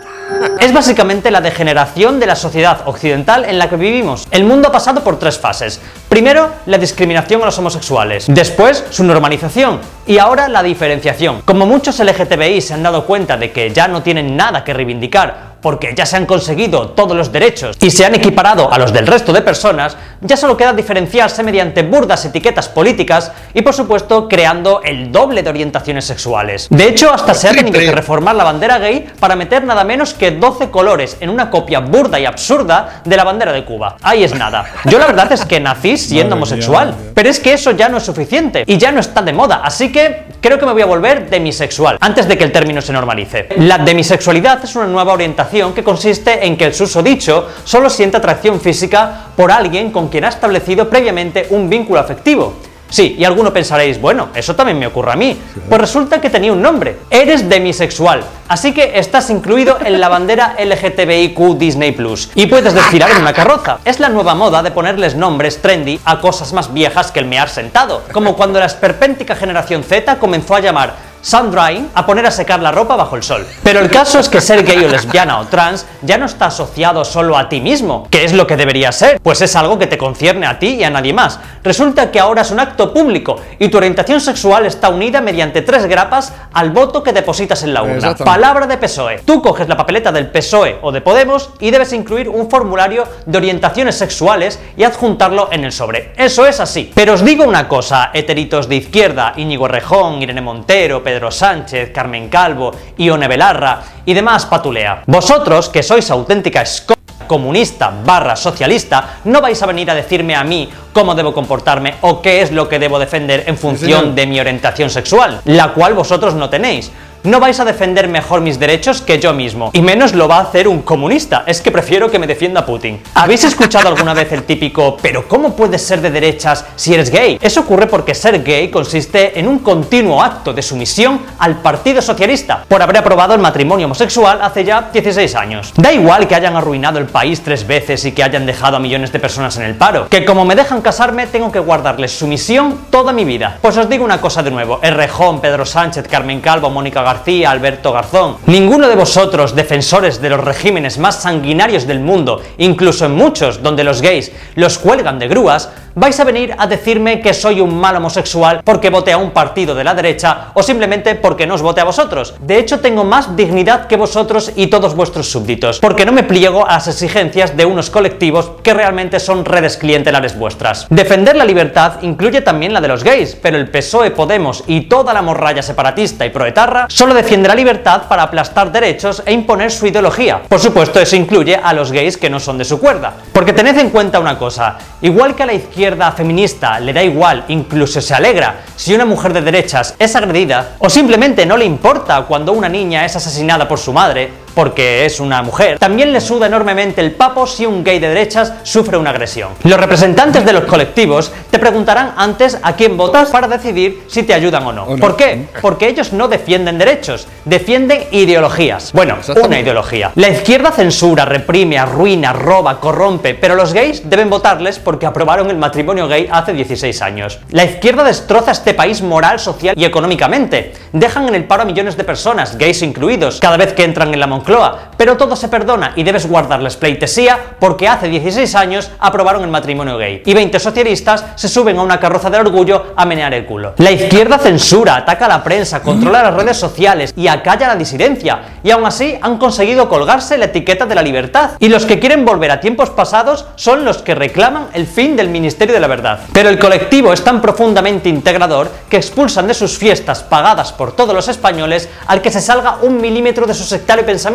Es 0.60 0.74
básicamente 0.74 1.32
la 1.32 1.42
degeneración 1.42 2.20
de 2.20 2.26
la 2.26 2.36
sociedad 2.36 2.82
occidental 2.86 3.46
en 3.46 3.60
la 3.60 3.70
que 3.70 3.76
vivimos. 3.76 4.28
El 4.32 4.44
mundo 4.44 4.70
ha 4.70 4.72
pasado 4.72 5.04
por 5.04 5.20
tres 5.20 5.40
fases. 5.40 5.82
Primero, 6.08 6.50
la 6.66 6.78
discriminación 6.78 7.42
a 7.42 7.46
los 7.46 7.58
homosexuales. 7.58 8.26
Después, 8.28 8.86
su 8.90 9.04
normalización. 9.04 9.80
Y 10.06 10.18
ahora, 10.18 10.48
la 10.48 10.64
diferenciación. 10.64 11.42
Como 11.44 11.66
muchos 11.66 12.00
LGTBI 12.00 12.62
se 12.62 12.74
han 12.74 12.84
dado 12.84 13.06
cuenta 13.06 13.38
de 13.38 13.52
que 13.52 13.72
ya 13.72 13.88
no 13.88 14.02
tienen 14.02 14.36
nada 14.36 14.64
que 14.64 14.74
reivindicar 14.74 15.49
porque 15.62 15.94
ya 15.96 16.06
se 16.06 16.18
han 16.18 16.26
conseguido 16.26 16.90
todos 16.90 17.16
los 17.16 17.32
derechos 17.32 17.78
y 17.82 17.92
se 17.92 18.06
han 18.06 18.16
equiparado 18.16 18.72
a 18.72 18.78
los 18.78 18.94
del 18.94 19.08
resto 19.08 19.34
de 19.34 19.42
personas, 19.42 19.98
ya 20.22 20.38
solo 20.38 20.56
queda 20.56 20.74
diferenciarse 20.74 21.44
mediante 21.44 21.84
burdas 21.84 22.26
etiquetas 22.26 22.70
políticas 22.70 23.32
y 23.54 23.62
por 23.62 23.74
supuesto 23.74 24.28
creando 24.28 24.82
el 24.84 25.12
doble 25.12 25.44
de 25.44 25.50
orientaciones 25.50 26.06
sexuales. 26.06 26.68
De 26.70 26.88
hecho, 26.88 27.14
hasta 27.14 27.34
se 27.34 27.50
ha 27.50 27.52
tenido 27.52 27.80
que 27.80 27.92
reformar 27.92 28.36
la 28.36 28.44
bandera 28.44 28.80
gay 28.80 29.10
para 29.20 29.36
meter 29.36 29.64
nada 29.64 29.84
menos 29.84 30.14
que 30.14 30.32
12 30.32 30.70
colores 30.70 31.18
en 31.20 31.30
una 31.30 31.50
copia 31.50 31.80
burda 31.80 32.20
y 32.20 32.26
absurda 32.26 33.02
de 33.04 33.18
la 33.18 33.24
bandera 33.24 33.52
de 33.52 33.66
Cuba. 33.66 33.98
Ahí 34.02 34.24
es 34.24 34.36
nada. 34.36 34.66
Yo 34.86 35.00
la 35.00 35.08
verdad 35.08 35.32
es 35.32 35.46
que 35.46 35.60
nací 35.60 35.98
siendo 35.98 36.36
homosexual, 36.36 36.96
pero 37.14 37.30
es 37.30 37.40
que 37.40 37.54
eso 37.54 37.72
ya 37.72 37.90
no 37.90 37.98
es 37.98 38.04
suficiente 38.04 38.64
y 38.66 38.78
ya 38.78 38.92
no 38.92 39.00
está 39.00 39.22
de 39.22 39.34
moda, 39.34 39.62
así 39.64 39.92
que 39.92 40.26
creo 40.42 40.58
que 40.58 40.66
me 40.66 40.74
voy 40.74 40.82
a 40.82 40.86
volver 40.86 41.30
demisexual 41.30 41.98
antes 42.00 42.28
de 42.28 42.38
que 42.38 42.44
el 42.44 42.52
término 42.52 42.82
se 42.82 42.94
normalice. 42.94 43.50
La 43.58 43.78
demisexualidad 43.78 44.64
es 44.64 44.76
una 44.76 44.88
nueva 44.88 45.14
orientación 45.14 45.49
que 45.50 45.84
consiste 45.84 46.46
en 46.46 46.58
que 46.58 46.66
el 46.66 46.74
susodicho 46.74 47.48
solo 47.64 47.90
siente 47.90 48.18
atracción 48.18 48.62
física 48.62 49.28
por 49.36 49.52
alguien 49.52 49.92
con 49.92 50.08
quien 50.08 50.26
ha 50.26 50.30
establecido 50.30 50.90
previamente 50.90 51.48
un 51.50 51.70
vínculo 51.70 52.00
afectivo. 52.00 52.54
Sí, 52.90 53.16
y 53.20 53.24
alguno 53.24 53.54
pensaréis, 53.54 54.02
bueno, 54.02 54.30
eso 54.34 54.56
también 54.56 54.80
me 54.80 54.88
ocurre 54.88 55.12
a 55.12 55.16
mí. 55.16 55.38
Pues 55.68 55.80
resulta 55.80 56.20
que 56.20 56.30
tenía 56.30 56.52
un 56.52 56.62
nombre. 56.62 56.98
Eres 57.12 57.48
demisexual. 57.48 58.24
Así 58.48 58.74
que 58.74 58.98
estás 58.98 59.30
incluido 59.30 59.78
en 59.84 60.00
la 60.00 60.10
bandera 60.10 60.56
LGTBIQ 60.58 61.58
Disney 61.58 61.92
Plus. 61.92 62.32
Y 62.34 62.48
puedes 62.48 62.74
desfilar 62.74 63.12
en 63.12 63.22
una 63.22 63.34
carroza. 63.34 63.78
Es 63.86 64.00
la 64.00 64.10
nueva 64.10 64.34
moda 64.34 64.64
de 64.64 64.72
ponerles 64.72 65.16
nombres 65.16 65.62
trendy 65.62 66.00
a 66.04 66.20
cosas 66.20 66.52
más 66.54 66.74
viejas 66.74 67.12
que 67.12 67.20
el 67.20 67.26
mear 67.26 67.50
sentado. 67.50 68.02
Como 68.12 68.36
cuando 68.36 68.60
la 68.60 68.66
esperpéntica 68.66 69.36
generación 69.36 69.84
Z 69.84 70.18
comenzó 70.18 70.56
a 70.56 70.60
llamar 70.60 71.09
sun 71.22 71.52
drying 71.52 71.90
a 71.94 72.06
poner 72.06 72.26
a 72.26 72.32
secar 72.32 72.60
la 72.60 72.72
ropa 72.72 72.96
bajo 72.96 73.16
el 73.16 73.24
sol. 73.24 73.46
Pero 73.64 73.80
el 73.80 73.90
caso 73.90 74.20
es 74.20 74.30
que 74.30 74.42
ser 74.42 74.64
gay 74.64 74.84
o 74.84 74.88
lesbiana 74.88 75.40
o 75.40 75.46
trans 75.48 75.86
ya 76.02 76.18
no 76.18 76.26
está 76.26 76.48
asociado 76.48 77.06
solo 77.06 77.38
a 77.38 77.50
ti 77.50 77.62
mismo, 77.62 78.08
que 78.10 78.24
es 78.24 78.34
lo 78.34 78.48
que 78.48 78.58
debería 78.58 78.92
ser, 78.92 79.20
pues 79.22 79.42
es 79.42 79.56
algo 79.56 79.78
que 79.78 79.88
te 79.88 79.98
concierne 79.98 80.46
a 80.46 80.60
ti 80.60 80.76
y 80.76 80.84
a 80.84 80.90
nadie 80.90 81.14
más. 81.14 81.40
Resulta 81.64 82.12
que 82.12 82.20
ahora 82.20 82.42
es 82.42 82.52
un 82.52 82.60
acto 82.60 82.94
público 82.94 83.38
y 83.60 83.70
tu 83.70 83.78
orientación 83.78 84.22
sexual 84.22 84.66
está 84.66 84.90
unida 84.90 85.22
mediante 85.22 85.62
tres 85.62 85.86
grapas 85.86 86.34
al 86.54 86.72
voto 86.72 87.04
que 87.04 87.14
depositas 87.14 87.64
en 87.64 87.74
la 87.74 87.84
urna. 87.84 88.16
Palabra 88.16 88.68
de 88.68 88.78
PSOE. 88.78 89.20
Tú 89.26 89.42
coges 89.42 89.68
la 89.68 89.78
papeleta 89.78 90.12
del 90.12 90.32
PSOE 90.32 90.80
o 90.82 90.92
de 90.92 91.02
Podemos 91.02 91.52
y 91.60 91.72
debes 91.72 91.94
incluir 91.94 92.30
un 92.30 92.50
formulario 92.50 93.04
de 93.26 93.38
orientaciones 93.38 93.96
sexuales 93.96 94.60
y 94.78 94.84
adjuntarlo 94.84 95.50
en 95.52 95.64
el 95.64 95.72
sobre. 95.72 96.14
Eso 96.16 96.46
es 96.46 96.60
así. 96.60 96.92
Pero 96.94 97.14
os 97.14 97.24
digo 97.24 97.44
una 97.44 97.68
cosa, 97.68 98.12
heteritos 98.14 98.70
de 98.70 98.76
izquierda, 98.76 99.34
Íñigo 99.38 99.68
Rejón, 99.68 100.22
Irene 100.22 100.42
Montero, 100.42 101.04
Pedro 101.10 101.32
Sánchez, 101.32 101.92
Carmen 101.92 102.30
Calvo, 102.30 102.72
Ione 102.98 103.28
Belarra 103.28 103.82
y 104.06 104.14
demás 104.14 104.46
patulea. 104.46 105.02
Vosotros, 105.08 105.70
que 105.70 105.82
sois 105.82 106.06
auténtica 106.12 106.62
escoria 106.62 107.02
comunista 107.26 107.90
barra 108.06 108.36
socialista, 108.36 109.22
no 109.26 109.42
vais 109.42 109.58
a 109.62 109.66
venir 109.66 109.90
a 109.90 109.98
decirme 109.98 110.36
a 110.36 110.44
mí 110.44 110.70
cómo 110.94 111.14
debo 111.14 111.34
comportarme 111.34 111.96
o 112.02 112.22
qué 112.22 112.42
es 112.42 112.52
lo 112.52 112.70
que 112.70 112.78
debo 112.78 113.00
defender 113.00 113.46
en 113.48 113.58
función 113.58 114.14
de 114.14 114.28
mi 114.28 114.40
orientación 114.40 114.90
sexual, 114.90 115.42
la 115.46 115.74
cual 115.74 115.94
vosotros 115.94 116.36
no 116.36 116.50
tenéis 116.50 116.92
no 117.24 117.40
vais 117.40 117.60
a 117.60 117.66
defender 117.66 118.08
mejor 118.08 118.42
mis 118.42 118.60
derechos 118.60 119.02
que 119.02 119.20
yo 119.20 119.34
mismo. 119.34 119.72
Y 119.74 119.82
menos 119.82 120.14
lo 120.14 120.28
va 120.28 120.38
a 120.38 120.42
hacer 120.42 120.68
un 120.68 120.82
comunista. 120.82 121.44
Es 121.46 121.62
que 121.62 121.72
prefiero 121.72 122.10
que 122.10 122.20
me 122.20 122.28
defienda 122.28 122.66
Putin. 122.66 123.02
¿Habéis 123.14 123.44
escuchado 123.44 123.90
alguna 123.90 124.14
vez 124.14 124.32
el 124.32 124.44
típico, 124.44 124.98
pero 125.02 125.28
¿cómo 125.28 125.56
puedes 125.56 125.86
ser 125.86 126.02
de 126.02 126.12
derechas 126.12 126.66
si 126.76 126.94
eres 126.94 127.10
gay? 127.10 127.38
Eso 127.42 127.62
ocurre 127.62 127.88
porque 127.88 128.16
ser 128.16 128.42
gay 128.44 128.70
consiste 128.70 129.40
en 129.40 129.48
un 129.48 129.60
continuo 129.60 130.22
acto 130.22 130.54
de 130.54 130.62
sumisión 130.62 131.22
al 131.40 131.58
Partido 131.58 132.02
Socialista 132.02 132.64
por 132.68 132.82
haber 132.82 132.98
aprobado 132.98 133.34
el 133.34 133.42
matrimonio 133.42 133.86
homosexual 133.86 134.40
hace 134.42 134.64
ya 134.64 134.90
16 134.94 135.36
años. 135.36 135.74
Da 135.76 135.92
igual 135.92 136.28
que 136.28 136.36
hayan 136.36 136.56
arruinado 136.56 137.00
el 137.00 137.06
país 137.06 137.42
tres 137.44 137.68
veces 137.68 138.06
y 138.06 138.12
que 138.12 138.24
hayan 138.24 138.46
dejado 138.46 138.78
a 138.78 138.80
millones 138.80 139.12
de 139.12 139.20
personas 139.20 139.58
en 139.58 139.64
el 139.64 139.76
paro. 139.76 140.08
Que 140.10 140.26
como 140.26 140.46
me 140.46 140.56
dejan 140.56 140.82
casarme, 140.82 141.28
tengo 141.28 141.52
que 141.52 141.60
guardarles 141.60 142.18
sumisión 142.18 142.80
toda 142.90 143.12
mi 143.12 143.26
vida. 143.26 143.58
Pues 143.62 143.78
os 143.78 143.90
digo 143.90 144.06
una 144.06 144.22
cosa 144.22 144.44
de 144.44 144.52
nuevo. 144.52 144.80
Errejón, 144.82 145.42
Pedro 145.42 145.66
Sánchez, 145.66 146.08
Carmen 146.08 146.42
Calvo, 146.42 146.70
Mónica 146.70 147.02
García, 147.10 147.50
Alberto 147.50 147.92
Garzón. 147.92 148.38
Ninguno 148.46 148.88
de 148.88 148.96
vosotros, 148.96 149.56
defensores 149.56 150.22
de 150.22 150.30
los 150.30 150.44
regímenes 150.44 151.00
más 151.00 151.24
sanguinarios 151.24 151.88
del 151.88 152.00
mundo, 152.00 152.40
incluso 152.60 153.06
en 153.06 153.16
muchos 153.16 153.64
donde 153.64 153.84
los 153.84 154.04
gays 154.04 154.32
los 154.54 154.78
cuelgan 154.78 155.18
de 155.18 155.28
grúas, 155.28 155.70
vais 155.96 156.20
a 156.20 156.24
venir 156.24 156.56
a 156.58 156.68
decirme 156.68 157.20
que 157.20 157.34
soy 157.34 157.60
un 157.60 157.76
mal 157.76 157.96
homosexual 157.96 158.62
porque 158.64 158.90
vote 158.90 159.12
a 159.12 159.18
un 159.18 159.32
partido 159.32 159.76
de 159.76 159.84
la 159.84 159.94
derecha 159.94 160.52
o 160.54 160.64
simplemente 160.64 161.16
porque 161.16 161.48
no 161.48 161.56
os 161.56 161.62
vote 161.62 161.82
a 161.82 161.84
vosotros. 161.84 162.36
De 162.40 162.60
hecho, 162.60 162.80
tengo 162.80 163.04
más 163.04 163.36
dignidad 163.36 163.88
que 163.88 163.98
vosotros 163.98 164.52
y 164.56 164.68
todos 164.68 164.96
vuestros 164.96 165.30
súbditos, 165.30 165.80
porque 165.80 166.06
no 166.06 166.12
me 166.12 166.24
pliego 166.24 166.66
a 166.66 166.74
las 166.74 166.88
exigencias 166.88 167.58
de 167.58 167.66
unos 167.66 167.90
colectivos 167.90 168.52
que 168.64 168.74
realmente 168.74 169.20
son 169.20 169.46
redes 169.46 169.78
clientelares 169.78 170.38
vuestras. 170.38 170.88
Defender 170.90 171.36
la 171.36 171.46
libertad 171.46 172.02
incluye 172.02 172.42
también 172.42 172.72
la 172.72 172.82
de 172.82 172.88
los 172.88 173.04
gays, 173.04 173.36
pero 173.36 173.58
el 173.58 173.70
PSOE, 173.70 174.12
Podemos 174.12 174.64
y 174.68 174.82
toda 174.82 175.14
la 175.14 175.22
morralla 175.22 175.62
separatista 175.62 176.26
y 176.26 176.30
proetarra 176.30 176.88
solo 177.00 177.14
defiende 177.14 177.48
la 177.48 177.56
libertad 177.56 178.10
para 178.10 178.24
aplastar 178.24 178.74
derechos 178.74 179.24
e 179.26 179.32
imponer 179.32 179.72
su 179.72 179.88
ideología. 179.88 180.42
Por 180.50 180.60
supuesto, 180.60 181.00
eso 181.00 181.16
incluye 181.16 181.56
a 181.56 181.72
los 181.72 181.94
gays 181.94 182.18
que 182.18 182.30
no 182.30 182.42
son 182.42 182.58
de 182.58 182.66
su 182.66 182.78
cuerda. 182.78 183.14
Porque 183.32 183.54
tened 183.54 183.78
en 183.78 183.90
cuenta 183.90 184.20
una 184.20 184.38
cosa, 184.38 184.78
igual 185.02 185.34
que 185.34 185.44
a 185.44 185.46
la 185.46 185.54
izquierda 185.54 186.12
feminista 186.12 186.78
le 186.82 186.92
da 186.92 187.02
igual, 187.02 187.46
incluso 187.48 188.02
se 188.02 188.14
alegra, 188.14 188.64
si 188.76 188.94
una 188.94 189.06
mujer 189.06 189.32
de 189.32 189.42
derechas 189.42 189.96
es 189.98 190.14
agredida, 190.14 190.72
o 190.80 190.90
simplemente 190.90 191.46
no 191.46 191.56
le 191.56 191.64
importa 191.64 192.24
cuando 192.24 192.52
una 192.52 192.68
niña 192.68 193.06
es 193.06 193.16
asesinada 193.16 193.66
por 193.66 193.80
su 193.80 193.94
madre, 193.94 194.34
porque 194.54 195.06
es 195.06 195.20
una 195.20 195.42
mujer, 195.42 195.80
también 195.80 196.12
le 196.14 196.22
suda 196.22 196.48
enormemente 196.48 197.02
el 197.02 197.12
papo 197.12 197.48
si 197.48 197.66
un 197.66 197.84
gay 197.84 198.00
de 198.00 198.10
derechas 198.10 198.54
sufre 198.64 198.98
una 198.98 199.12
agresión. 199.12 199.50
Los 199.64 199.80
representantes 199.80 200.46
de 200.46 200.54
los 200.54 200.66
colectivos 200.66 201.32
te 201.50 201.60
preguntarán 201.60 202.14
antes 202.18 202.58
a 202.62 202.74
quién 202.76 202.98
votas 202.98 203.30
para 203.30 203.48
decidir 203.48 204.04
si 204.08 204.24
te 204.24 204.34
ayudan 204.34 204.66
o 204.66 204.74
no. 204.74 204.84
O 204.84 204.98
no. 204.98 205.02
¿Por 205.02 205.16
qué? 205.16 205.48
Porque 205.62 205.88
ellos 205.88 206.14
no 206.14 206.28
defienden 206.28 206.78
derechos, 206.78 207.28
defienden 207.46 208.04
ideologías. 208.12 208.92
Bueno, 208.94 209.18
una 209.44 209.60
ideología. 209.60 210.12
La 210.16 210.30
izquierda 210.30 210.72
censura, 210.72 211.26
reprime, 211.26 211.78
arruina, 211.78 212.34
roba, 212.34 212.80
corrompe, 212.80 213.36
pero 213.36 213.56
los 213.56 213.74
gays 213.74 214.10
deben 214.10 214.30
votarles 214.30 214.80
porque 214.80 215.06
aprobaron 215.06 215.50
el 215.50 215.58
matrimonio 215.58 216.08
gay 216.08 216.30
hace 216.32 216.54
16 216.54 217.02
años. 217.02 217.40
La 217.52 217.66
izquierda 217.66 218.04
destroza 218.04 218.52
este 218.52 218.74
país 218.74 219.02
moral, 219.02 219.40
social 219.40 219.76
y 219.78 219.86
económicamente. 219.86 220.74
Dejan 220.94 221.28
en 221.28 221.36
el 221.36 221.46
paro 221.46 221.64
a 221.64 221.66
millones 221.66 221.98
de 221.98 222.04
personas, 222.04 222.58
gays 222.58 222.82
incluidos, 222.82 223.40
cada 223.40 223.58
vez 223.58 223.74
que 223.74 223.84
entran 223.84 224.14
en 224.14 224.20
la 224.20 224.28
Moncloa, 224.40 224.92
pero 224.96 225.18
todo 225.18 225.36
se 225.36 225.50
perdona 225.50 225.92
y 225.98 226.04
debes 226.04 226.26
guardarles 226.26 226.78
pleitesía 226.78 227.38
porque 227.60 227.90
hace 227.90 228.08
16 228.08 228.56
años 228.56 228.90
aprobaron 229.00 229.44
el 229.44 229.50
matrimonio 229.50 229.98
gay. 229.98 230.24
Y 230.26 230.34
20 230.34 230.60
socialistas 230.60 231.26
se 231.36 231.50
suben 231.50 231.78
a 231.78 231.82
una 231.82 232.00
carroza 232.00 232.30
del 232.30 232.48
orgullo 232.48 232.94
a 232.96 233.06
menear 233.06 233.34
el 233.34 233.46
culo. 233.46 233.74
La 233.78 233.92
izquierda 233.92 234.38
censura, 234.38 234.96
ataca 234.96 235.26
a 235.26 235.30
la 235.30 235.44
prensa, 235.44 235.82
controla 235.82 236.24
las 236.24 236.34
redes 236.34 236.56
sociales 236.56 237.14
y 237.18 237.28
acalla 237.28 237.68
la 237.68 237.76
disidencia. 237.76 238.40
Y 238.64 238.72
aún 238.72 238.86
así 238.86 239.18
han 239.22 239.38
conseguido 239.38 239.90
colgarse 239.90 240.38
la 240.38 240.46
etiqueta 240.46 240.86
de 240.86 240.96
la 240.96 241.02
libertad. 241.02 241.52
Y 241.60 241.68
los 241.68 241.86
que 241.86 242.00
quieren 242.00 242.24
volver 242.24 242.52
a 242.52 242.62
tiempos 242.62 242.90
pasados 242.90 243.46
son 243.56 243.84
los 243.84 243.98
que 244.02 244.16
reclaman 244.16 244.68
el 244.74 244.88
fin 244.88 245.18
del 245.18 245.28
Ministerio 245.28 245.74
de 245.74 245.82
la 245.82 245.88
Verdad. 245.88 246.22
Pero 246.32 246.48
el 246.48 246.60
colectivo 246.60 247.12
es 247.12 247.24
tan 247.24 247.42
profundamente 247.42 248.08
integrador 248.08 248.72
que 248.90 248.98
expulsan 248.98 249.48
de 249.48 249.54
sus 249.54 249.78
fiestas 249.78 250.24
pagadas 250.24 250.72
por 250.72 250.96
todos 250.96 251.14
los 251.14 251.28
españoles 251.28 251.90
al 252.08 252.22
que 252.22 252.32
se 252.32 252.42
salga 252.42 252.78
un 252.82 253.02
milímetro 253.02 253.46
de 253.46 253.54
su 253.54 253.64
sectario 253.64 254.06
pensamiento. 254.06 254.29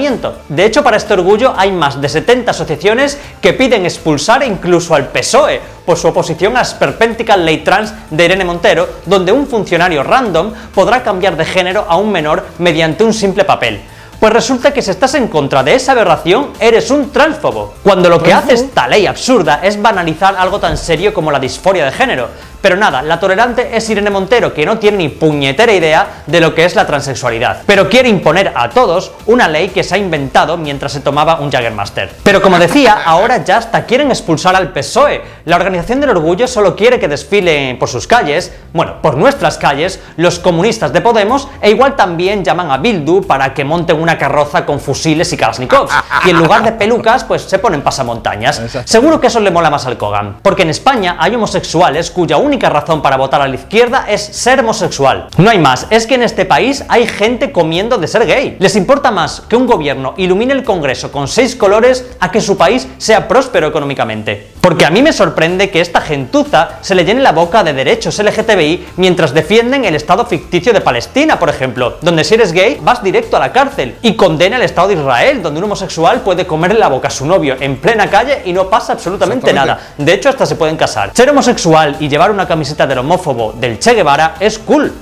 De 0.49 0.65
hecho, 0.65 0.83
para 0.83 0.97
este 0.97 1.15
orgullo 1.15 1.55
hay 1.57 1.71
más 1.71 2.01
de 2.01 2.09
70 2.09 2.51
asociaciones 2.51 3.19
que 3.41 3.53
piden 3.53 3.85
expulsar 3.85 4.43
incluso 4.43 4.95
al 4.95 5.09
PSOE 5.09 5.61
por 5.87 5.97
su 5.97 6.09
oposición 6.09 6.53
a 6.53 6.57
la 6.57 6.63
esperpéntica 6.63 7.37
ley 7.37 7.59
trans 7.59 7.93
de 8.11 8.25
Irene 8.25 8.45
Montero, 8.45 8.89
donde 9.07 9.33
un 9.33 9.47
funcionario 9.47 10.03
random 10.03 10.53
podrá 10.75 11.03
cambiar 11.03 11.37
de 11.37 11.45
género 11.45 11.87
a 11.89 11.97
un 11.97 12.11
menor 12.11 12.45
mediante 12.59 13.05
un 13.05 13.13
simple 13.13 13.45
papel. 13.45 13.81
Pues 14.19 14.33
resulta 14.33 14.73
que 14.73 14.81
si 14.81 14.91
estás 14.91 15.15
en 15.15 15.29
contra 15.29 15.63
de 15.63 15.75
esa 15.75 15.93
aberración, 15.93 16.53
eres 16.59 16.91
un 16.91 17.11
transfobo. 17.11 17.75
Cuando 17.83 18.09
lo 18.09 18.23
que 18.23 18.33
hace 18.33 18.55
esta 18.55 18.89
ley 18.89 19.07
absurda 19.07 19.61
es 19.63 19.81
banalizar 19.81 20.35
algo 20.37 20.59
tan 20.59 20.77
serio 20.77 21.13
como 21.13 21.31
la 21.31 21.39
disforia 21.39 21.85
de 21.85 21.93
género. 21.93 22.29
Pero 22.65 22.79
nada, 22.79 23.03
la 23.03 23.21
tolerante 23.21 23.77
es 23.77 23.91
Irene 23.91 24.09
Montero, 24.09 24.55
que 24.55 24.65
no 24.65 24.79
tiene 24.79 24.97
ni 24.97 25.09
puñetera 25.11 25.71
idea 25.71 26.23
de 26.27 26.41
lo 26.41 26.55
que 26.55 26.65
es 26.65 26.75
la 26.75 26.87
transexualidad. 26.87 27.59
Pero 27.67 27.91
quiere 27.91 28.09
imponer 28.09 28.55
a 28.55 28.71
todos 28.71 29.13
una 29.27 29.49
ley 29.49 29.69
que 29.69 29.85
se 29.85 29.95
ha 29.95 29.99
inventado 29.99 30.57
mientras 30.57 30.93
se 30.93 31.01
tomaba 31.01 31.41
un 31.41 31.53
Jaggermaster. 31.53 32.11
Pero 32.23 32.41
como 32.41 32.59
decía, 32.59 33.03
ahora 33.05 33.45
ya 33.45 33.59
hasta 33.59 33.85
quieren 33.85 34.09
expulsar 34.09 34.57
al 34.57 34.73
PSOE. 34.73 35.21
La 35.45 35.57
Organización 35.57 36.01
del 36.01 36.09
Orgullo 36.09 36.49
solo 36.49 36.75
quiere 36.75 36.99
que 36.99 37.07
desfile 37.07 37.77
por 37.79 37.91
sus 37.91 38.07
calles, 38.07 38.51
bueno, 38.73 39.03
por 39.03 39.19
nuestras 39.19 39.59
calles, 39.59 40.01
los 40.17 40.39
comunistas 40.39 40.91
de 40.91 41.03
Podemos, 41.03 41.49
e 41.61 41.69
igual 41.69 41.97
también 41.97 42.45
llaman 42.45 42.71
a 42.71 42.79
Bildu 42.79 43.27
para 43.27 43.53
que 43.53 43.65
monten 43.65 44.01
una 44.01 44.17
carroza 44.17 44.65
con 44.65 44.81
fusiles 44.81 45.31
y 45.35 45.37
kalashnikovs. 45.37 45.93
Y 46.25 46.31
en 46.31 46.39
lugar 46.39 46.63
de 46.63 46.73
pelucas, 46.73 47.25
pues 47.25 47.43
se 47.43 47.59
ponen 47.59 47.83
pasamontañas. 47.83 48.63
Seguro 48.87 49.21
que 49.21 49.27
eso 49.27 49.39
le 49.39 49.51
mola 49.51 49.69
más 49.69 49.85
al 49.85 49.99
Kogan. 49.99 50.39
Porque 50.41 50.63
en 50.63 50.71
España 50.71 51.19
hay 51.21 51.35
homosexuales 51.35 52.11
cuya 52.11 52.39
única 52.39 52.54
razón 52.61 53.03
para 53.03 53.17
votar 53.17 53.41
a 53.41 53.49
la 53.49 53.55
izquierda 53.55 54.07
es 54.09 54.23
ser 54.23 54.61
homosexual. 54.61 55.29
No 55.37 55.51
hay 55.51 55.59
más, 55.59 55.87
es 55.91 56.07
que 56.07 56.15
en 56.15 56.23
este 56.23 56.45
país 56.45 56.85
hay 56.89 57.07
gente 57.07 57.53
comiendo 57.53 57.99
de 57.99 58.09
ser 58.09 58.27
gay. 58.27 58.57
Les 58.59 58.77
importa 58.77 59.11
más 59.11 59.43
que 59.49 59.57
un 59.57 59.67
gobierno 59.67 60.15
ilumine 60.17 60.53
el 60.53 60.65
Congreso 60.65 61.13
con 61.13 61.29
seis 61.29 61.55
colores 61.55 62.05
a 62.21 62.31
que 62.31 62.41
su 62.41 62.57
país 62.57 62.89
sea 62.99 63.29
próspero 63.29 63.67
económicamente. 63.67 64.49
Porque 64.61 64.87
a 64.87 64.91
mí 64.91 65.03
me 65.03 65.13
sorprende 65.13 65.71
que 65.71 65.81
esta 65.81 66.01
gentuza 66.01 66.79
se 66.81 66.95
le 66.95 67.05
llene 67.05 67.21
la 67.21 67.33
boca 67.33 67.63
de 67.63 67.75
derechos 67.75 68.19
LGTBI 68.19 68.87
mientras 68.97 69.35
defienden 69.35 69.85
el 69.85 69.95
Estado 69.95 70.25
ficticio 70.25 70.73
de 70.73 70.81
Palestina, 70.81 71.39
por 71.39 71.51
ejemplo, 71.51 71.99
donde 72.01 72.25
si 72.25 72.35
eres 72.35 72.53
gay 72.53 72.79
vas 72.83 73.03
directo 73.03 73.37
a 73.37 73.41
la 73.41 73.53
cárcel 73.53 73.97
y 74.03 74.15
condena 74.15 74.57
el 74.57 74.63
Estado 74.63 74.89
de 74.89 74.95
Israel, 74.95 75.43
donde 75.43 75.59
un 75.59 75.65
homosexual 75.65 76.23
puede 76.23 76.47
comerle 76.47 76.79
la 76.79 76.89
boca 76.89 77.09
a 77.09 77.11
su 77.11 77.27
novio 77.27 77.57
en 77.61 77.77
plena 77.77 78.09
calle 78.09 78.43
y 78.45 78.53
no 78.53 78.69
pasa 78.71 78.95
absolutamente 78.95 79.53
nada. 79.53 79.79
De 79.99 80.13
hecho, 80.13 80.29
hasta 80.29 80.47
se 80.47 80.57
pueden 80.57 80.77
casar. 80.77 81.11
Ser 81.15 81.31
homosexual 81.31 81.97
y 82.01 82.09
llevar 82.09 82.31
una 82.31 82.44
camiseta 82.47 82.87
del 82.87 82.99
homófobo 82.99 83.53
del 83.53 83.79
Che 83.79 83.95
Guevara 83.95 84.37
es 84.41 84.59
cool. 84.59 84.93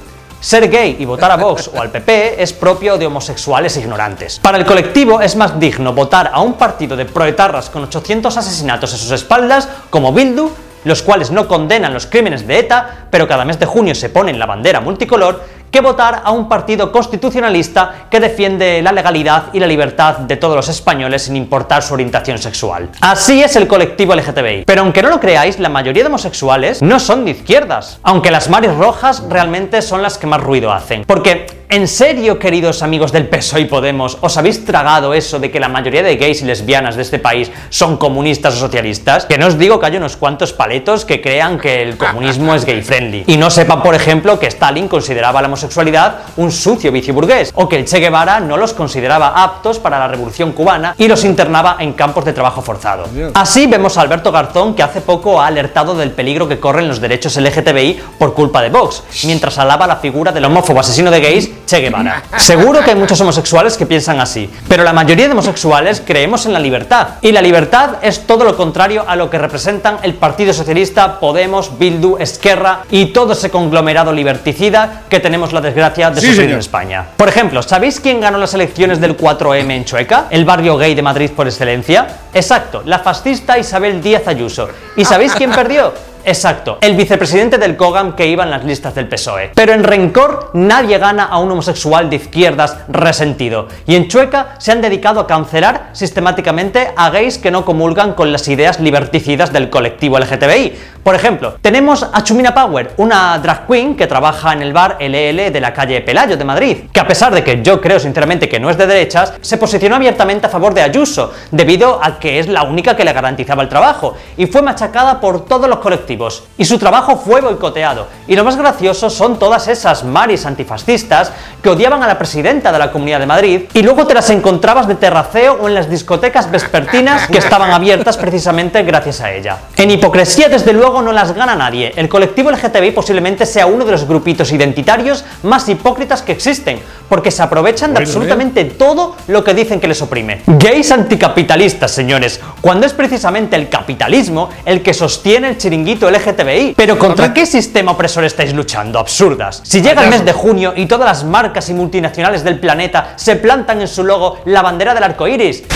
Ser 0.40 0.68
gay 0.68 0.96
y 0.98 1.04
votar 1.04 1.30
a 1.30 1.36
Vox 1.36 1.70
o 1.72 1.80
al 1.80 1.90
PP 1.90 2.42
es 2.42 2.52
propio 2.52 2.98
de 2.98 3.06
homosexuales 3.06 3.76
ignorantes. 3.76 4.40
Para 4.40 4.58
el 4.58 4.66
colectivo 4.66 5.20
es 5.20 5.36
más 5.36 5.60
digno 5.60 5.92
votar 5.92 6.32
a 6.34 6.40
un 6.40 6.54
partido 6.54 6.96
de 6.96 7.04
proetarras 7.04 7.70
con 7.70 7.84
800 7.84 8.36
asesinatos 8.36 8.92
a 8.92 8.96
sus 8.96 9.12
espaldas, 9.12 9.68
como 9.88 10.12
Bildu, 10.12 10.50
los 10.84 11.02
cuales 11.02 11.30
no 11.30 11.46
condenan 11.46 11.94
los 11.94 12.06
crímenes 12.06 12.46
de 12.46 12.58
ETA, 12.58 13.06
pero 13.10 13.28
cada 13.28 13.44
mes 13.44 13.58
de 13.58 13.66
junio 13.66 13.94
se 13.94 14.08
ponen 14.08 14.38
la 14.38 14.46
bandera 14.46 14.80
multicolor, 14.80 15.44
que 15.72 15.80
votar 15.80 16.20
a 16.22 16.30
un 16.30 16.48
partido 16.48 16.92
constitucionalista 16.92 18.06
que 18.10 18.20
defiende 18.20 18.82
la 18.82 18.92
legalidad 18.92 19.44
y 19.54 19.58
la 19.58 19.66
libertad 19.66 20.18
de 20.18 20.36
todos 20.36 20.54
los 20.54 20.68
españoles 20.68 21.22
sin 21.22 21.34
importar 21.34 21.82
su 21.82 21.94
orientación 21.94 22.36
sexual. 22.36 22.90
Así 23.00 23.42
es 23.42 23.56
el 23.56 23.66
colectivo 23.66 24.14
LGTBI. 24.14 24.64
Pero 24.66 24.82
aunque 24.82 25.02
no 25.02 25.08
lo 25.08 25.18
creáis, 25.18 25.58
la 25.58 25.70
mayoría 25.70 26.02
de 26.02 26.08
homosexuales 26.08 26.82
no 26.82 27.00
son 27.00 27.24
de 27.24 27.30
izquierdas, 27.30 27.98
aunque 28.02 28.30
las 28.30 28.50
mares 28.50 28.76
rojas 28.76 29.24
realmente 29.30 29.80
son 29.80 30.02
las 30.02 30.18
que 30.18 30.26
más 30.26 30.42
ruido 30.42 30.70
hacen. 30.70 31.04
Porque 31.06 31.61
¿En 31.72 31.88
serio, 31.88 32.38
queridos 32.38 32.82
amigos 32.82 33.12
del 33.12 33.28
PSOE 33.28 33.62
y 33.62 33.64
Podemos, 33.64 34.18
os 34.20 34.36
habéis 34.36 34.62
tragado 34.62 35.14
eso 35.14 35.38
de 35.38 35.50
que 35.50 35.58
la 35.58 35.70
mayoría 35.70 36.02
de 36.02 36.18
gays 36.18 36.42
y 36.42 36.44
lesbianas 36.44 36.96
de 36.96 37.02
este 37.02 37.18
país 37.18 37.50
son 37.70 37.96
comunistas 37.96 38.56
o 38.56 38.58
socialistas? 38.58 39.24
Que 39.24 39.38
no 39.38 39.46
os 39.46 39.56
digo 39.56 39.80
que 39.80 39.86
hay 39.86 39.96
unos 39.96 40.18
cuantos 40.18 40.52
paletos 40.52 41.06
que 41.06 41.22
crean 41.22 41.58
que 41.58 41.80
el 41.80 41.96
comunismo 41.96 42.54
es 42.54 42.66
gay 42.66 42.82
friendly. 42.82 43.24
Y 43.26 43.38
no 43.38 43.48
sepan, 43.48 43.82
por 43.82 43.94
ejemplo, 43.94 44.38
que 44.38 44.48
Stalin 44.48 44.86
consideraba 44.86 45.40
la 45.40 45.48
homosexualidad 45.48 46.16
un 46.36 46.52
sucio 46.52 46.92
vicio 46.92 47.14
burgués, 47.14 47.50
o 47.54 47.66
que 47.66 47.76
el 47.76 47.86
Che 47.86 48.00
Guevara 48.00 48.38
no 48.38 48.58
los 48.58 48.74
consideraba 48.74 49.42
aptos 49.42 49.78
para 49.78 49.98
la 49.98 50.08
revolución 50.08 50.52
cubana 50.52 50.94
y 50.98 51.08
los 51.08 51.24
internaba 51.24 51.78
en 51.80 51.94
campos 51.94 52.26
de 52.26 52.34
trabajo 52.34 52.60
forzado. 52.60 53.06
Así 53.32 53.66
vemos 53.66 53.96
a 53.96 54.02
Alberto 54.02 54.30
Garzón 54.30 54.74
que 54.74 54.82
hace 54.82 55.00
poco 55.00 55.40
ha 55.40 55.46
alertado 55.46 55.94
del 55.94 56.10
peligro 56.10 56.46
que 56.46 56.60
corren 56.60 56.86
los 56.86 57.00
derechos 57.00 57.38
LGTBI 57.38 57.98
por 58.18 58.34
culpa 58.34 58.60
de 58.60 58.68
Vox, 58.68 59.04
mientras 59.24 59.56
alaba 59.56 59.86
la 59.86 59.96
figura 59.96 60.32
del 60.32 60.44
homófobo 60.44 60.78
asesino 60.78 61.10
de 61.10 61.20
gays 61.22 61.50
Che 61.66 61.80
Guevara. 61.80 62.22
Seguro 62.36 62.80
que 62.84 62.90
hay 62.90 62.96
muchos 62.96 63.20
homosexuales 63.20 63.76
que 63.76 63.86
piensan 63.86 64.20
así, 64.20 64.50
pero 64.68 64.82
la 64.84 64.92
mayoría 64.92 65.26
de 65.26 65.32
homosexuales 65.32 66.02
creemos 66.04 66.44
en 66.46 66.52
la 66.52 66.58
libertad. 66.58 67.08
Y 67.22 67.32
la 67.32 67.40
libertad 67.40 67.96
es 68.02 68.26
todo 68.26 68.44
lo 68.44 68.56
contrario 68.56 69.04
a 69.06 69.16
lo 69.16 69.30
que 69.30 69.38
representan 69.38 69.98
el 70.02 70.14
Partido 70.14 70.52
Socialista, 70.52 71.20
Podemos, 71.20 71.78
Bildu, 71.78 72.16
Esquerra 72.18 72.80
y 72.90 73.06
todo 73.06 73.32
ese 73.32 73.50
conglomerado 73.50 74.12
liberticida 74.12 75.02
que 75.08 75.20
tenemos 75.20 75.52
la 75.52 75.60
desgracia 75.60 76.10
de 76.10 76.20
Sí, 76.20 76.26
sufrir 76.26 76.42
señor. 76.42 76.52
en 76.54 76.58
España. 76.60 77.04
Por 77.16 77.28
ejemplo, 77.28 77.62
¿sabéis 77.62 78.00
quién 78.00 78.20
ganó 78.20 78.38
las 78.38 78.54
elecciones 78.54 79.00
del 79.00 79.16
4M 79.16 79.70
en 79.70 79.84
Chueca? 79.84 80.26
El 80.30 80.44
barrio 80.44 80.76
gay 80.76 80.94
de 80.94 81.02
Madrid 81.02 81.30
por 81.34 81.46
excelencia. 81.46 82.06
Exacto, 82.34 82.82
la 82.84 82.98
fascista 82.98 83.58
Isabel 83.58 84.02
Díaz 84.02 84.26
Ayuso. 84.26 84.68
¿Y 84.96 85.04
sabéis 85.04 85.32
quién 85.34 85.50
perdió? 85.52 85.92
Exacto, 86.24 86.78
el 86.80 86.94
vicepresidente 86.94 87.58
del 87.58 87.76
COGAM 87.76 88.14
que 88.14 88.26
iba 88.26 88.44
en 88.44 88.50
las 88.50 88.64
listas 88.64 88.94
del 88.94 89.08
PSOE. 89.08 89.50
Pero 89.54 89.72
en 89.72 89.82
Rencor 89.82 90.50
nadie 90.54 90.98
gana 90.98 91.24
a 91.24 91.38
un 91.38 91.50
homosexual 91.50 92.08
de 92.08 92.16
izquierdas 92.16 92.78
resentido. 92.88 93.68
Y 93.86 93.96
en 93.96 94.08
Chueca 94.08 94.54
se 94.58 94.70
han 94.72 94.80
dedicado 94.80 95.20
a 95.20 95.26
cancelar 95.26 95.90
sistemáticamente 95.92 96.92
a 96.96 97.10
gays 97.10 97.38
que 97.38 97.50
no 97.50 97.64
comulgan 97.64 98.14
con 98.14 98.30
las 98.30 98.46
ideas 98.48 98.78
liberticidas 98.78 99.52
del 99.52 99.70
colectivo 99.70 100.18
LGTBI. 100.18 100.74
Por 101.02 101.16
ejemplo, 101.16 101.56
tenemos 101.60 102.06
a 102.12 102.22
Chumina 102.22 102.54
Power, 102.54 102.92
una 102.98 103.36
drag 103.38 103.66
queen 103.66 103.96
que 103.96 104.06
trabaja 104.06 104.52
en 104.52 104.62
el 104.62 104.72
bar 104.72 104.98
LL 105.00 105.50
de 105.50 105.60
la 105.60 105.72
calle 105.72 106.00
Pelayo 106.00 106.36
de 106.36 106.44
Madrid, 106.44 106.76
que 106.92 107.00
a 107.00 107.08
pesar 107.08 107.34
de 107.34 107.42
que 107.42 107.60
yo 107.60 107.80
creo 107.80 107.98
sinceramente 107.98 108.48
que 108.48 108.60
no 108.60 108.70
es 108.70 108.78
de 108.78 108.86
derechas, 108.86 109.32
se 109.40 109.56
posicionó 109.56 109.96
abiertamente 109.96 110.46
a 110.46 110.48
favor 110.48 110.74
de 110.74 110.82
Ayuso, 110.82 111.32
debido 111.50 111.98
a 112.00 112.20
que 112.20 112.38
es 112.38 112.46
la 112.46 112.62
única 112.62 112.94
que 112.94 113.04
le 113.04 113.12
garantizaba 113.12 113.64
el 113.64 113.68
trabajo, 113.68 114.14
y 114.36 114.46
fue 114.46 114.62
machacada 114.62 115.18
por 115.20 115.44
todos 115.44 115.68
los 115.68 115.80
colectivos, 115.80 116.44
y 116.56 116.64
su 116.64 116.78
trabajo 116.78 117.16
fue 117.16 117.40
boicoteado. 117.40 118.06
Y 118.28 118.36
lo 118.36 118.44
más 118.44 118.56
gracioso 118.56 119.10
son 119.10 119.40
todas 119.40 119.66
esas 119.66 120.04
maris 120.04 120.46
antifascistas 120.46 121.32
que 121.60 121.70
odiaban 121.70 122.04
a 122.04 122.06
la 122.06 122.16
presidenta 122.16 122.70
de 122.70 122.78
la 122.78 122.92
Comunidad 122.92 123.18
de 123.18 123.26
Madrid, 123.26 123.62
y 123.74 123.82
luego 123.82 124.06
te 124.06 124.14
las 124.14 124.30
encontrabas 124.30 124.86
de 124.86 124.94
terraceo 124.94 125.58
o 125.60 125.66
en 125.66 125.74
las 125.74 125.90
discotecas 125.90 126.48
vespertinas 126.48 127.26
que 127.26 127.38
estaban 127.38 127.72
abiertas 127.72 128.16
precisamente 128.16 128.84
gracias 128.84 129.20
a 129.20 129.32
ella. 129.32 129.58
En 129.76 129.90
hipocresía, 129.90 130.48
desde 130.48 130.72
luego, 130.72 130.91
no 131.00 131.12
las 131.12 131.32
gana 131.32 131.54
nadie. 131.54 131.92
El 131.96 132.08
colectivo 132.08 132.50
LGTBI 132.50 132.90
posiblemente 132.90 133.46
sea 133.46 133.66
uno 133.66 133.84
de 133.84 133.92
los 133.92 134.06
grupitos 134.06 134.52
identitarios 134.52 135.24
más 135.44 135.68
hipócritas 135.68 136.22
que 136.22 136.32
existen, 136.32 136.80
porque 137.08 137.30
se 137.30 137.42
aprovechan 137.42 137.90
de 137.90 137.94
Bueno, 137.94 138.08
absolutamente 138.08 138.64
todo 138.64 139.16
lo 139.28 139.44
que 139.44 139.54
dicen 139.54 139.80
que 139.80 139.88
les 139.88 140.02
oprime. 140.02 140.42
Gays 140.46 140.90
anticapitalistas, 140.92 141.92
señores, 141.92 142.40
cuando 142.60 142.86
es 142.86 142.92
precisamente 142.92 143.56
el 143.56 143.68
capitalismo 143.68 144.50
el 144.64 144.82
que 144.82 144.92
sostiene 144.92 145.50
el 145.50 145.58
chiringuito 145.58 146.10
LGTBI. 146.10 146.74
Pero 146.76 146.98
¿contra 146.98 147.32
qué 147.32 147.46
sistema 147.46 147.92
opresor 147.92 148.24
estáis 148.24 148.52
luchando? 148.52 148.98
Absurdas. 148.98 149.60
Si 149.64 149.80
llega 149.80 150.02
el 150.02 150.10
mes 150.10 150.24
de 150.24 150.32
junio 150.32 150.72
y 150.76 150.86
todas 150.86 151.06
las 151.06 151.24
marcas 151.24 151.68
y 151.70 151.74
multinacionales 151.74 152.42
del 152.42 152.58
planeta 152.58 153.14
se 153.16 153.36
plantan 153.36 153.80
en 153.80 153.88
su 153.88 154.04
logo 154.04 154.38
la 154.46 154.62
bandera 154.62 154.94
del 154.94 155.04
arco 155.04 155.28
iris. 155.28 155.62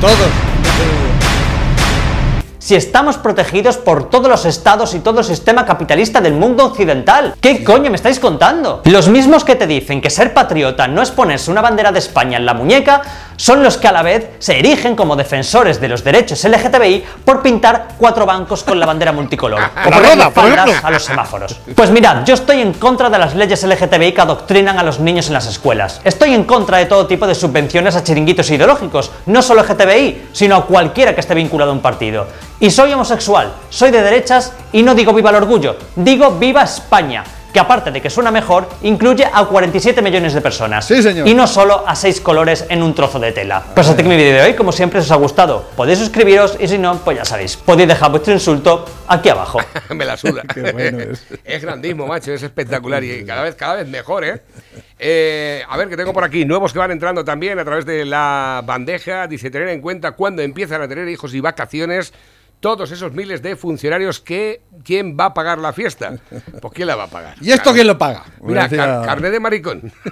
Todos. 0.00 1.15
Si 2.66 2.74
estamos 2.74 3.16
protegidos 3.16 3.76
por 3.76 4.10
todos 4.10 4.28
los 4.28 4.44
estados 4.44 4.92
y 4.94 4.98
todo 4.98 5.20
el 5.20 5.24
sistema 5.24 5.64
capitalista 5.64 6.20
del 6.20 6.32
mundo 6.32 6.64
occidental. 6.64 7.36
¿Qué 7.40 7.62
coño 7.62 7.90
me 7.90 7.94
estáis 7.94 8.18
contando? 8.18 8.82
Los 8.86 9.08
mismos 9.08 9.44
que 9.44 9.54
te 9.54 9.68
dicen 9.68 10.00
que 10.00 10.10
ser 10.10 10.34
patriota 10.34 10.88
no 10.88 11.00
es 11.00 11.12
ponerse 11.12 11.52
una 11.52 11.60
bandera 11.60 11.92
de 11.92 12.00
España 12.00 12.38
en 12.38 12.44
la 12.44 12.54
muñeca, 12.54 13.02
son 13.36 13.62
los 13.62 13.76
que 13.76 13.88
a 13.88 13.92
la 13.92 14.02
vez 14.02 14.30
se 14.38 14.58
erigen 14.58 14.96
como 14.96 15.16
defensores 15.16 15.80
de 15.80 15.88
los 15.88 16.02
derechos 16.04 16.42
LGTBI 16.44 17.04
por 17.24 17.42
pintar 17.42 17.88
cuatro 17.98 18.26
bancos 18.26 18.62
con 18.62 18.78
la 18.80 18.86
bandera 18.86 19.12
multicolor. 19.12 19.60
o 19.62 19.90
poner 19.90 20.02
roda, 20.02 20.30
por 20.30 20.44
faldas 20.44 20.68
ejemplo. 20.68 20.88
a 20.88 20.90
los 20.90 21.04
semáforos. 21.04 21.56
Pues 21.74 21.90
mirad, 21.90 22.24
yo 22.24 22.34
estoy 22.34 22.60
en 22.60 22.72
contra 22.74 23.10
de 23.10 23.18
las 23.18 23.34
leyes 23.34 23.62
LGTBI 23.62 24.12
que 24.12 24.20
adoctrinan 24.20 24.78
a 24.78 24.82
los 24.82 25.00
niños 25.00 25.26
en 25.28 25.34
las 25.34 25.46
escuelas. 25.46 26.00
Estoy 26.04 26.34
en 26.34 26.44
contra 26.44 26.78
de 26.78 26.86
todo 26.86 27.06
tipo 27.06 27.26
de 27.26 27.34
subvenciones 27.34 27.94
a 27.96 28.02
chiringuitos 28.02 28.50
ideológicos, 28.50 29.10
no 29.26 29.42
solo 29.42 29.62
LGTBI, 29.62 30.28
sino 30.32 30.56
a 30.56 30.66
cualquiera 30.66 31.14
que 31.14 31.20
esté 31.20 31.34
vinculado 31.34 31.70
a 31.70 31.74
un 31.74 31.80
partido. 31.80 32.26
Y 32.60 32.70
soy 32.70 32.92
homosexual, 32.92 33.52
soy 33.68 33.90
de 33.90 34.02
derechas 34.02 34.52
y 34.72 34.82
no 34.82 34.94
digo 34.94 35.12
viva 35.12 35.30
el 35.30 35.36
orgullo, 35.36 35.76
digo 35.94 36.30
viva 36.32 36.62
España. 36.62 37.22
Que 37.56 37.60
aparte 37.60 37.90
de 37.90 38.02
que 38.02 38.10
suena 38.10 38.30
mejor, 38.30 38.68
incluye 38.82 39.24
a 39.24 39.46
47 39.46 40.02
millones 40.02 40.34
de 40.34 40.42
personas. 40.42 40.84
Sí, 40.84 41.02
señor. 41.02 41.26
Y 41.26 41.32
no 41.32 41.46
solo 41.46 41.88
a 41.88 41.96
6 41.96 42.20
colores 42.20 42.66
en 42.68 42.82
un 42.82 42.94
trozo 42.94 43.18
de 43.18 43.32
tela. 43.32 43.64
Pues 43.74 43.88
hasta 43.88 44.02
aquí 44.02 44.10
mi 44.10 44.14
vídeo 44.14 44.34
de 44.34 44.42
hoy, 44.42 44.52
como 44.54 44.72
siempre, 44.72 45.00
si 45.00 45.06
os 45.06 45.10
ha 45.12 45.14
gustado, 45.14 45.70
podéis 45.74 45.98
suscribiros 46.00 46.58
y 46.60 46.68
si 46.68 46.76
no, 46.76 46.98
pues 46.98 47.16
ya 47.16 47.24
sabéis, 47.24 47.56
podéis 47.56 47.88
dejar 47.88 48.10
vuestro 48.10 48.34
insulto 48.34 48.84
aquí 49.08 49.30
abajo. 49.30 49.58
Me 49.88 50.04
la 50.04 50.18
suda. 50.18 50.42
Qué 50.54 50.70
bueno 50.70 50.98
es. 51.00 51.26
es 51.42 51.62
grandísimo, 51.62 52.06
macho, 52.06 52.30
es 52.30 52.42
espectacular 52.42 53.02
y 53.02 53.24
cada 53.24 53.40
vez, 53.40 53.54
cada 53.54 53.76
vez 53.76 53.88
mejor, 53.88 54.24
¿eh? 54.24 54.42
Eh, 54.98 55.62
A 55.66 55.78
ver, 55.78 55.88
que 55.88 55.96
tengo 55.96 56.12
por 56.12 56.24
aquí 56.24 56.44
nuevos 56.44 56.74
que 56.74 56.78
van 56.78 56.90
entrando 56.90 57.24
también 57.24 57.58
a 57.58 57.64
través 57.64 57.86
de 57.86 58.04
la 58.04 58.60
bandeja. 58.66 59.26
Dice, 59.28 59.50
tener 59.50 59.68
en 59.68 59.80
cuenta 59.80 60.12
cuando 60.12 60.42
empiezan 60.42 60.82
a 60.82 60.88
tener 60.88 61.08
hijos 61.08 61.32
y 61.32 61.40
vacaciones 61.40 62.12
todos 62.60 62.90
esos 62.90 63.12
miles 63.12 63.42
de 63.42 63.56
funcionarios 63.56 64.20
que 64.20 64.62
¿quién 64.84 65.16
va 65.18 65.26
a 65.26 65.34
pagar 65.34 65.58
la 65.58 65.72
fiesta? 65.72 66.16
Pues 66.60 66.72
¿quién 66.74 66.88
la 66.88 66.96
va 66.96 67.04
a 67.04 67.10
pagar? 67.10 67.36
¿Y 67.40 67.52
esto 67.52 67.72
quién 67.72 67.86
lo 67.86 67.98
paga? 67.98 68.24
Mira, 68.40 68.64
Decía- 68.64 68.78
car- 68.86 69.06
carne 69.06 69.30
de 69.30 69.40
maricón. 69.40 69.92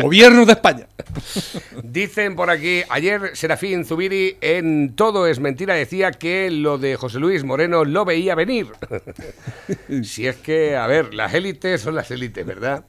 Gobierno 0.00 0.46
de 0.46 0.52
España. 0.52 0.86
Dicen 1.82 2.36
por 2.36 2.50
aquí, 2.50 2.82
ayer 2.88 3.32
Serafín 3.34 3.84
Zubiri 3.84 4.36
en 4.40 4.94
Todo 4.96 5.26
es 5.26 5.40
Mentira 5.40 5.74
decía 5.74 6.10
que 6.12 6.50
lo 6.50 6.78
de 6.78 6.96
José 6.96 7.18
Luis 7.18 7.44
Moreno 7.44 7.84
lo 7.84 8.04
veía 8.04 8.34
venir. 8.34 8.68
si 10.04 10.26
es 10.26 10.36
que, 10.36 10.76
a 10.76 10.86
ver, 10.86 11.14
las 11.14 11.34
élites 11.34 11.80
son 11.80 11.94
las 11.94 12.10
élites, 12.10 12.44
¿verdad? 12.46 12.84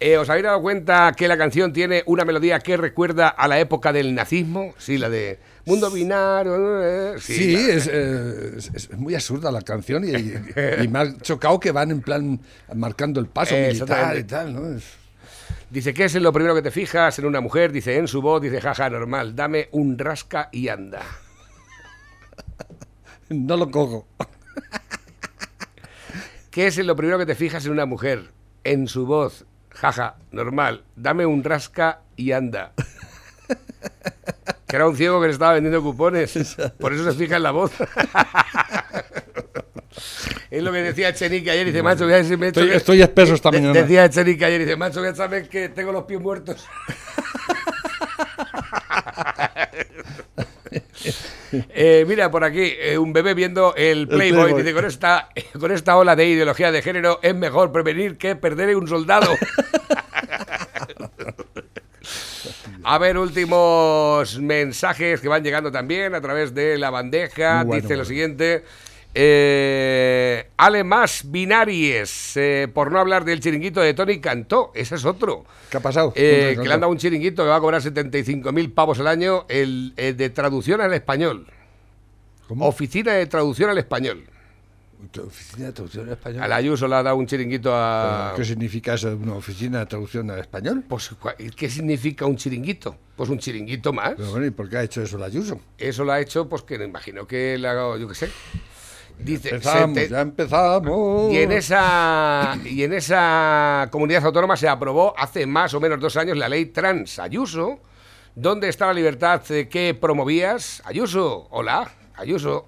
Eh, 0.00 0.16
¿Os 0.18 0.28
habéis 0.28 0.44
dado 0.44 0.60
cuenta 0.60 1.12
que 1.16 1.28
la 1.28 1.38
canción 1.38 1.72
tiene 1.72 2.02
una 2.06 2.24
melodía 2.24 2.58
que 2.58 2.76
recuerda 2.76 3.28
a 3.28 3.46
la 3.46 3.60
época 3.60 3.92
del 3.92 4.14
nazismo? 4.14 4.74
Sí, 4.78 4.98
la 4.98 5.08
de 5.08 5.38
Mundo 5.64 5.90
Binario. 5.90 6.82
eh, 6.82 7.14
Sí, 7.20 7.54
es, 7.54 7.88
eh, 7.90 8.54
es- 8.56 8.70
es 8.74 8.90
muy 8.98 9.14
absurda 9.14 9.50
la 9.52 9.62
canción 9.62 10.04
y, 10.04 10.08
y- 10.10 10.34
y 10.82 10.88
me 10.88 10.98
ha 10.98 11.16
chocado 11.18 11.58
que 11.60 11.70
van 11.72 11.90
en 11.90 12.00
plan 12.02 12.40
marcando 12.74 13.20
el 13.20 13.26
paso 13.26 13.54
Eh, 13.54 13.68
militar 13.68 14.16
y 14.18 14.24
tal, 14.24 14.52
¿no? 14.54 14.76
Es- 14.76 14.84
Dice, 15.70 15.94
¿qué 15.94 16.04
es 16.04 16.14
lo 16.16 16.32
primero 16.32 16.54
que 16.54 16.62
te 16.62 16.70
fijas 16.70 17.18
en 17.18 17.24
una 17.26 17.40
mujer? 17.40 17.72
Dice, 17.72 17.96
en 17.96 18.06
su 18.08 18.20
voz, 18.20 18.42
dice, 18.42 18.60
jaja, 18.60 18.90
normal, 18.90 19.34
dame 19.36 19.68
un 19.72 19.98
rasca 19.98 20.48
y 20.52 20.68
anda. 20.68 21.00
no 23.30 23.56
lo 23.56 23.70
cojo. 23.70 24.06
¿Qué 26.50 26.66
es 26.66 26.76
lo 26.78 26.94
primero 26.96 27.18
que 27.18 27.26
te 27.26 27.34
fijas 27.34 27.64
en 27.64 27.72
una 27.72 27.86
mujer? 27.86 28.30
En 28.64 28.86
su 28.88 29.06
voz. 29.06 29.46
Jaja, 29.70 30.16
normal. 30.30 30.84
Dame 30.96 31.24
un 31.24 31.42
rasca 31.42 32.00
y 32.16 32.32
anda. 32.32 32.72
Que 34.72 34.76
era 34.76 34.88
un 34.88 34.96
ciego 34.96 35.20
que 35.20 35.26
le 35.26 35.34
estaba 35.34 35.52
vendiendo 35.52 35.82
cupones. 35.82 36.32
Por 36.80 36.94
eso 36.94 37.04
se 37.04 37.12
fija 37.12 37.36
en 37.36 37.42
la 37.42 37.50
voz. 37.50 37.72
Es 40.50 40.62
lo 40.62 40.72
que 40.72 40.78
decía 40.82 41.12
Chenique 41.14 41.50
ayer. 41.50 41.66
Dice, 41.66 41.82
macho, 41.82 42.04
voy 42.04 42.12
a 42.14 42.16
ver 42.16 42.24
si 42.24 42.36
me 42.38 42.48
echo- 42.48 42.60
Estoy- 42.60 42.76
estoy 42.76 43.02
espeso 43.02 43.34
esta 43.34 43.50
De- 43.50 43.58
mañana. 43.60 43.80
Decía 43.82 44.08
Chenique 44.08 44.44
ayer. 44.46 44.60
Dice, 44.60 44.76
macho, 44.76 45.00
voy 45.00 45.10
a 45.10 45.14
saber 45.14 45.46
que 45.48 45.68
tengo 45.68 45.92
los 45.92 46.04
pies 46.04 46.20
muertos. 46.20 46.66
Eh, 51.74 52.06
mira, 52.08 52.30
por 52.30 52.44
aquí, 52.44 52.72
eh, 52.80 52.96
un 52.96 53.12
bebé 53.12 53.34
viendo 53.34 53.74
el 53.76 54.08
Playboy, 54.08 54.44
Playboy. 54.44 54.62
dice, 54.62 54.74
con 54.74 54.86
esta, 54.86 55.28
con 55.60 55.70
esta 55.70 55.96
ola 55.98 56.16
de 56.16 56.26
ideología 56.26 56.72
de 56.72 56.80
género 56.80 57.20
es 57.22 57.34
mejor 57.34 57.70
prevenir 57.72 58.16
que 58.16 58.36
perder 58.36 58.74
un 58.76 58.88
soldado. 58.88 59.30
A 62.84 62.98
ver, 62.98 63.16
últimos 63.16 64.38
mensajes 64.40 65.20
que 65.20 65.28
van 65.28 65.44
llegando 65.44 65.70
también 65.70 66.14
a 66.14 66.20
través 66.20 66.54
de 66.54 66.78
la 66.78 66.90
bandeja. 66.90 67.62
Bueno, 67.64 67.82
dice 67.82 67.96
lo 67.96 68.04
siguiente. 68.04 68.64
Eh, 69.14 70.48
Ale 70.56 70.84
más 70.84 71.30
binaries, 71.30 72.36
eh, 72.36 72.66
por 72.72 72.90
no 72.90 72.98
hablar 72.98 73.24
del 73.24 73.40
chiringuito 73.40 73.80
de 73.80 73.92
Tony 73.92 74.20
Cantó, 74.20 74.72
ese 74.74 74.94
es 74.94 75.04
otro. 75.04 75.44
¿Qué 75.70 75.76
ha 75.76 75.80
pasado? 75.80 76.12
Eh, 76.16 76.56
que 76.56 76.66
le 76.66 76.74
han 76.74 76.80
dado 76.80 76.90
un 76.90 76.98
chiringuito 76.98 77.42
que 77.42 77.48
va 77.50 77.56
a 77.56 77.60
cobrar 77.60 77.82
75.000 77.82 78.72
pavos 78.72 78.98
al 79.00 79.08
año, 79.08 79.44
el, 79.48 79.92
el 79.96 80.16
de 80.16 80.30
traducción 80.30 80.80
al 80.80 80.94
español. 80.94 81.46
¿Cómo? 82.48 82.66
Oficina 82.66 83.12
de 83.12 83.26
traducción 83.26 83.68
al 83.68 83.78
español. 83.78 84.24
Oficina 85.26 85.66
de 85.66 85.72
traducción 85.72 86.06
en 86.06 86.12
español. 86.12 86.42
A 86.42 86.48
la 86.48 86.56
Ayuso 86.56 86.86
le 86.88 86.94
ha 86.96 87.02
dado 87.02 87.16
un 87.16 87.26
chiringuito 87.26 87.70
a... 87.74 88.32
¿Qué 88.36 88.44
significa 88.44 88.94
eso? 88.94 89.08
¿Una 89.16 89.34
oficina 89.34 89.80
de 89.80 89.86
traducción 89.86 90.30
al 90.30 90.38
español? 90.40 90.84
Pues, 90.88 91.10
¿qué 91.56 91.68
significa 91.70 92.26
un 92.26 92.36
chiringuito? 92.36 92.96
Pues 93.16 93.28
un 93.30 93.38
chiringuito 93.38 93.92
más. 93.92 94.14
Pero 94.16 94.30
bueno, 94.30 94.46
¿y 94.46 94.50
por 94.50 94.68
qué 94.68 94.78
ha 94.78 94.82
hecho 94.82 95.02
eso 95.02 95.18
la 95.18 95.26
Ayuso? 95.26 95.60
Eso 95.78 96.04
lo 96.04 96.12
ha 96.12 96.20
hecho, 96.20 96.48
pues 96.48 96.62
que 96.62 96.78
me 96.78 96.84
imagino 96.84 97.26
que 97.26 97.58
le 97.58 97.68
ha 97.68 97.74
dado, 97.74 97.96
yo 97.98 98.08
qué 98.08 98.14
sé. 98.14 98.30
Dice, 99.18 99.50
Empezamos, 99.50 99.94
te- 99.94 100.08
ya 100.08 100.20
empezamos. 100.22 101.32
y 101.32 101.36
en 101.38 101.52
esa 101.52 102.58
y 102.64 102.82
en 102.82 102.94
esa 102.94 103.86
comunidad 103.92 104.24
autónoma 104.24 104.56
se 104.56 104.68
aprobó 104.68 105.14
hace 105.16 105.46
más 105.46 105.74
o 105.74 105.80
menos 105.80 106.00
dos 106.00 106.16
años 106.16 106.36
la 106.38 106.48
ley 106.48 106.66
trans 106.66 107.18
Ayuso. 107.18 107.78
¿Dónde 108.34 108.68
está 108.70 108.86
la 108.86 108.94
libertad 108.94 109.42
que 109.42 109.96
promovías? 110.00 110.82
Ayuso, 110.86 111.46
hola. 111.50 111.88
Ayuso, 112.16 112.64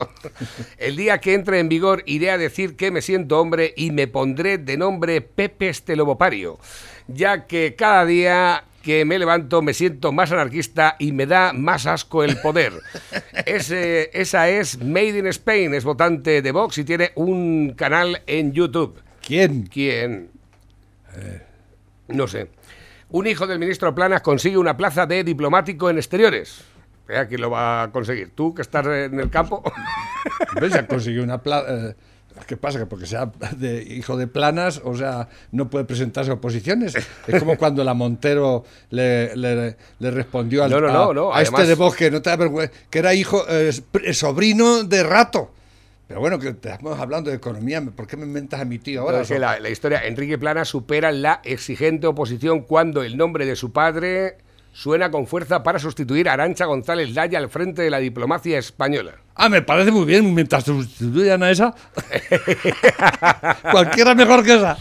el 0.78 0.96
día 0.96 1.18
que 1.18 1.34
entre 1.34 1.60
en 1.60 1.68
vigor 1.68 2.02
iré 2.06 2.30
a 2.30 2.38
decir 2.38 2.76
que 2.76 2.90
me 2.90 3.02
siento 3.02 3.38
hombre 3.40 3.72
y 3.76 3.90
me 3.90 4.06
pondré 4.08 4.58
de 4.58 4.76
nombre 4.76 5.20
Pepe 5.20 5.68
Estelobopario, 5.68 6.58
ya 7.08 7.46
que 7.46 7.74
cada 7.76 8.04
día 8.06 8.64
que 8.82 9.04
me 9.04 9.18
levanto 9.18 9.62
me 9.62 9.72
siento 9.74 10.12
más 10.12 10.32
anarquista 10.32 10.96
y 10.98 11.12
me 11.12 11.26
da 11.26 11.52
más 11.52 11.86
asco 11.86 12.22
el 12.24 12.36
poder. 12.38 12.72
Ese- 13.46 14.10
esa 14.12 14.48
es 14.48 14.78
Made 14.82 15.18
in 15.18 15.26
Spain, 15.28 15.72
es 15.74 15.84
votante 15.84 16.42
de 16.42 16.52
Vox 16.52 16.78
y 16.78 16.84
tiene 16.84 17.12
un 17.14 17.74
canal 17.76 18.22
en 18.26 18.52
YouTube. 18.52 19.00
¿Quién? 19.26 19.62
¿Quién? 19.66 20.30
No 22.08 22.26
sé. 22.28 22.48
Un 23.10 23.26
hijo 23.26 23.46
del 23.46 23.58
ministro 23.58 23.94
Planas 23.94 24.20
consigue 24.22 24.58
una 24.58 24.76
plaza 24.76 25.06
de 25.06 25.22
diplomático 25.24 25.88
en 25.88 25.96
exteriores. 25.96 26.62
Vea 27.06 27.26
quién 27.28 27.40
lo 27.40 27.50
va 27.50 27.82
a 27.84 27.92
conseguir. 27.92 28.30
¿Tú 28.34 28.54
que 28.54 28.62
estás 28.62 28.86
en 28.86 29.20
el 29.20 29.30
campo? 29.30 29.62
¿Ves? 30.60 30.72
Ya 30.72 30.86
consiguió 30.86 31.22
una 31.22 31.42
plaza. 31.42 31.94
¿Qué 32.48 32.56
pasa? 32.56 32.80
Que 32.80 32.86
porque 32.86 33.06
sea 33.06 33.30
de 33.56 33.80
hijo 33.82 34.16
de 34.16 34.26
planas, 34.26 34.80
o 34.84 34.96
sea, 34.96 35.28
no 35.52 35.70
puede 35.70 35.84
presentarse 35.84 36.32
a 36.32 36.34
oposiciones. 36.34 36.94
Es 37.28 37.38
como 37.38 37.56
cuando 37.56 37.84
la 37.84 37.94
Montero 37.94 38.64
le, 38.90 39.36
le- 39.36 39.76
le 40.00 40.10
respondió 40.10 40.64
al, 40.64 40.70
No, 40.70 40.80
no, 40.80 40.88
a, 40.88 40.92
no, 40.92 41.14
no, 41.14 41.34
a 41.34 41.42
este 41.42 41.64
de 41.64 41.74
Vox 41.76 41.96
que 41.96 42.10
no 42.10 42.20
te 42.22 42.30
da 42.30 42.36
vergüenza, 42.36 42.74
que 42.90 42.98
era 42.98 43.14
hijo, 43.14 43.44
eh, 43.48 43.70
sobrino 44.12 44.82
de 44.82 45.04
rato. 45.04 45.52
Pero 46.08 46.18
bueno, 46.20 46.38
que 46.40 46.48
estamos 46.48 46.98
hablando 46.98 47.30
de 47.30 47.36
economía, 47.36 47.80
¿por 47.82 48.06
qué 48.08 48.16
me 48.16 48.24
inventas 48.26 48.60
a 48.60 48.64
mi 48.64 48.78
tío 48.80 49.02
ahora? 49.02 49.18
No, 49.18 49.22
es 49.22 49.28
que 49.28 49.38
la, 49.38 49.60
la 49.60 49.68
historia, 49.70 50.04
Enrique 50.04 50.36
Plana 50.36 50.64
supera 50.64 51.12
la 51.12 51.40
exigente 51.44 52.06
oposición 52.08 52.62
cuando 52.62 53.02
el 53.04 53.16
nombre 53.16 53.46
de 53.46 53.54
su 53.54 53.72
padre 53.72 54.38
suena 54.74 55.10
con 55.10 55.26
fuerza 55.26 55.62
para 55.62 55.78
sustituir 55.78 56.28
a 56.28 56.32
Arancha 56.34 56.66
González 56.66 57.14
Laya 57.14 57.38
al 57.38 57.48
frente 57.48 57.80
de 57.82 57.90
la 57.90 57.98
diplomacia 57.98 58.58
española. 58.58 59.12
Ah, 59.36 59.48
me 59.48 59.62
parece 59.62 59.90
muy 59.92 60.04
bien, 60.04 60.34
mientras 60.34 60.64
sustituyan 60.64 61.42
a 61.42 61.50
esa. 61.50 61.74
Cualquiera 63.70 64.14
mejor 64.14 64.44
que 64.44 64.54
esa. 64.56 64.76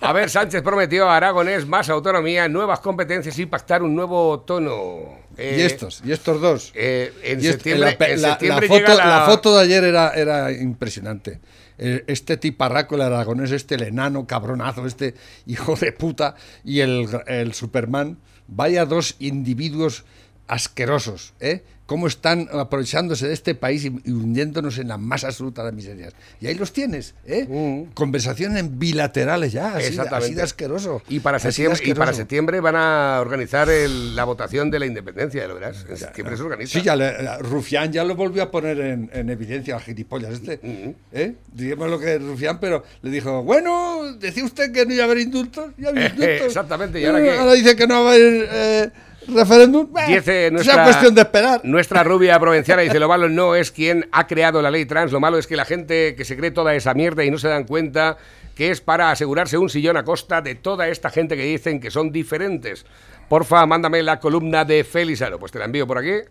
A 0.00 0.12
ver, 0.12 0.30
Sánchez 0.30 0.62
prometió 0.62 1.08
a 1.08 1.16
Aragonés 1.16 1.66
más 1.66 1.88
autonomía, 1.90 2.48
nuevas 2.48 2.80
competencias 2.80 3.38
y 3.38 3.46
pactar 3.46 3.82
un 3.82 3.94
nuevo 3.94 4.40
tono. 4.40 5.18
Eh, 5.36 5.56
y 5.58 5.62
estos, 5.62 6.02
y 6.04 6.12
estos 6.12 6.40
dos. 6.40 6.72
eh, 6.74 7.12
en 7.22 7.40
Y 7.40 7.46
este- 7.46 7.52
septiembre, 7.52 7.90
la, 7.92 7.98
pe- 7.98 8.12
en 8.14 8.22
la- 8.22 8.28
septiembre 8.30 8.68
la 8.68 8.74
foto, 8.74 8.80
llega 8.92 8.94
la... 9.04 9.06
la 9.20 9.26
foto 9.26 9.56
de 9.56 9.62
ayer 9.64 9.84
era, 9.84 10.10
era 10.14 10.52
impresionante. 10.52 11.40
Eh, 11.78 12.04
Este 12.06 12.36
tiparraco, 12.38 12.94
el 12.94 13.02
aragonés, 13.02 13.50
este, 13.52 13.74
el 13.74 13.82
enano 13.82 14.26
cabronazo, 14.26 14.86
este 14.86 15.14
hijo 15.46 15.76
de 15.76 15.92
puta, 15.92 16.34
y 16.64 16.80
el, 16.80 17.06
el 17.26 17.52
Superman, 17.52 18.18
vaya 18.48 18.84
dos 18.86 19.16
individuos 19.18 20.04
asquerosos, 20.48 21.34
¿eh? 21.40 21.62
Cómo 21.86 22.08
están 22.08 22.48
aprovechándose 22.52 23.28
de 23.28 23.32
este 23.34 23.54
país 23.54 23.84
y, 23.84 23.96
y 24.04 24.10
hundiéndonos 24.10 24.76
en 24.78 24.88
la 24.88 24.96
más 24.98 25.22
absoluta 25.22 25.64
de 25.64 25.70
miserias. 25.70 26.14
Y 26.40 26.48
ahí 26.48 26.56
los 26.56 26.72
tienes, 26.72 27.14
¿eh? 27.26 27.86
Conversaciones 27.94 28.58
en 28.58 28.76
bilaterales 28.76 29.52
ya, 29.52 29.76
así, 29.76 29.96
así 29.96 30.34
de 30.34 30.42
asqueroso. 30.42 31.00
Y 31.08 31.20
para, 31.20 31.38
septiembre, 31.38 31.78
y 31.84 31.90
para 31.94 32.10
asqueroso. 32.10 32.16
septiembre 32.16 32.58
van 32.60 32.74
a 32.74 33.18
organizar 33.20 33.68
el- 33.70 34.16
la 34.16 34.24
votación 34.24 34.68
de 34.68 34.80
la 34.80 34.86
independencia, 34.86 35.46
lo 35.46 35.54
verás. 35.54 35.86
En 35.88 35.96
septiembre 35.96 36.36
se 36.36 36.42
organiza. 36.42 36.72
Sí, 36.76 36.84
ya 36.84 36.96
le- 36.96 37.38
Rufián 37.38 37.92
ya 37.92 38.02
lo 38.02 38.16
volvió 38.16 38.42
a 38.42 38.50
poner 38.50 38.80
en, 38.80 39.08
en 39.12 39.30
evidencia 39.30 39.76
al 39.76 39.80
gilipollas 39.82 40.32
este. 40.34 40.58
¿eh? 41.12 41.34
Digamos 41.52 41.88
lo 41.88 42.00
que 42.00 42.16
es 42.16 42.20
Rufián, 42.22 42.58
pero 42.58 42.82
le 43.02 43.10
dijo, 43.12 43.44
bueno, 43.44 44.12
decía 44.18 44.44
usted 44.44 44.72
que 44.72 44.86
no 44.86 44.92
iba 44.92 45.04
a 45.04 45.06
haber 45.06 45.18
indultos, 45.18 45.70
ya 45.78 45.90
había 45.90 46.06
indultos. 46.10 46.46
Exactamente, 46.46 47.00
¿y 47.00 47.04
ahora 47.04 47.20
Eh, 47.20 47.22
qué? 47.30 47.38
Ahora 47.38 47.52
dice 47.52 47.76
que 47.76 47.86
no 47.86 48.02
va 48.02 48.10
a 48.10 48.14
haber 48.14 48.48
eh, 48.50 48.90
referéndum. 49.28 49.88
Bah, 49.90 50.06
Dice 50.06 50.22
sea 50.22 50.50
nuestra, 50.50 50.84
cuestión 50.84 51.14
de 51.14 51.20
esperar. 51.22 51.60
nuestra 51.64 52.02
rubia 52.02 52.38
provinciana, 52.38 52.82
dice, 52.82 52.98
lo 52.98 53.08
malo 53.08 53.28
no 53.28 53.54
es 53.54 53.70
quien 53.70 54.08
ha 54.12 54.26
creado 54.26 54.62
la 54.62 54.70
ley 54.70 54.86
trans, 54.86 55.12
lo 55.12 55.20
malo 55.20 55.38
es 55.38 55.46
que 55.46 55.56
la 55.56 55.64
gente 55.64 56.14
que 56.14 56.24
se 56.24 56.36
cree 56.36 56.50
toda 56.50 56.74
esa 56.74 56.94
mierda 56.94 57.24
y 57.24 57.30
no 57.30 57.38
se 57.38 57.48
dan 57.48 57.64
cuenta 57.64 58.16
que 58.54 58.70
es 58.70 58.80
para 58.80 59.10
asegurarse 59.10 59.58
un 59.58 59.68
sillón 59.68 59.96
a 59.96 60.04
costa 60.04 60.40
de 60.40 60.54
toda 60.54 60.88
esta 60.88 61.10
gente 61.10 61.36
que 61.36 61.44
dicen 61.44 61.78
que 61.78 61.90
son 61.90 62.10
diferentes. 62.10 62.86
Porfa, 63.28 63.66
mándame 63.66 64.02
la 64.02 64.18
columna 64.18 64.64
de 64.64 64.82
Felizaro, 64.84 65.38
pues 65.38 65.52
te 65.52 65.58
la 65.58 65.66
envío 65.66 65.86
por 65.86 65.98
aquí 65.98 66.26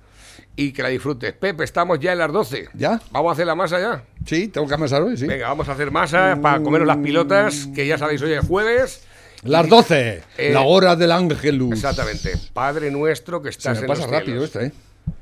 y 0.55 0.71
que 0.71 0.81
la 0.81 0.89
disfrutes. 0.89 1.33
Pepe, 1.33 1.63
estamos 1.63 1.99
ya 1.99 2.13
en 2.13 2.19
las 2.19 2.31
12. 2.31 2.69
¿Ya? 2.73 2.99
¿Vamos 3.11 3.29
a 3.29 3.33
hacer 3.33 3.45
la 3.45 3.55
masa 3.55 3.79
ya? 3.79 4.03
Sí, 4.25 4.47
tengo 4.47 4.67
que 4.67 4.73
amasar 4.73 5.01
hoy, 5.01 5.17
sí. 5.17 5.27
Venga, 5.27 5.49
vamos 5.49 5.67
a 5.69 5.73
hacer 5.73 5.91
masa 5.91 6.39
para 6.41 6.61
comeros 6.61 6.87
las 6.87 6.97
pilotas, 6.97 7.67
que 7.75 7.85
ya 7.85 7.97
sabéis, 7.97 8.21
hoy 8.21 8.33
es 8.33 8.45
jueves. 8.47 9.05
Las 9.45 9.69
12, 9.69 10.23
Eh, 10.37 10.51
la 10.53 10.61
hora 10.61 10.95
del 10.95 11.11
ángelus. 11.11 11.71
Exactamente. 11.73 12.33
Padre 12.53 12.91
nuestro 12.91 13.41
que 13.41 13.51
Se 13.51 13.57
estás 13.59 13.77
me 13.77 13.81
en 13.81 13.87
pasa 13.87 14.01
los 14.03 14.11
rápido 14.11 14.45
cielos. 14.45 14.45
esto, 14.47 14.59
¿eh? 14.61 14.71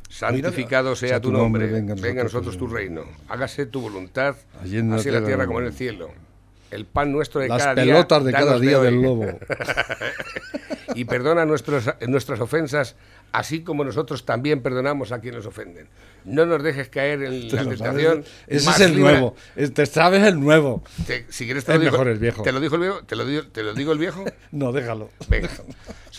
Santificado 0.10 0.96
sea, 0.96 1.10
sea 1.10 1.20
tu 1.22 1.32
nombre, 1.32 1.66
nombre, 1.66 1.82
venga 1.82 1.96
venga 2.02 2.22
a 2.22 2.24
nosotros 2.26 2.58
tu 2.58 2.68
reino, 2.68 3.04
hágase 3.28 3.66
tu 3.66 3.82
voluntad, 3.82 4.36
así 4.62 4.78
en 4.78 4.92
la 4.92 5.02
tierra 5.02 5.26
tierra 5.26 5.46
como 5.48 5.60
en 5.60 5.66
el 5.68 5.74
cielo. 5.74 6.10
El 6.70 6.86
pan 6.86 7.12
nuestro 7.12 7.42
de 7.42 7.48
Las 7.50 7.62
cada 7.64 7.76
pelotas 7.76 8.24
día. 8.24 8.32
de 8.32 8.38
cada 8.46 8.60
día 8.60 8.80
del 8.80 9.02
lobo. 9.02 9.26
y 10.96 11.06
perdona 11.06 11.46
nuestros, 11.46 11.86
nuestras 12.08 12.40
ofensas, 12.40 12.96
así 13.32 13.62
como 13.64 13.84
nosotros 13.84 14.26
también 14.26 14.62
perdonamos 14.62 15.12
a 15.12 15.20
quienes 15.20 15.40
nos 15.40 15.48
ofenden. 15.48 15.88
No 16.26 16.46
nos 16.46 16.64
dejes 16.64 16.88
caer 16.88 17.22
en 17.24 17.50
Te 17.50 17.56
la 17.58 17.64
tentación. 17.66 18.24
Ese 18.48 18.70
es 18.70 18.80
el 18.80 18.96
libra- 18.96 19.12
nuevo. 19.12 19.36
Te 19.74 19.86
sabes 19.86 20.24
el 20.24 20.40
nuevo. 20.40 20.84
Te- 21.06 21.26
si 21.30 21.46
quieres 21.46 21.66
te 21.66 21.74
Es 21.74 21.78
lo 21.80 21.84
digo- 21.84 21.92
mejor 21.94 22.08
el 22.08 22.20
viejo. 22.20 22.44
¿Te 22.44 22.52
lo 22.54 22.60
dijo 22.62 22.76
el 22.76 22.82
viejo? 22.82 23.04
¿Te 23.04 23.16
lo, 23.18 23.26
digo- 23.26 23.44
te 23.52 23.64
lo 23.64 23.74
digo 23.74 23.92
el 23.92 23.98
viejo? 24.00 24.24
No, 24.52 24.72
déjalo. 24.72 25.10
Venga. 25.28 25.50
Solo 25.50 25.66